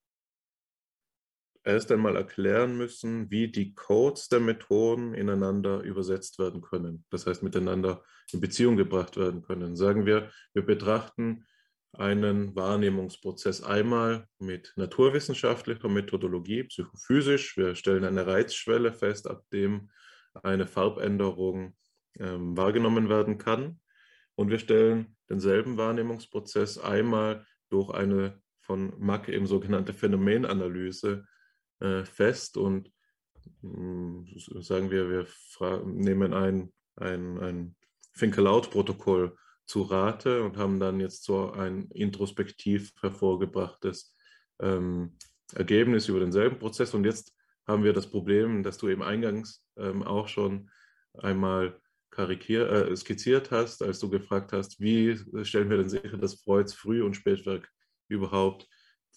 [1.65, 7.05] erst einmal erklären müssen, wie die Codes der Methoden ineinander übersetzt werden können.
[7.11, 9.77] Das heißt, miteinander in Beziehung gebracht werden können.
[9.77, 11.47] Sagen wir, wir betrachten
[11.99, 17.57] einen Wahrnehmungsprozess einmal mit naturwissenschaftlicher Methodologie, psychophysisch.
[17.57, 19.91] Wir stellen eine Reizschwelle fest, ab dem
[20.35, 21.77] eine Farbänderung
[22.21, 23.81] ähm, wahrgenommen werden kann.
[24.37, 31.27] Und wir stellen denselben Wahrnehmungsprozess einmal durch eine von Mack eben sogenannte Phänomenanalyse
[31.81, 32.93] äh, fest und
[33.63, 34.27] mh, mm,
[34.61, 35.27] sagen wir, wir
[35.85, 37.77] nehmen ein, ein, ein
[38.13, 39.37] Finkel-Out-Protokoll
[39.69, 44.15] zu Rate und haben dann jetzt so ein introspektiv hervorgebrachtes
[44.61, 45.17] ähm,
[45.55, 46.95] Ergebnis über denselben Prozess.
[46.95, 47.35] Und jetzt
[47.67, 50.71] haben wir das Problem, dass du eben eingangs ähm, auch schon
[51.13, 51.79] einmal
[52.11, 56.73] karikier, äh, skizziert hast, als du gefragt hast, wie stellen wir denn sicher, dass Freuds
[56.73, 57.71] Früh- und Spätwerk
[58.09, 58.67] überhaupt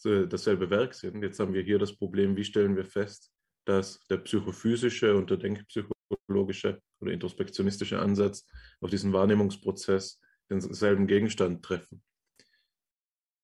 [0.03, 1.23] äh, dasselbe Werk sind.
[1.23, 3.31] Jetzt haben wir hier das Problem, wie stellen wir fest,
[3.63, 8.45] dass der psychophysische und der denkpsychologische oder introspektionistische Ansatz
[8.81, 10.19] auf diesen Wahrnehmungsprozess
[10.51, 12.03] denselben Gegenstand treffen.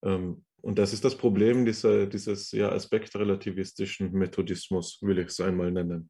[0.04, 5.72] Ähm, und das ist das Problem dieser, dieses ja, aspektrelativistischen Methodismus, will ich es einmal
[5.72, 6.10] nennen.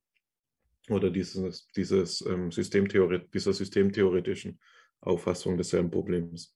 [0.89, 4.59] Oder dieses, dieses, ähm, Systemtheoret dieser systemtheoretischen
[5.01, 6.55] Auffassung desselben Problems.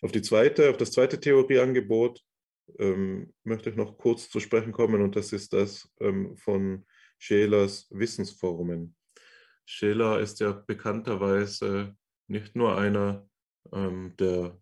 [0.00, 2.22] Auf, die zweite, auf das zweite Theorieangebot
[2.78, 6.86] ähm, möchte ich noch kurz zu sprechen kommen und das ist das ähm, von
[7.18, 8.94] Schelers Wissensformen.
[9.64, 11.94] Scheler ist ja bekannterweise
[12.26, 13.27] nicht nur einer
[13.72, 14.58] ähm, der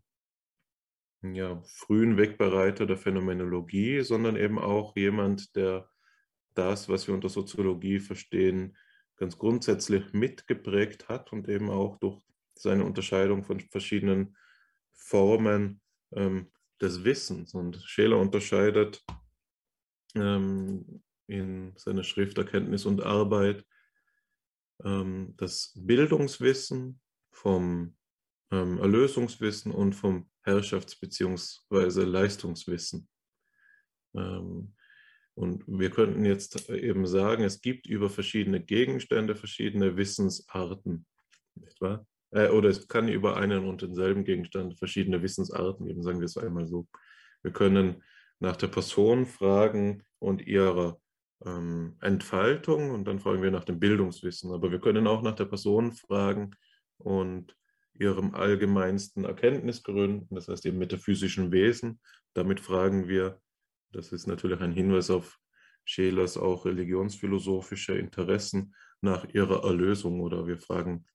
[1.22, 5.88] ja, frühen Wegbereiter der Phänomenologie, sondern eben auch jemand, der
[6.54, 8.76] das, was wir unter Soziologie verstehen,
[9.16, 12.20] ganz grundsätzlich mitgeprägt hat und eben auch durch
[12.54, 14.36] seine Unterscheidung von verschiedenen
[14.92, 15.80] Formen
[16.14, 16.50] ähm,
[16.80, 17.54] des Wissens.
[17.54, 19.04] Und Scheler unterscheidet
[20.14, 23.64] ähm, in seiner Schrift Erkenntnis und Arbeit
[24.84, 27.00] ähm, das Bildungswissen
[27.30, 27.96] vom
[28.50, 32.04] ähm, Erlösungswissen und vom Herrschafts- bzw.
[32.04, 33.08] Leistungswissen.
[34.14, 34.74] Ähm,
[35.34, 41.06] und wir könnten jetzt eben sagen, es gibt über verschiedene Gegenstände verschiedene Wissensarten,
[41.54, 42.06] nicht wahr?
[42.30, 46.38] Äh, oder es kann über einen und denselben Gegenstand verschiedene Wissensarten geben, sagen wir es
[46.38, 46.86] einmal so.
[47.42, 48.02] Wir können
[48.38, 50.98] nach der Person fragen und ihrer
[51.44, 54.52] ähm, Entfaltung und dann fragen wir nach dem Bildungswissen.
[54.52, 56.52] Aber wir können auch nach der Person fragen
[56.98, 57.54] und
[57.98, 62.00] ihrem allgemeinsten Erkenntnisgründen, das heißt dem metaphysischen Wesen.
[62.34, 63.40] Damit fragen wir,
[63.92, 65.38] das ist natürlich ein Hinweis auf
[65.84, 71.06] Schelers auch religionsphilosophische Interessen nach ihrer Erlösung oder wir fragen,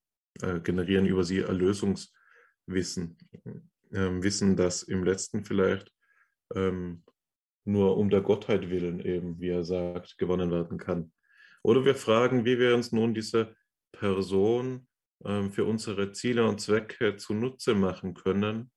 [0.42, 3.18] äh, generieren über sie Erlösungswissen.
[3.94, 5.92] Ähm, Wissen, das im letzten vielleicht
[6.56, 7.04] ähm,
[7.66, 11.12] nur um der Gottheit willen eben, wie er sagt, gewonnen werden kann.
[11.64, 13.56] Oder wir fragen, wie wir uns nun diese
[13.92, 14.88] Person
[15.24, 18.72] für unsere Ziele und Zwecke zunutze machen können.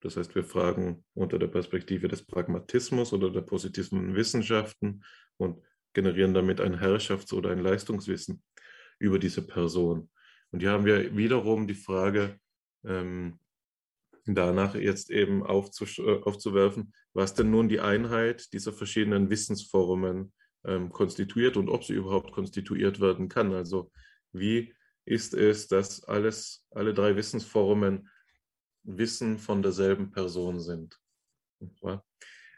[0.00, 5.04] Das heißt, wir fragen unter der Perspektive des Pragmatismus oder der positiven Wissenschaften
[5.36, 5.62] und
[5.92, 8.42] generieren damit ein Herrschafts- oder ein Leistungswissen
[8.98, 10.10] über diese Person.
[10.50, 12.38] Und hier haben wir wiederum die Frage,
[12.84, 13.38] ähm,
[14.26, 20.32] danach jetzt eben äh, aufzuwerfen, was denn nun die Einheit dieser verschiedenen Wissensformen
[20.64, 23.52] ähm, konstituiert und ob sie überhaupt konstituiert werden kann.
[23.52, 23.90] Also
[24.32, 28.08] wie ist es, dass alles, alle drei Wissensformen
[28.84, 30.98] Wissen von derselben Person sind.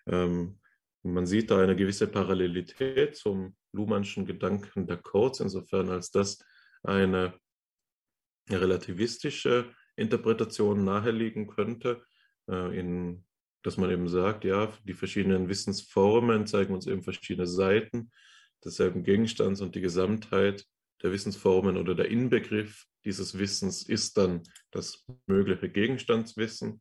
[0.06, 0.58] Ähm,
[1.02, 6.42] man sieht da eine gewisse Parallelität zum Luhmannschen Gedanken der Codes, insofern als das
[6.82, 7.38] eine
[8.48, 12.02] relativistische Interpretation naheliegen könnte,
[12.48, 13.24] äh, in,
[13.62, 18.10] dass man eben sagt, ja, die verschiedenen Wissensformen zeigen uns eben verschiedene Seiten
[18.64, 20.66] desselben Gegenstands und die Gesamtheit
[21.04, 26.80] der Wissensformen oder der Inbegriff dieses Wissens ist dann das mögliche Gegenstandswissen.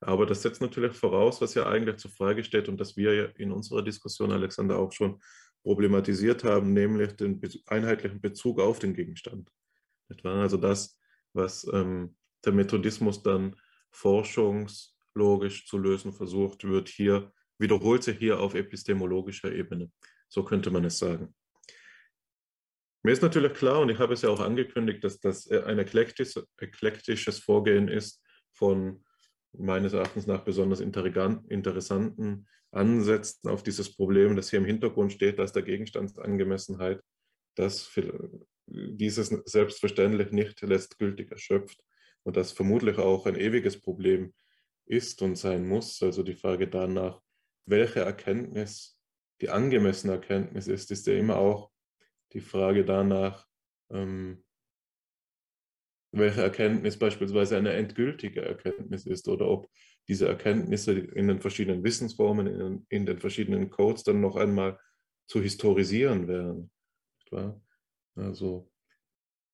[0.00, 3.52] Aber das setzt natürlich voraus, was ja eigentlich zur Frage steht und das wir in
[3.52, 5.20] unserer Diskussion, Alexander, auch schon
[5.62, 9.50] problematisiert haben, nämlich den einheitlichen Bezug auf den Gegenstand.
[10.22, 10.98] Also das,
[11.34, 13.54] was ähm, der Methodismus dann
[13.90, 19.90] forschungslogisch zu lösen versucht, wird hier, wiederholt sich hier auf epistemologischer Ebene.
[20.28, 21.34] So könnte man es sagen.
[23.02, 25.78] Mir ist natürlich klar, und ich habe es ja auch angekündigt, dass das äh, ein
[25.78, 28.22] eklektisches Vorgehen ist
[28.52, 29.04] von
[29.52, 35.52] meines Erachtens nach besonders interessanten Ansätzen auf dieses Problem, das hier im Hintergrund steht, dass
[35.52, 37.00] der Gegenstandsangemessenheit,
[37.54, 37.90] das
[38.66, 41.82] dieses selbstverständlich nicht letztgültig erschöpft
[42.24, 44.34] und das vermutlich auch ein ewiges Problem
[44.86, 46.02] ist und sein muss.
[46.02, 47.20] Also die Frage danach,
[47.64, 48.98] welche Erkenntnis
[49.40, 51.70] die angemessene Erkenntnis ist, ist ja immer auch
[52.32, 53.46] die Frage danach,
[53.90, 54.44] ähm,
[56.12, 59.70] welche Erkenntnis beispielsweise eine endgültige Erkenntnis ist oder ob
[60.08, 64.78] diese Erkenntnisse in den verschiedenen Wissensformen, in in den verschiedenen Codes dann noch einmal
[65.26, 66.70] zu historisieren wären.
[68.14, 68.70] Also,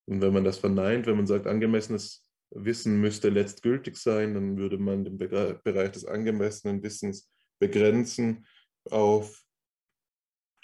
[0.06, 4.78] und wenn man das verneint, wenn man sagt, angemessenes Wissen müsste letztgültig sein, dann würde
[4.78, 7.28] man den Bereich des angemessenen Wissens
[7.58, 8.46] begrenzen
[8.90, 9.42] auf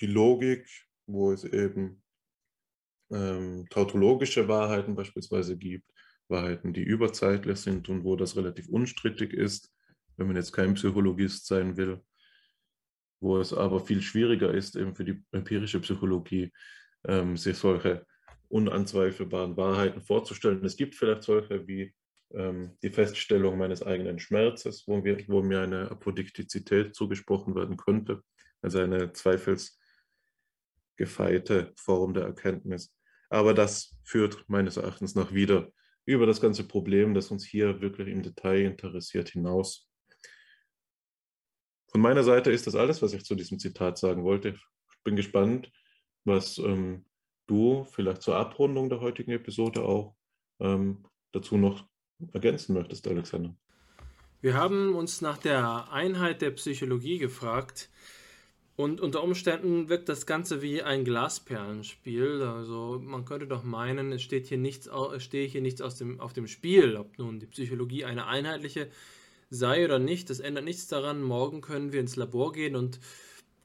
[0.00, 0.68] die Logik,
[1.12, 2.02] wo es eben
[3.10, 5.90] ähm, tautologische Wahrheiten beispielsweise gibt,
[6.28, 9.72] Wahrheiten, die überzeitlich sind und wo das relativ unstrittig ist,
[10.16, 12.00] wenn man jetzt kein Psychologist sein will.
[13.20, 16.52] wo es aber viel schwieriger ist, eben für die empirische Psychologie,
[17.04, 18.06] ähm, sich solche
[18.48, 20.64] unanzweifelbaren Wahrheiten vorzustellen.
[20.64, 21.94] Es gibt vielleicht solche wie
[22.32, 28.22] ähm, die Feststellung meines eigenen Schmerzes, wo, wir, wo mir eine Apodiktizität zugesprochen werden könnte,
[28.62, 29.12] also eine
[31.00, 32.92] zweifelsgefeite Form der Erkenntnis.
[33.28, 35.72] Aber das führt meines Erachtens noch wieder
[36.04, 39.88] über das ganze Problem, das uns hier wirklich im Detail interessiert, hinaus.
[41.90, 44.50] Von meiner Seite ist das alles, was ich zu diesem Zitat sagen wollte.
[44.50, 45.70] Ich bin gespannt,
[46.24, 47.04] was ähm,
[47.46, 50.16] du vielleicht zur Abrundung der heutigen Episode auch
[50.60, 51.86] ähm, dazu noch
[52.32, 53.56] ergänzen möchtest, Alexander.
[54.40, 57.90] Wir haben uns nach der Einheit der Psychologie gefragt
[58.80, 62.40] und unter Umständen wirkt das Ganze wie ein Glasperlenspiel.
[62.42, 64.88] Also man könnte doch meinen, es steht hier nichts,
[65.18, 68.88] stehe hier nichts aus dem, auf dem Spiel, ob nun die Psychologie eine einheitliche
[69.50, 70.30] sei oder nicht.
[70.30, 71.22] Das ändert nichts daran.
[71.22, 73.00] Morgen können wir ins Labor gehen und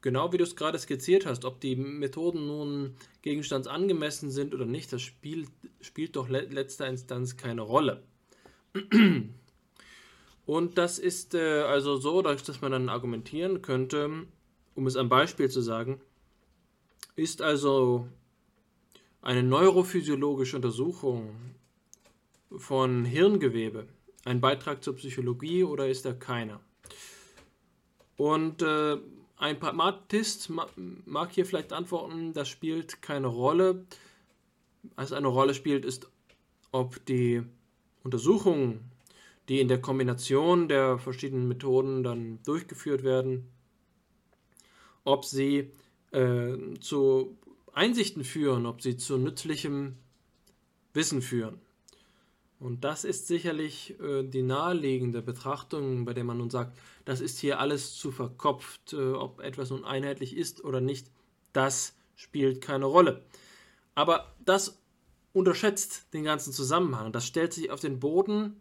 [0.02, 4.92] genau wie du es gerade skizziert hast, ob die Methoden nun gegenstandsangemessen sind oder nicht,
[4.92, 5.48] das spielt,
[5.80, 8.02] spielt doch letzter Instanz keine Rolle.
[10.44, 14.26] Und das ist äh, also so, dass man dann argumentieren könnte,
[14.76, 16.00] um es am Beispiel zu sagen,
[17.16, 18.06] ist also
[19.22, 21.34] eine neurophysiologische Untersuchung
[22.56, 23.88] von Hirngewebe
[24.24, 26.60] ein Beitrag zur Psychologie oder ist er keiner?
[28.16, 28.98] Und äh,
[29.36, 33.86] ein Pragmatist mag hier vielleicht antworten, das spielt keine Rolle.
[34.94, 36.10] Was eine Rolle spielt, ist,
[36.72, 37.42] ob die
[38.02, 38.90] Untersuchungen,
[39.48, 43.48] die in der Kombination der verschiedenen Methoden dann durchgeführt werden,
[45.06, 45.70] ob sie
[46.12, 47.36] äh, zu
[47.72, 49.96] Einsichten führen, ob sie zu nützlichem
[50.92, 51.60] Wissen führen.
[52.58, 57.38] Und das ist sicherlich äh, die naheliegende Betrachtung, bei der man nun sagt, das ist
[57.38, 61.10] hier alles zu verkopft, äh, ob etwas nun einheitlich ist oder nicht,
[61.52, 63.22] das spielt keine Rolle.
[63.94, 64.78] Aber das
[65.32, 67.12] unterschätzt den ganzen Zusammenhang.
[67.12, 68.56] Das stellt sich auf den Boden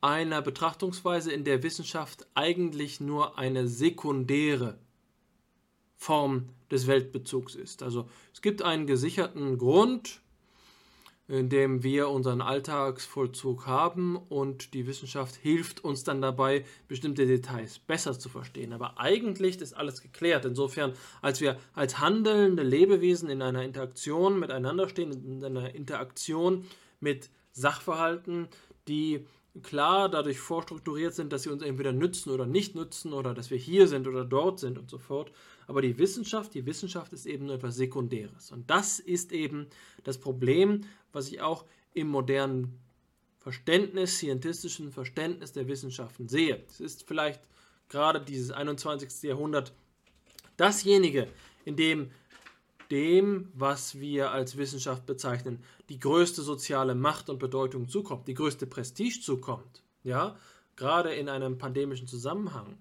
[0.00, 4.78] einer Betrachtungsweise, in der Wissenschaft eigentlich nur eine sekundäre
[6.02, 7.84] Form des Weltbezugs ist.
[7.84, 10.20] Also es gibt einen gesicherten Grund,
[11.28, 17.78] in dem wir unseren Alltagsvollzug haben und die Wissenschaft hilft uns dann dabei, bestimmte Details
[17.78, 18.72] besser zu verstehen.
[18.72, 20.44] Aber eigentlich ist alles geklärt.
[20.44, 26.64] Insofern, als wir als handelnde Lebewesen in einer Interaktion miteinander stehen, in einer Interaktion
[26.98, 28.48] mit Sachverhalten,
[28.88, 29.24] die
[29.62, 33.58] klar dadurch vorstrukturiert sind, dass sie uns entweder nützen oder nicht nützen oder dass wir
[33.58, 35.30] hier sind oder dort sind und so fort.
[35.66, 38.52] Aber die Wissenschaft, die Wissenschaft ist eben nur etwas Sekundäres.
[38.52, 39.66] Und das ist eben
[40.04, 40.82] das Problem,
[41.12, 41.64] was ich auch
[41.94, 42.78] im modernen
[43.38, 46.62] Verständnis, scientistischen Verständnis der Wissenschaften sehe.
[46.68, 47.40] Es ist vielleicht
[47.88, 49.22] gerade dieses 21.
[49.22, 49.72] Jahrhundert
[50.56, 51.28] dasjenige,
[51.64, 52.10] in dem
[52.92, 58.66] dem, was wir als Wissenschaft bezeichnen, die größte soziale Macht und Bedeutung zukommt, die größte
[58.66, 60.36] Prestige zukommt, ja,
[60.76, 62.78] gerade in einem pandemischen Zusammenhang,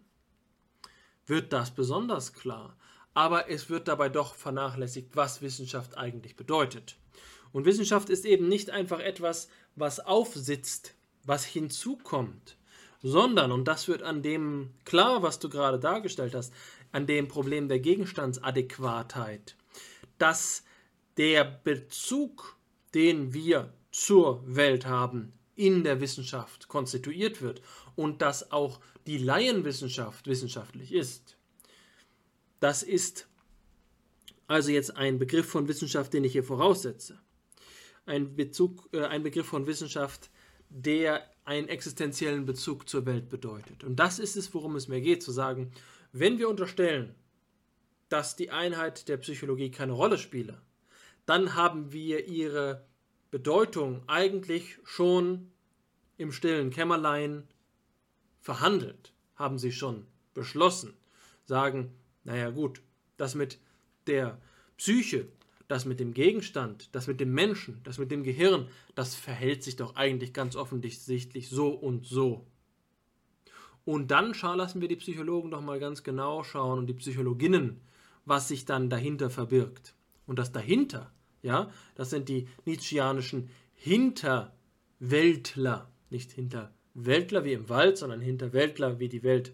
[1.31, 2.75] wird das besonders klar.
[3.13, 6.97] Aber es wird dabei doch vernachlässigt, was Wissenschaft eigentlich bedeutet.
[7.53, 10.93] Und Wissenschaft ist eben nicht einfach etwas, was aufsitzt,
[11.23, 12.57] was hinzukommt,
[13.01, 16.53] sondern, und das wird an dem klar, was du gerade dargestellt hast,
[16.91, 19.55] an dem Problem der Gegenstandsadäquatheit,
[20.17, 20.63] dass
[21.15, 22.57] der Bezug,
[22.93, 27.61] den wir zur Welt haben, in der Wissenschaft konstituiert wird
[27.95, 31.37] und dass auch die Laienwissenschaft wissenschaftlich ist.
[32.59, 33.27] Das ist
[34.47, 37.19] also jetzt ein Begriff von Wissenschaft, den ich hier voraussetze.
[38.05, 40.29] Ein, Bezug, äh, ein Begriff von Wissenschaft,
[40.69, 43.83] der einen existenziellen Bezug zur Welt bedeutet.
[43.83, 45.71] Und das ist es, worum es mir geht, zu sagen,
[46.11, 47.15] wenn wir unterstellen,
[48.09, 50.61] dass die Einheit der Psychologie keine Rolle spiele,
[51.25, 52.85] dann haben wir ihre
[53.31, 55.49] Bedeutung eigentlich schon
[56.17, 57.47] im stillen Kämmerlein
[58.41, 60.93] verhandelt, haben sie schon beschlossen,
[61.45, 61.93] sagen,
[62.23, 62.81] naja gut,
[63.17, 63.59] das mit
[64.07, 64.39] der
[64.77, 65.27] Psyche,
[65.67, 69.77] das mit dem Gegenstand, das mit dem Menschen, das mit dem Gehirn, das verhält sich
[69.77, 72.45] doch eigentlich ganz offensichtlich so und so.
[73.85, 77.81] Und dann lassen wir die Psychologen doch mal ganz genau schauen und die Psychologinnen,
[78.25, 79.95] was sich dann dahinter verbirgt.
[80.27, 81.11] Und das dahinter,
[81.41, 89.23] ja, das sind die nietzscheanischen Hinterweltler, nicht Hinterweltler wie im Wald, sondern Hinterweltler wie die
[89.23, 89.53] Welt,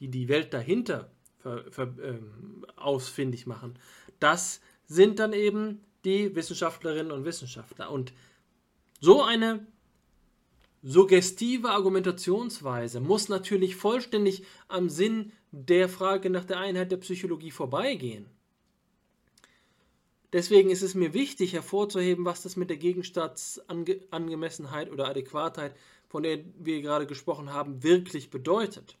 [0.00, 3.78] die die Welt dahinter ver, ver, ähm, ausfindig machen.
[4.18, 7.90] Das sind dann eben die Wissenschaftlerinnen und Wissenschaftler.
[7.90, 8.12] Und
[9.00, 9.66] so eine
[10.82, 18.26] suggestive Argumentationsweise muss natürlich vollständig am Sinn der Frage nach der Einheit der Psychologie vorbeigehen.
[20.32, 25.76] Deswegen ist es mir wichtig hervorzuheben, was das mit der Gegenstandsangemessenheit oder Adäquatheit,
[26.12, 28.98] von der wir gerade gesprochen haben, wirklich bedeutet.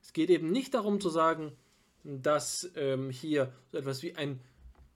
[0.00, 1.52] Es geht eben nicht darum zu sagen,
[2.02, 4.40] dass ähm, hier so etwas wie ein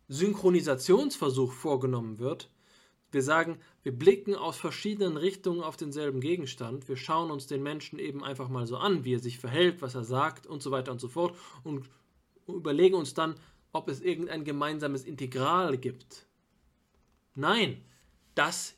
[0.08, 2.48] Synchronisationsversuch vorgenommen wird.
[3.12, 6.88] Wir sagen, wir blicken aus verschiedenen Richtungen auf denselben Gegenstand.
[6.88, 9.94] Wir schauen uns den Menschen eben einfach mal so an, wie er sich verhält, was
[9.94, 11.90] er sagt und so weiter und so fort und
[12.48, 13.34] überlegen uns dann,
[13.72, 16.26] ob es irgendein gemeinsames Integral gibt.
[17.34, 17.84] Nein,
[18.34, 18.76] das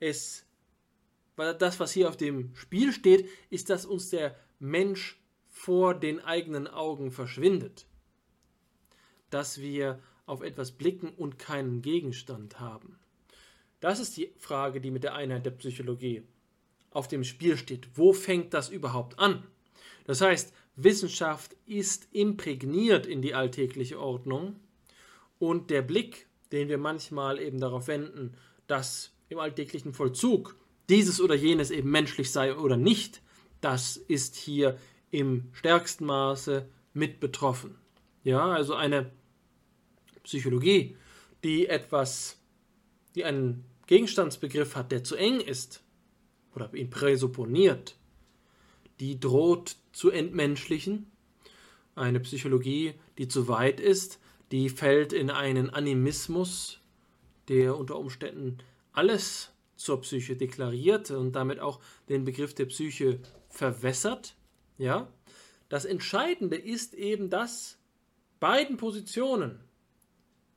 [0.00, 0.44] ist
[1.36, 6.66] das, was hier auf dem Spiel steht, ist, dass uns der Mensch vor den eigenen
[6.66, 7.86] Augen verschwindet.
[9.30, 12.98] Dass wir auf etwas blicken und keinen Gegenstand haben.
[13.80, 16.22] Das ist die Frage, die mit der Einheit der Psychologie
[16.90, 17.88] auf dem Spiel steht.
[17.94, 19.46] Wo fängt das überhaupt an?
[20.04, 24.56] Das heißt, Wissenschaft ist imprägniert in die alltägliche Ordnung
[25.38, 28.36] und der Blick, den wir manchmal eben darauf wenden,
[28.66, 30.56] dass im alltäglichen Vollzug
[30.88, 33.22] dieses oder jenes eben menschlich sei oder nicht,
[33.60, 34.78] das ist hier
[35.10, 37.76] im stärksten Maße mit betroffen.
[38.22, 39.10] Ja, also eine
[40.22, 40.96] Psychologie,
[41.42, 42.38] die etwas,
[43.14, 45.82] die einen Gegenstandsbegriff hat, der zu eng ist
[46.54, 47.96] oder ihn präsupponiert,
[49.00, 51.10] die droht zu entmenschlichen.
[51.94, 54.18] Eine Psychologie, die zu weit ist,
[54.50, 56.80] die fällt in einen Animismus,
[57.48, 58.58] der unter Umständen
[58.92, 64.36] alles zur Psyche deklariert und damit auch den Begriff der Psyche verwässert.
[64.78, 65.08] Ja?
[65.68, 67.78] Das Entscheidende ist eben, dass
[68.40, 69.60] beiden Positionen,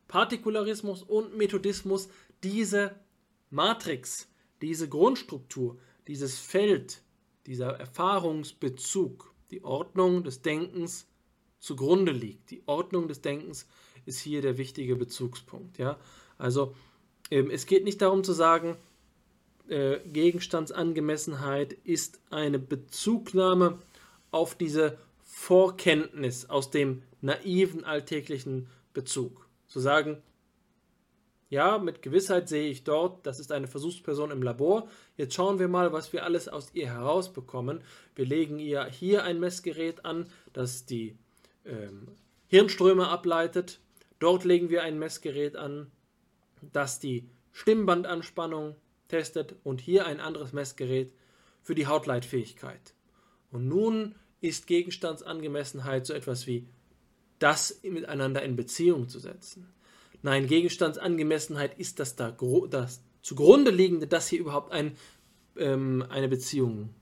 [0.08, 2.10] Partikularismus und Methodismus,
[2.44, 2.96] diese
[3.50, 4.30] Matrix,
[4.62, 7.02] diese Grundstruktur, dieses Feld,
[7.46, 11.08] dieser Erfahrungsbezug, die Ordnung des Denkens
[11.60, 12.52] zugrunde liegt.
[12.52, 13.68] Die Ordnung des Denkens
[14.06, 15.78] ist hier der wichtige Bezugspunkt.
[15.78, 16.00] Ja?
[16.38, 16.76] Also
[17.32, 18.78] ähm, es geht nicht darum zu sagen,
[19.70, 23.80] äh, Gegenstandsangemessenheit ist eine Bezugnahme
[24.32, 29.48] auf diese Vorkenntnis aus dem naiven alltäglichen Bezug.
[29.68, 30.22] Zu sagen,
[31.50, 34.90] ja, mit Gewissheit sehe ich dort, das ist eine Versuchsperson im Labor.
[35.16, 37.82] Jetzt schauen wir mal, was wir alles aus ihr herausbekommen.
[38.16, 41.18] Wir legen ihr hier ein Messgerät an, das die
[41.66, 42.10] ähm,
[42.48, 43.80] Hirnströme ableitet.
[44.20, 45.92] Dort legen wir ein Messgerät an,
[46.74, 48.76] das die Stimmbandanspannung
[49.08, 51.12] testet und hier ein anderes Messgerät
[51.62, 52.94] für die Hautleitfähigkeit.
[53.52, 56.68] Und nun ist Gegenstandsangemessenheit so etwas wie
[57.40, 59.68] das miteinander in Beziehung zu setzen.
[60.22, 62.36] Nein, Gegenstandsangemessenheit ist das, da,
[62.70, 64.98] das zugrunde liegende, dass hier überhaupt ein,
[65.58, 66.94] ähm, eine Beziehung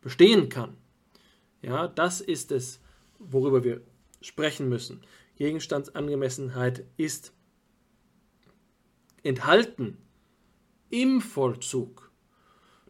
[0.00, 0.76] bestehen kann.
[1.60, 2.80] Ja, das ist es,
[3.18, 3.82] worüber wir
[4.20, 5.02] sprechen müssen.
[5.36, 7.32] Gegenstandsangemessenheit ist
[9.22, 9.98] enthalten
[10.90, 12.10] im Vollzug.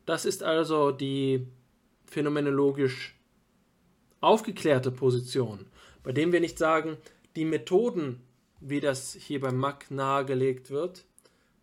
[0.07, 1.47] Das ist also die
[2.07, 3.19] phänomenologisch
[4.21, 5.67] aufgeklärte Position,
[6.03, 6.97] bei dem wir nicht sagen,
[7.37, 8.23] die Methoden
[8.61, 11.07] wie das hier beim Mack nahegelegt wird,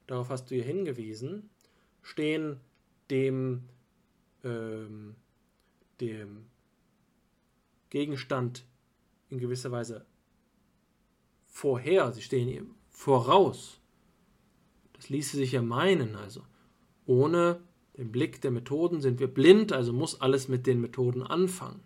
[0.07, 1.49] darauf hast du hier hingewiesen,
[2.01, 2.59] stehen
[3.09, 3.63] dem,
[4.43, 5.15] ähm,
[5.99, 6.45] dem
[7.89, 8.65] Gegenstand
[9.29, 10.05] in gewisser Weise
[11.47, 13.79] vorher, sie stehen ihm voraus.
[15.05, 16.41] Das ließe sich ja meinen, also
[17.05, 17.59] ohne
[17.95, 21.81] den Blick der Methoden sind wir blind, also muss alles mit den Methoden anfangen.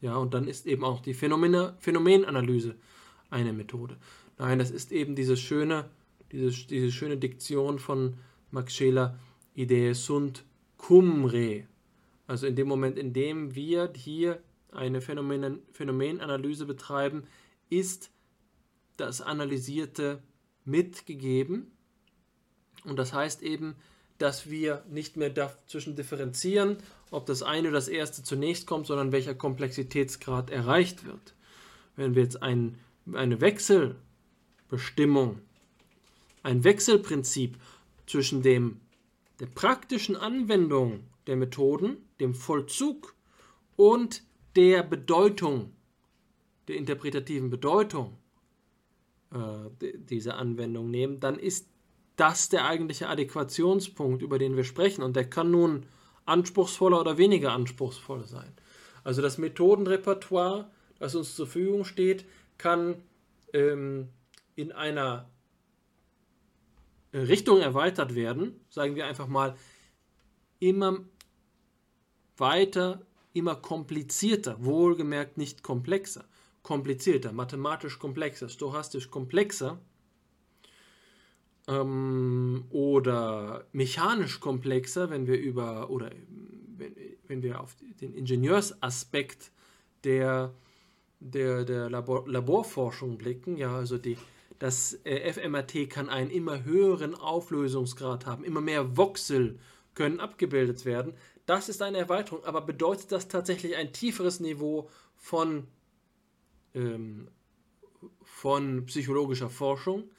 [0.00, 2.76] Ja, und dann ist eben auch die Phänomene, Phänomenanalyse
[3.30, 3.96] eine Methode.
[4.38, 5.90] Nein, das ist eben diese schöne,
[6.30, 8.14] diese, diese schöne Diktion von
[8.52, 9.18] Max Scheler,
[9.56, 10.44] Idee sunt
[10.76, 11.66] cum re.
[12.28, 14.40] Also in dem Moment, in dem wir hier
[14.70, 17.24] eine Phänomen Phänomenanalyse betreiben,
[17.70, 18.12] ist
[18.96, 20.22] das Analysierte
[20.64, 21.72] mitgegeben.
[22.84, 23.76] Und das heißt eben,
[24.18, 26.78] dass wir nicht mehr dazwischen differenzieren,
[27.10, 31.34] ob das eine oder das erste zunächst kommt, sondern welcher Komplexitätsgrad erreicht wird.
[31.96, 32.78] Wenn wir jetzt ein,
[33.12, 33.96] eine Wechsel
[34.68, 35.40] Bestimmung.
[36.42, 37.56] Ein Wechselprinzip
[38.06, 38.80] zwischen dem,
[39.40, 43.14] der praktischen Anwendung der Methoden, dem Vollzug
[43.76, 44.22] und
[44.54, 45.72] der Bedeutung,
[46.68, 48.16] der interpretativen Bedeutung
[49.32, 51.68] äh, dieser Anwendung nehmen, dann ist
[52.16, 55.02] das der eigentliche Adäquationspunkt, über den wir sprechen.
[55.02, 55.86] Und der kann nun
[56.24, 58.52] anspruchsvoller oder weniger anspruchsvoll sein.
[59.04, 62.24] Also das Methodenrepertoire, das uns zur Verfügung steht,
[62.58, 63.02] kann
[63.52, 64.08] ähm,
[64.56, 65.28] in einer
[67.12, 69.56] Richtung erweitert werden, sagen wir einfach mal,
[70.58, 71.00] immer
[72.36, 73.06] weiter
[73.36, 76.24] immer komplizierter, wohlgemerkt nicht komplexer,
[76.62, 79.78] komplizierter, mathematisch komplexer, stochastisch komplexer
[81.68, 86.10] ähm, oder mechanisch komplexer, wenn wir über oder
[86.76, 89.50] wenn, wenn wir auf den Ingenieursaspekt
[90.04, 90.54] der,
[91.20, 94.16] der, der Labor, Laborforschung blicken, ja, also die,
[94.58, 99.58] das äh, FMRT kann einen immer höheren Auflösungsgrad haben, immer mehr Voxel
[99.94, 101.14] können abgebildet werden.
[101.46, 105.66] Das ist eine Erweiterung, aber bedeutet das tatsächlich ein tieferes Niveau von,
[106.74, 107.28] ähm,
[108.22, 110.10] von psychologischer Forschung?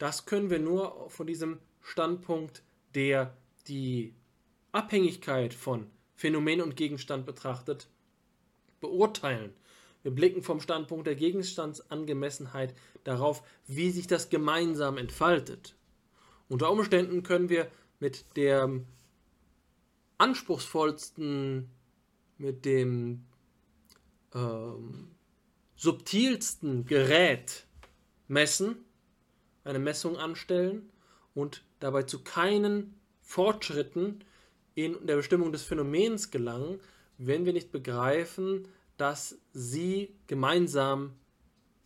[0.00, 2.62] Das können wir nur von diesem Standpunkt,
[2.94, 3.36] der
[3.68, 4.14] die
[4.72, 7.86] Abhängigkeit von Phänomen und Gegenstand betrachtet,
[8.80, 9.52] beurteilen.
[10.02, 12.74] Wir blicken vom Standpunkt der Gegenstandsangemessenheit
[13.04, 15.76] darauf, wie sich das gemeinsam entfaltet.
[16.48, 18.86] Unter Umständen können wir mit dem
[20.16, 21.68] anspruchsvollsten,
[22.38, 23.26] mit dem
[24.34, 25.10] ähm,
[25.76, 27.66] subtilsten Gerät
[28.28, 28.86] messen,
[29.70, 30.90] eine Messung anstellen
[31.34, 34.24] und dabei zu keinen Fortschritten
[34.74, 36.80] in der Bestimmung des Phänomens gelangen,
[37.18, 41.14] wenn wir nicht begreifen, dass sie gemeinsam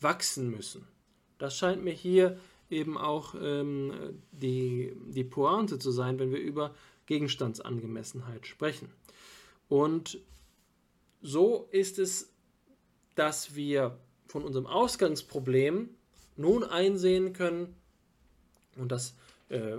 [0.01, 0.87] wachsen müssen.
[1.39, 2.39] Das scheint mir hier
[2.71, 6.75] eben auch ähm, die, die Pointe zu sein, wenn wir über
[7.07, 8.91] Gegenstandsangemessenheit sprechen.
[9.69, 10.19] Und
[11.21, 12.33] so ist es,
[13.15, 15.91] dass wir von unserem Ausgangsproblem
[16.37, 17.75] nun einsehen können,
[18.77, 19.15] und das,
[19.49, 19.77] äh,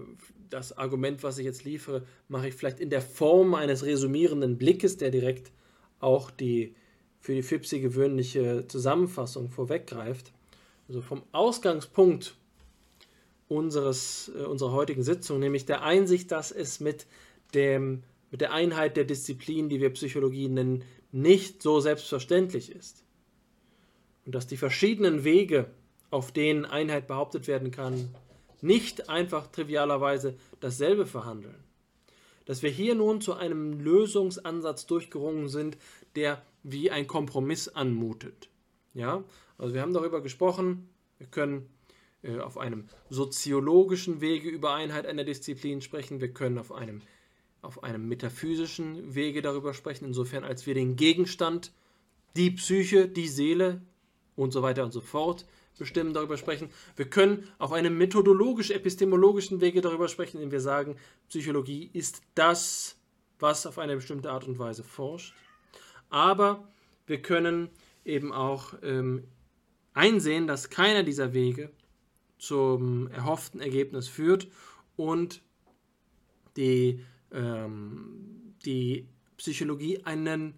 [0.49, 4.97] das Argument, was ich jetzt liefere, mache ich vielleicht in der Form eines resümierenden Blickes,
[4.97, 5.51] der direkt
[5.99, 6.75] auch die
[7.19, 10.31] für die FIPSI gewöhnliche Zusammenfassung vorweggreift.
[10.87, 12.35] Also vom Ausgangspunkt
[13.47, 17.07] unseres, äh, unserer heutigen Sitzung, nämlich der Einsicht, dass es mit,
[17.55, 23.03] dem, mit der Einheit der Disziplin, die wir Psychologie nennen, nicht so selbstverständlich ist.
[24.25, 25.71] Und dass die verschiedenen Wege,
[26.15, 28.15] auf denen Einheit behauptet werden kann,
[28.61, 31.61] nicht einfach trivialerweise dasselbe verhandeln.
[32.45, 35.77] Dass wir hier nun zu einem Lösungsansatz durchgerungen sind,
[36.15, 38.47] der wie ein Kompromiss anmutet.
[38.93, 39.25] Ja,
[39.57, 40.87] also wir haben darüber gesprochen,
[41.17, 41.69] wir können
[42.23, 47.01] äh, auf einem soziologischen Wege über Einheit einer Disziplin sprechen, wir können auf einem,
[47.61, 51.73] auf einem metaphysischen Wege darüber sprechen, insofern als wir den Gegenstand,
[52.37, 53.81] die Psyche, die Seele
[54.37, 55.45] und so weiter und so fort
[55.77, 56.69] bestimmen, darüber sprechen.
[56.95, 60.95] Wir können auf einem methodologisch-epistemologischen Wege darüber sprechen, indem wir sagen,
[61.29, 62.97] Psychologie ist das,
[63.39, 65.33] was auf eine bestimmte Art und Weise forscht.
[66.09, 66.67] Aber
[67.07, 67.69] wir können
[68.03, 69.23] eben auch ähm,
[69.93, 71.71] einsehen, dass keiner dieser Wege
[72.37, 74.47] zum erhofften Ergebnis führt
[74.95, 75.41] und
[76.57, 79.07] die, ähm, die
[79.37, 80.55] Psychologie einen,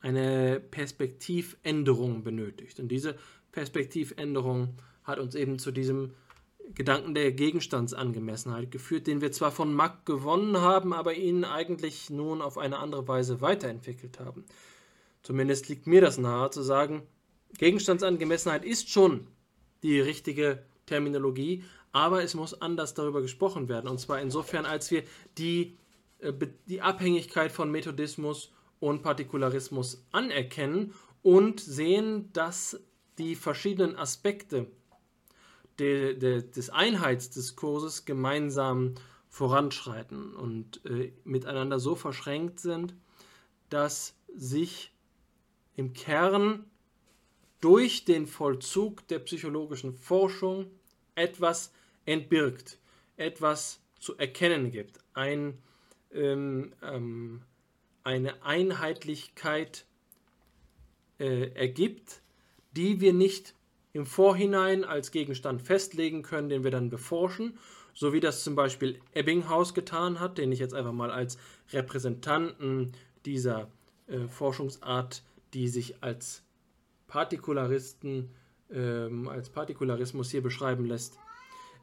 [0.00, 2.78] eine Perspektivänderung benötigt.
[2.78, 3.16] Und diese
[3.52, 6.12] Perspektivänderung hat uns eben zu diesem
[6.74, 12.42] Gedanken der Gegenstandsangemessenheit geführt, den wir zwar von Mack gewonnen haben, aber ihn eigentlich nun
[12.42, 14.44] auf eine andere Weise weiterentwickelt haben.
[15.22, 17.02] Zumindest liegt mir das nahe zu sagen,
[17.56, 19.26] Gegenstandsangemessenheit ist schon
[19.82, 23.88] die richtige Terminologie, aber es muss anders darüber gesprochen werden.
[23.88, 25.04] Und zwar insofern, als wir
[25.38, 25.78] die,
[26.18, 26.32] äh,
[26.66, 32.80] die Abhängigkeit von Methodismus und Partikularismus anerkennen und sehen, dass
[33.18, 34.66] die verschiedenen Aspekte
[35.78, 38.94] de, de, des Einheitsdiskurses gemeinsam
[39.28, 42.94] voranschreiten und äh, miteinander so verschränkt sind,
[43.68, 44.92] dass sich
[45.76, 46.64] im Kern
[47.60, 50.70] durch den Vollzug der psychologischen Forschung
[51.14, 51.72] etwas
[52.04, 52.78] entbirgt,
[53.16, 55.58] etwas zu erkennen gibt, ein,
[56.12, 57.42] ähm, ähm,
[58.04, 59.84] eine Einheitlichkeit
[61.18, 62.22] äh, ergibt,
[62.72, 63.54] die wir nicht
[63.92, 67.58] im Vorhinein als Gegenstand festlegen können, den wir dann beforschen,
[67.94, 71.38] so wie das zum Beispiel Ebbinghaus getan hat, den ich jetzt einfach mal als
[71.72, 72.92] Repräsentanten
[73.26, 73.68] dieser
[74.06, 75.22] äh, Forschungsart,
[75.54, 76.44] die sich als
[77.08, 78.30] Partikularisten,
[78.70, 81.18] ähm, als Partikularismus hier beschreiben lässt,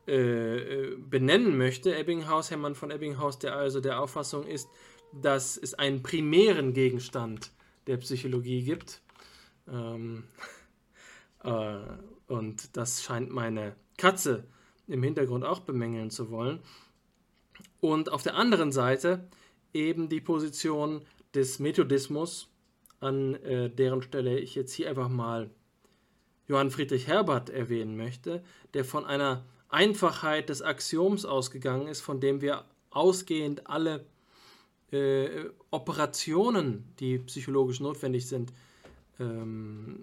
[0.08, 1.96] äh, äh, benennen möchte.
[1.96, 4.70] Ebbinghaus, Hermann von Ebbinghaus, der also der Auffassung ist,
[5.12, 7.52] dass es einen primären Gegenstand
[7.88, 9.02] der Psychologie gibt.
[9.68, 10.26] Ähm,
[11.46, 11.78] äh,
[12.28, 14.46] und das scheint meine Katze
[14.88, 16.60] im Hintergrund auch bemängeln zu wollen.
[17.80, 19.28] Und auf der anderen Seite
[19.74, 21.02] eben die Position
[21.34, 22.50] des Methodismus,
[23.00, 25.50] an äh, deren Stelle ich jetzt hier einfach mal
[26.48, 28.44] Johann Friedrich Herbert erwähnen möchte,
[28.74, 34.06] der von einer Einfachheit des Axioms ausgegangen ist, von dem wir ausgehend alle
[34.92, 38.54] äh, Operationen, die psychologisch notwendig sind,
[39.20, 40.00] ähm,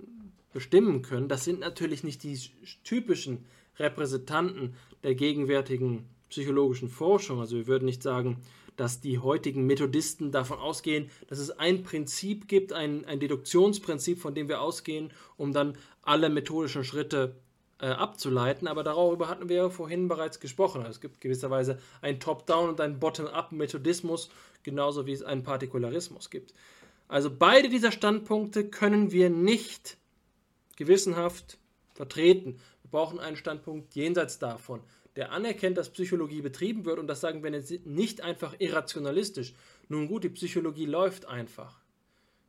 [0.52, 2.38] bestimmen können, das sind natürlich nicht die
[2.84, 3.44] typischen
[3.78, 7.40] Repräsentanten der gegenwärtigen psychologischen Forschung.
[7.40, 8.38] Also wir würden nicht sagen,
[8.76, 14.34] dass die heutigen Methodisten davon ausgehen, dass es ein Prinzip gibt, ein, ein Deduktionsprinzip, von
[14.34, 17.36] dem wir ausgehen, um dann alle methodischen Schritte
[17.80, 18.68] äh, abzuleiten.
[18.68, 20.80] Aber darüber hatten wir ja vorhin bereits gesprochen.
[20.80, 24.30] Also es gibt gewisserweise ein Top-Down und ein Bottom-Up-Methodismus,
[24.62, 26.54] genauso wie es einen Partikularismus gibt.
[27.08, 29.98] Also beide dieser Standpunkte können wir nicht
[30.76, 31.58] gewissenhaft
[31.94, 32.58] vertreten.
[32.82, 34.80] Wir brauchen einen Standpunkt jenseits davon,
[35.16, 37.50] der anerkennt, dass Psychologie betrieben wird und das sagen wir
[37.84, 39.54] nicht einfach irrationalistisch.
[39.88, 41.80] Nun gut, die Psychologie läuft einfach.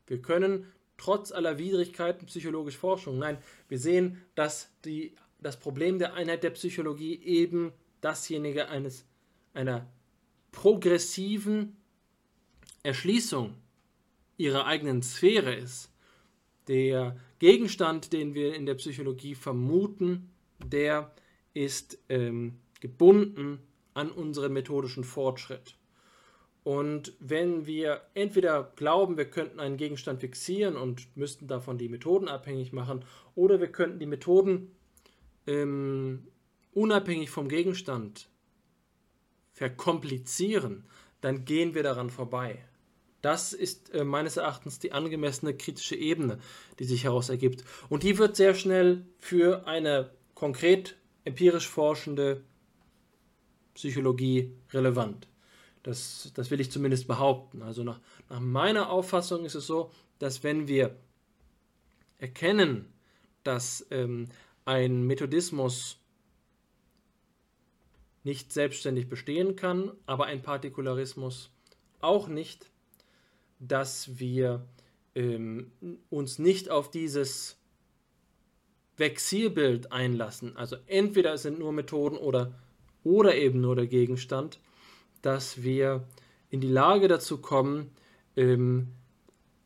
[0.07, 0.65] Wir können
[0.97, 3.19] trotz aller Widrigkeiten psychologisch Forschung.
[3.19, 3.37] Nein,
[3.67, 9.05] wir sehen, dass die, das Problem der Einheit der Psychologie eben dasjenige eines,
[9.53, 9.87] einer
[10.51, 11.77] progressiven
[12.83, 13.55] Erschließung
[14.37, 15.89] ihrer eigenen Sphäre ist.
[16.67, 20.31] Der Gegenstand, den wir in der Psychologie vermuten,
[20.65, 21.11] der
[21.53, 23.59] ist ähm, gebunden
[23.93, 25.75] an unseren methodischen Fortschritt.
[26.63, 32.29] Und wenn wir entweder glauben, wir könnten einen Gegenstand fixieren und müssten davon die Methoden
[32.29, 33.03] abhängig machen,
[33.35, 34.71] oder wir könnten die Methoden
[35.45, 36.27] ähm,
[36.73, 38.29] unabhängig vom Gegenstand
[39.51, 40.85] verkomplizieren,
[41.19, 42.63] dann gehen wir daran vorbei.
[43.23, 46.39] Das ist äh, meines Erachtens die angemessene kritische Ebene,
[46.77, 47.63] die sich heraus ergibt.
[47.87, 52.43] Und die wird sehr schnell für eine konkret empirisch forschende
[53.75, 55.29] Psychologie relevant.
[55.83, 57.61] Das, das will ich zumindest behaupten.
[57.61, 59.89] Also nach, nach meiner Auffassung ist es so,
[60.19, 60.97] dass wenn wir
[62.17, 62.91] erkennen,
[63.43, 64.27] dass ähm,
[64.65, 65.97] ein Methodismus
[68.25, 71.51] nicht selbstständig bestehen kann, aber ein Partikularismus
[72.01, 72.69] auch nicht,
[73.67, 74.65] dass wir
[75.15, 75.71] ähm,
[76.09, 77.57] uns nicht auf dieses
[78.97, 80.55] Vexilbild einlassen.
[80.57, 82.53] Also entweder es sind nur Methoden oder,
[83.03, 84.59] oder eben nur der Gegenstand,
[85.21, 86.07] dass wir
[86.49, 87.91] in die Lage dazu kommen,
[88.35, 88.89] ähm,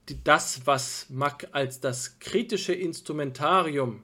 [0.09, 4.03] die, das, was Mack als das kritische Instrumentarium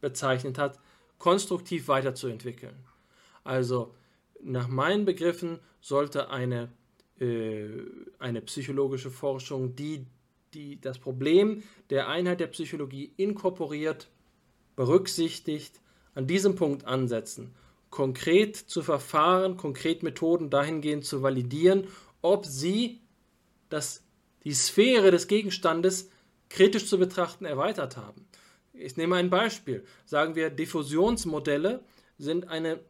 [0.00, 0.78] bezeichnet hat,
[1.18, 2.76] konstruktiv weiterzuentwickeln.
[3.42, 3.94] Also
[4.42, 6.72] nach meinen Begriffen sollte eine
[7.24, 7.68] äh,
[8.18, 10.06] eine psychologische Forschung, die,
[10.52, 14.10] die das Problem der Einheit der Psychologie inkorporiert,
[14.76, 15.80] berücksichtigt,
[16.14, 17.54] an diesem Punkt ansetzen,
[17.90, 21.88] konkret zu verfahren, konkret Methoden dahingehend zu validieren,
[22.22, 23.00] ob sie
[23.68, 24.04] das,
[24.44, 26.10] die Sphäre des Gegenstandes
[26.48, 28.26] kritisch zu betrachten erweitert haben.
[28.72, 29.84] Ich nehme ein Beispiel.
[30.04, 31.84] Sagen wir, Diffusionsmodelle
[32.18, 32.80] sind eine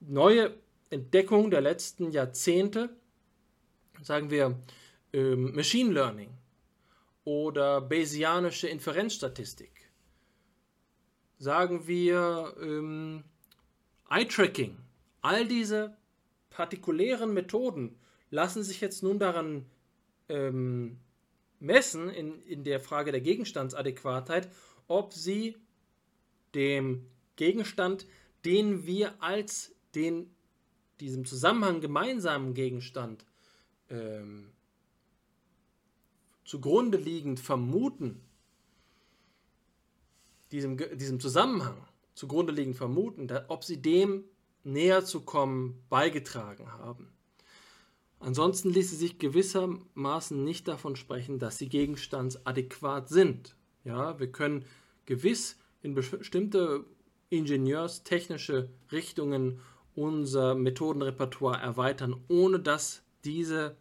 [0.00, 0.54] neue
[0.90, 2.90] Entdeckung der letzten Jahrzehnte,
[4.02, 4.58] sagen wir
[5.12, 6.30] ähm, Machine Learning
[7.24, 9.90] oder Bayesianische Inferenzstatistik,
[11.38, 13.24] sagen wir ähm,
[14.10, 14.76] Eye-Tracking,
[15.22, 15.96] all diese
[16.50, 17.96] partikulären Methoden
[18.30, 19.66] lassen sich jetzt nun daran
[20.28, 20.98] ähm,
[21.60, 24.50] messen, in, in der Frage der Gegenstandsadäquatheit,
[24.88, 25.56] ob sie
[26.54, 27.06] dem
[27.36, 28.06] Gegenstand,
[28.44, 30.34] den wir als den
[31.00, 33.24] diesem Zusammenhang gemeinsamen Gegenstand
[33.92, 34.50] ähm,
[36.44, 38.20] zugrunde liegend vermuten,
[40.50, 41.76] diesem, diesem Zusammenhang
[42.14, 44.24] zugrunde liegend vermuten, da, ob sie dem
[44.64, 47.12] näher zu kommen beigetragen haben.
[48.20, 53.56] Ansonsten ließe sich gewissermaßen nicht davon sprechen, dass sie gegenstandsadäquat sind.
[53.84, 54.64] Ja, wir können
[55.06, 56.84] gewiss in bestimmte
[57.30, 59.60] ingenieurstechnische Richtungen
[59.94, 63.76] unser Methodenrepertoire erweitern, ohne dass diese,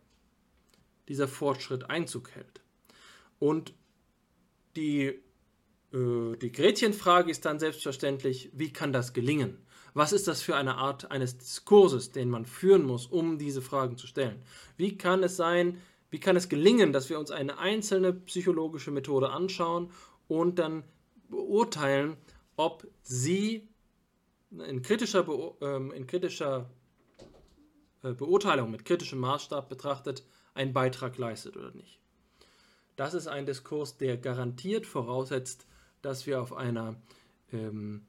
[1.12, 2.62] dieser Fortschritt Einzug hält.
[3.38, 3.74] Und
[4.78, 5.08] die,
[5.94, 9.58] äh, die Gretchenfrage ist dann selbstverständlich, wie kann das gelingen?
[9.94, 13.98] Was ist das für eine Art eines Diskurses, den man führen muss, um diese Fragen
[13.98, 14.42] zu stellen?
[14.78, 15.82] Wie kann es sein,
[16.12, 19.92] wie kann es gelingen, dass wir uns eine einzelne psychologische Methode anschauen
[20.30, 20.84] und dann
[21.30, 22.16] beurteilen,
[22.56, 23.68] ob sie
[24.50, 26.70] in kritischer, Be ähm, in kritischer
[28.02, 30.24] äh, Beurteilung mit kritischem Maßstab betrachtet
[30.54, 32.00] einen Beitrag leistet oder nicht.
[32.96, 35.66] Das ist ein Diskurs, der garantiert voraussetzt,
[36.02, 36.96] dass wir auf einer
[37.52, 38.06] ähm,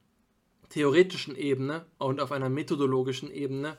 [0.69, 3.77] theoretischen Ebene und auf einer methodologischen Ebene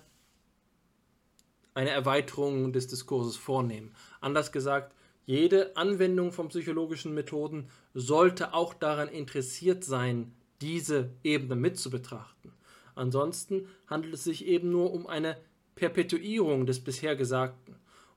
[1.74, 3.94] eine Erweiterung des Diskurses vornehmen.
[4.20, 4.94] Anders gesagt,
[5.26, 12.52] jede Anwendung von psychologischen Methoden sollte auch daran interessiert sein, diese Ebene mit zu betrachten.
[12.94, 15.36] Ansonsten handelt es sich eben nur um eine
[15.74, 17.74] Perpetuierung des bisher Gesagten.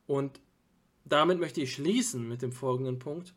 [0.07, 0.39] Und
[1.05, 3.33] damit möchte ich schließen mit dem folgenden Punkt.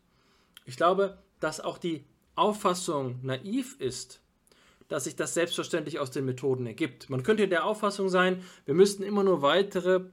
[0.65, 4.21] Ich glaube, dass auch die Auffassung naiv ist,
[4.87, 7.09] dass sich das selbstverständlich aus den Methoden ergibt.
[7.09, 10.05] Man könnte der Auffassung sein, wir müssten immer nur weitere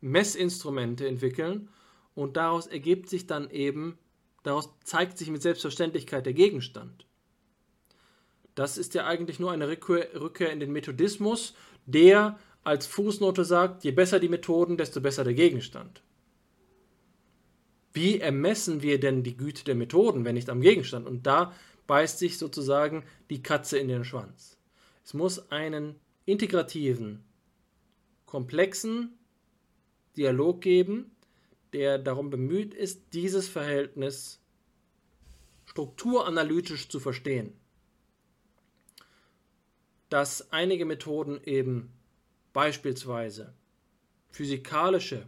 [0.00, 1.68] Messinstrumente entwickeln
[2.14, 3.98] und daraus ergibt sich dann eben,
[4.42, 7.06] daraus zeigt sich mit Selbstverständlichkeit der Gegenstand.
[8.54, 11.54] Das ist ja eigentlich nur eine Rückkehr in den Methodismus,
[11.86, 16.02] der als Fußnote sagt, je besser die Methoden, desto besser der Gegenstand.
[17.92, 21.06] Wie ermessen wir denn die Güte der Methoden, wenn nicht am Gegenstand?
[21.06, 21.54] Und da
[21.86, 24.58] beißt sich sozusagen die Katze in den Schwanz.
[25.04, 27.22] Es muss einen integrativen,
[28.26, 29.18] komplexen
[30.16, 31.12] Dialog geben,
[31.72, 34.40] der darum bemüht ist, dieses Verhältnis
[35.66, 37.52] strukturanalytisch zu verstehen.
[40.08, 41.92] Dass einige Methoden eben
[42.54, 43.52] beispielsweise
[44.30, 45.26] physikalische,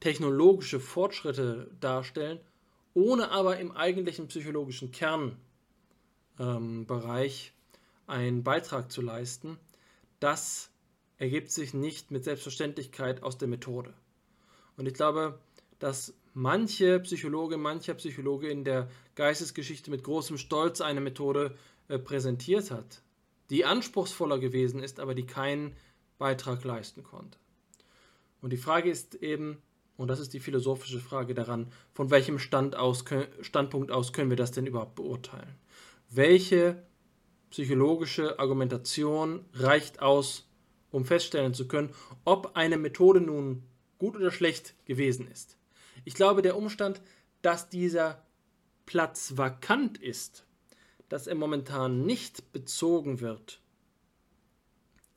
[0.00, 2.40] technologische Fortschritte darstellen,
[2.92, 5.36] ohne aber im eigentlichen psychologischen Kernbereich
[6.36, 6.86] ähm,
[8.06, 9.58] einen Beitrag zu leisten,
[10.20, 10.70] das
[11.16, 13.94] ergibt sich nicht mit Selbstverständlichkeit aus der Methode.
[14.76, 15.38] Und ich glaube,
[15.78, 21.56] dass manche Psychologe, mancher Psychologe in der Geistesgeschichte mit großem Stolz eine Methode
[21.88, 23.02] äh, präsentiert hat,
[23.50, 25.74] die anspruchsvoller gewesen ist, aber die keinen
[26.18, 27.38] Beitrag leisten konnte.
[28.40, 29.58] Und die Frage ist eben,
[29.96, 33.04] und das ist die philosophische Frage daran, von welchem Stand aus,
[33.40, 35.56] Standpunkt aus können wir das denn überhaupt beurteilen?
[36.10, 36.82] Welche
[37.50, 40.48] psychologische Argumentation reicht aus,
[40.90, 41.90] um feststellen zu können,
[42.24, 43.62] ob eine Methode nun
[43.98, 45.56] gut oder schlecht gewesen ist.
[46.04, 47.00] Ich glaube, der Umstand,
[47.42, 48.24] dass dieser
[48.86, 50.44] Platz vakant ist,
[51.08, 53.60] dass er momentan nicht bezogen wird,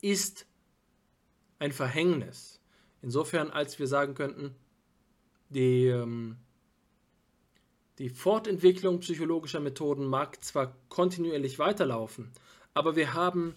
[0.00, 0.46] ist
[1.58, 2.60] ein Verhängnis.
[3.02, 4.54] Insofern, als wir sagen könnten,
[5.48, 6.36] die, ähm,
[7.98, 12.32] die Fortentwicklung psychologischer Methoden mag zwar kontinuierlich weiterlaufen,
[12.74, 13.54] aber wir haben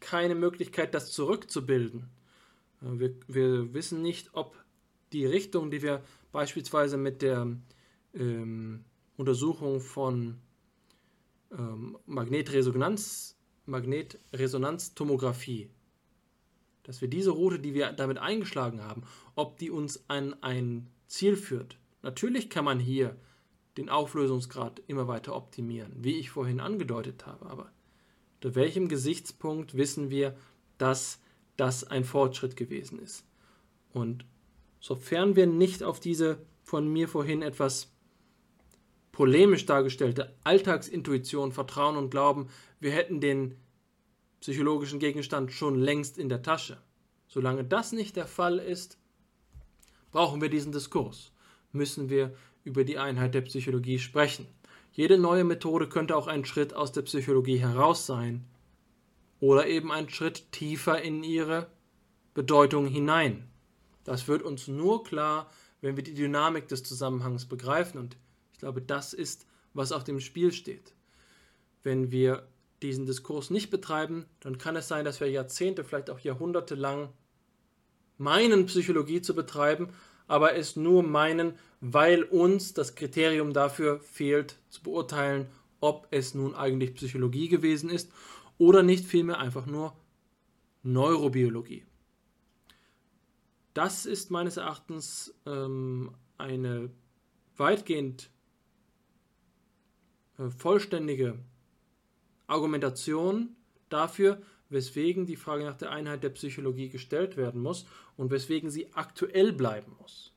[0.00, 2.08] keine Möglichkeit, das zurückzubilden.
[2.82, 4.56] Äh, wir, wir wissen nicht, ob
[5.12, 6.02] die Richtung, die wir
[6.32, 7.56] beispielsweise mit der
[8.14, 8.84] ähm,
[9.16, 10.38] Untersuchung von
[11.52, 13.36] ähm, Magnetresonanz,
[13.66, 15.70] Magnetresonanztomographie,
[16.82, 19.02] dass wir diese Route, die wir damit eingeschlagen haben,
[19.34, 21.78] ob die uns an ein Ziel führt.
[22.02, 23.16] Natürlich kann man hier
[23.76, 27.72] den Auflösungsgrad immer weiter optimieren, wie ich vorhin angedeutet habe, aber
[28.36, 30.36] unter welchem Gesichtspunkt wissen wir,
[30.78, 31.20] dass
[31.56, 33.24] das ein Fortschritt gewesen ist.
[33.92, 34.24] Und
[34.78, 37.95] sofern wir nicht auf diese von mir vorhin etwas
[39.16, 43.54] polemisch dargestellte Alltagsintuition vertrauen und glauben, wir hätten den
[44.40, 46.76] psychologischen Gegenstand schon längst in der Tasche.
[47.26, 48.98] Solange das nicht der Fall ist,
[50.12, 51.32] brauchen wir diesen Diskurs,
[51.72, 54.46] müssen wir über die Einheit der Psychologie sprechen.
[54.92, 58.44] Jede neue Methode könnte auch ein Schritt aus der Psychologie heraus sein,
[59.40, 61.68] oder eben einen Schritt tiefer in ihre
[62.34, 63.48] Bedeutung hinein.
[64.04, 68.18] Das wird uns nur klar, wenn wir die Dynamik des Zusammenhangs begreifen und
[68.56, 70.94] ich glaube, das ist, was auf dem Spiel steht.
[71.82, 72.48] Wenn wir
[72.80, 77.10] diesen Diskurs nicht betreiben, dann kann es sein, dass wir Jahrzehnte, vielleicht auch Jahrhunderte lang
[78.16, 79.90] meinen, Psychologie zu betreiben,
[80.26, 85.48] aber es nur meinen, weil uns das Kriterium dafür fehlt, zu beurteilen,
[85.80, 88.10] ob es nun eigentlich Psychologie gewesen ist
[88.56, 89.94] oder nicht vielmehr einfach nur
[90.82, 91.84] Neurobiologie.
[93.74, 96.88] Das ist meines Erachtens ähm, eine
[97.58, 98.30] weitgehend
[100.56, 101.38] vollständige
[102.46, 103.56] Argumentation
[103.88, 107.86] dafür, weswegen die Frage nach der Einheit der Psychologie gestellt werden muss
[108.16, 110.32] und weswegen sie aktuell bleiben muss.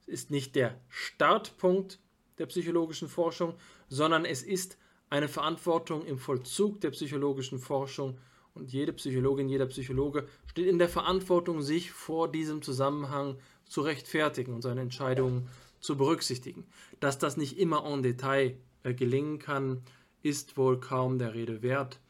[0.00, 1.98] Es ist nicht der Startpunkt
[2.38, 3.54] der psychologischen Forschung,
[3.88, 4.78] sondern es ist
[5.10, 8.18] eine Verantwortung im Vollzug der psychologischen Forschung
[8.54, 14.54] und jede Psychologin, jeder Psychologe steht in der Verantwortung, sich vor diesem Zusammenhang zu rechtfertigen
[14.54, 15.48] und seine Entscheidungen
[15.80, 16.66] zu berücksichtigen.
[17.00, 18.56] Dass das nicht immer en Detail äh,
[18.92, 19.82] gelingen kann,
[20.22, 22.00] ist wohl kaum der Rede wert,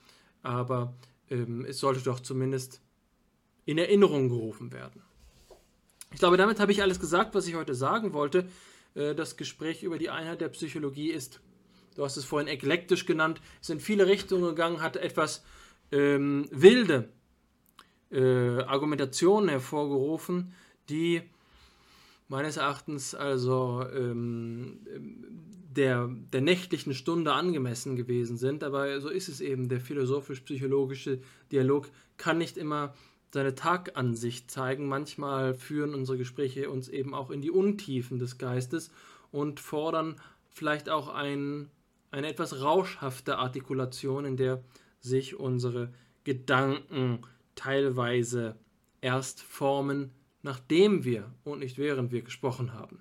[0.43, 0.95] aber
[1.31, 2.81] ähm, es sollte doch zumindest
[3.67, 5.03] in Erinnerung gerufen werden.
[6.13, 8.49] Ich glaube, damit habe ich alles gesagt, was ich heute sagen wollte.
[8.95, 11.41] Äh, das Gespräch über die Einheit der Psychologie ist
[11.95, 15.45] du hast es vorhin eklektisch genannt, ist in viele Richtungen gegangen, hat etwas
[15.93, 17.09] ähm, wilde
[18.11, 20.55] äh, Argumentationen hervorgerufen,
[20.89, 21.23] die
[22.29, 24.81] meines Erachtens also ähm,
[25.77, 28.65] der, der nächtlichen Stunde angemessen gewesen sind.
[28.65, 29.69] Aber so ist es eben.
[29.69, 31.21] Der philosophisch-psychologische
[31.53, 32.95] Dialog kann nicht immer
[33.33, 34.87] seine Tagansicht zeigen.
[34.87, 38.91] Manchmal führen unsere Gespräche uns eben auch in die Untiefen des Geistes
[39.33, 40.17] und fordern
[40.51, 41.69] vielleicht auch ein,
[42.13, 44.63] eine etwas rauschhafte Artikulation, in der
[45.01, 45.93] sich unsere
[46.23, 47.21] Gedanken
[47.57, 48.57] teilweise
[49.01, 53.01] erst formen, nachdem wir und nicht während wir gesprochen haben.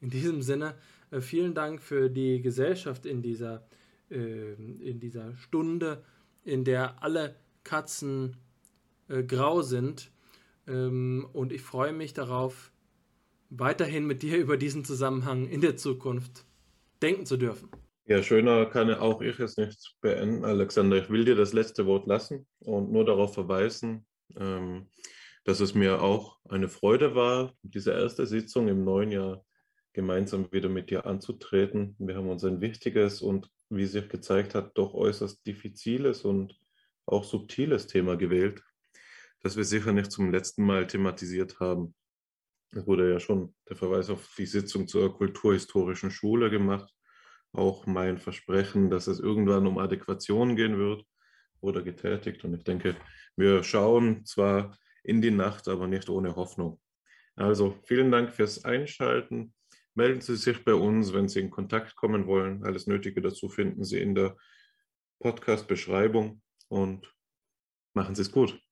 [0.00, 0.74] In diesem Sinne,
[1.10, 3.66] äh, vielen Dank für die Gesellschaft in dieser,
[4.10, 6.04] äh, in dieser Stunde,
[6.44, 8.36] in der alle Katzen
[9.08, 10.10] äh, grau sind.
[10.66, 12.72] Ähm, und ich freue mich darauf,
[13.50, 16.44] weiterhin mit dir über diesen Zusammenhang in der Zukunft
[17.02, 17.68] denken zu dürfen.
[18.06, 20.96] Ja, schöner kann auch ich es nicht beenden, Alexander.
[20.96, 24.06] Ich will dir das letzte Wort lassen und nur darauf verweisen,
[24.36, 24.88] ähm,
[25.44, 29.44] dass es mir auch eine Freude war, diese erste Sitzung im neuen Jahr
[29.92, 31.96] gemeinsam wieder mit dir anzutreten.
[31.98, 36.58] Wir haben uns ein wichtiges und, wie sich gezeigt hat, doch äußerst diffiziles und
[37.06, 38.62] auch subtiles Thema gewählt,
[39.42, 41.94] das wir sicher nicht zum letzten Mal thematisiert haben.
[42.72, 46.92] Es wurde ja schon der Verweis auf die Sitzung zur kulturhistorischen Schule gemacht.
[47.52, 51.04] Auch mein Versprechen, dass es irgendwann um Adäquation gehen wird,
[51.60, 52.44] wurde getätigt.
[52.44, 52.94] Und ich denke,
[53.36, 56.80] wir schauen zwar in die Nacht, aber nicht ohne Hoffnung.
[57.34, 59.52] Also vielen Dank fürs Einschalten.
[59.94, 62.64] Melden Sie sich bei uns, wenn Sie in Kontakt kommen wollen.
[62.64, 64.36] Alles Nötige dazu finden Sie in der
[65.20, 67.12] Podcast-Beschreibung und
[67.94, 68.60] machen Sie es gut.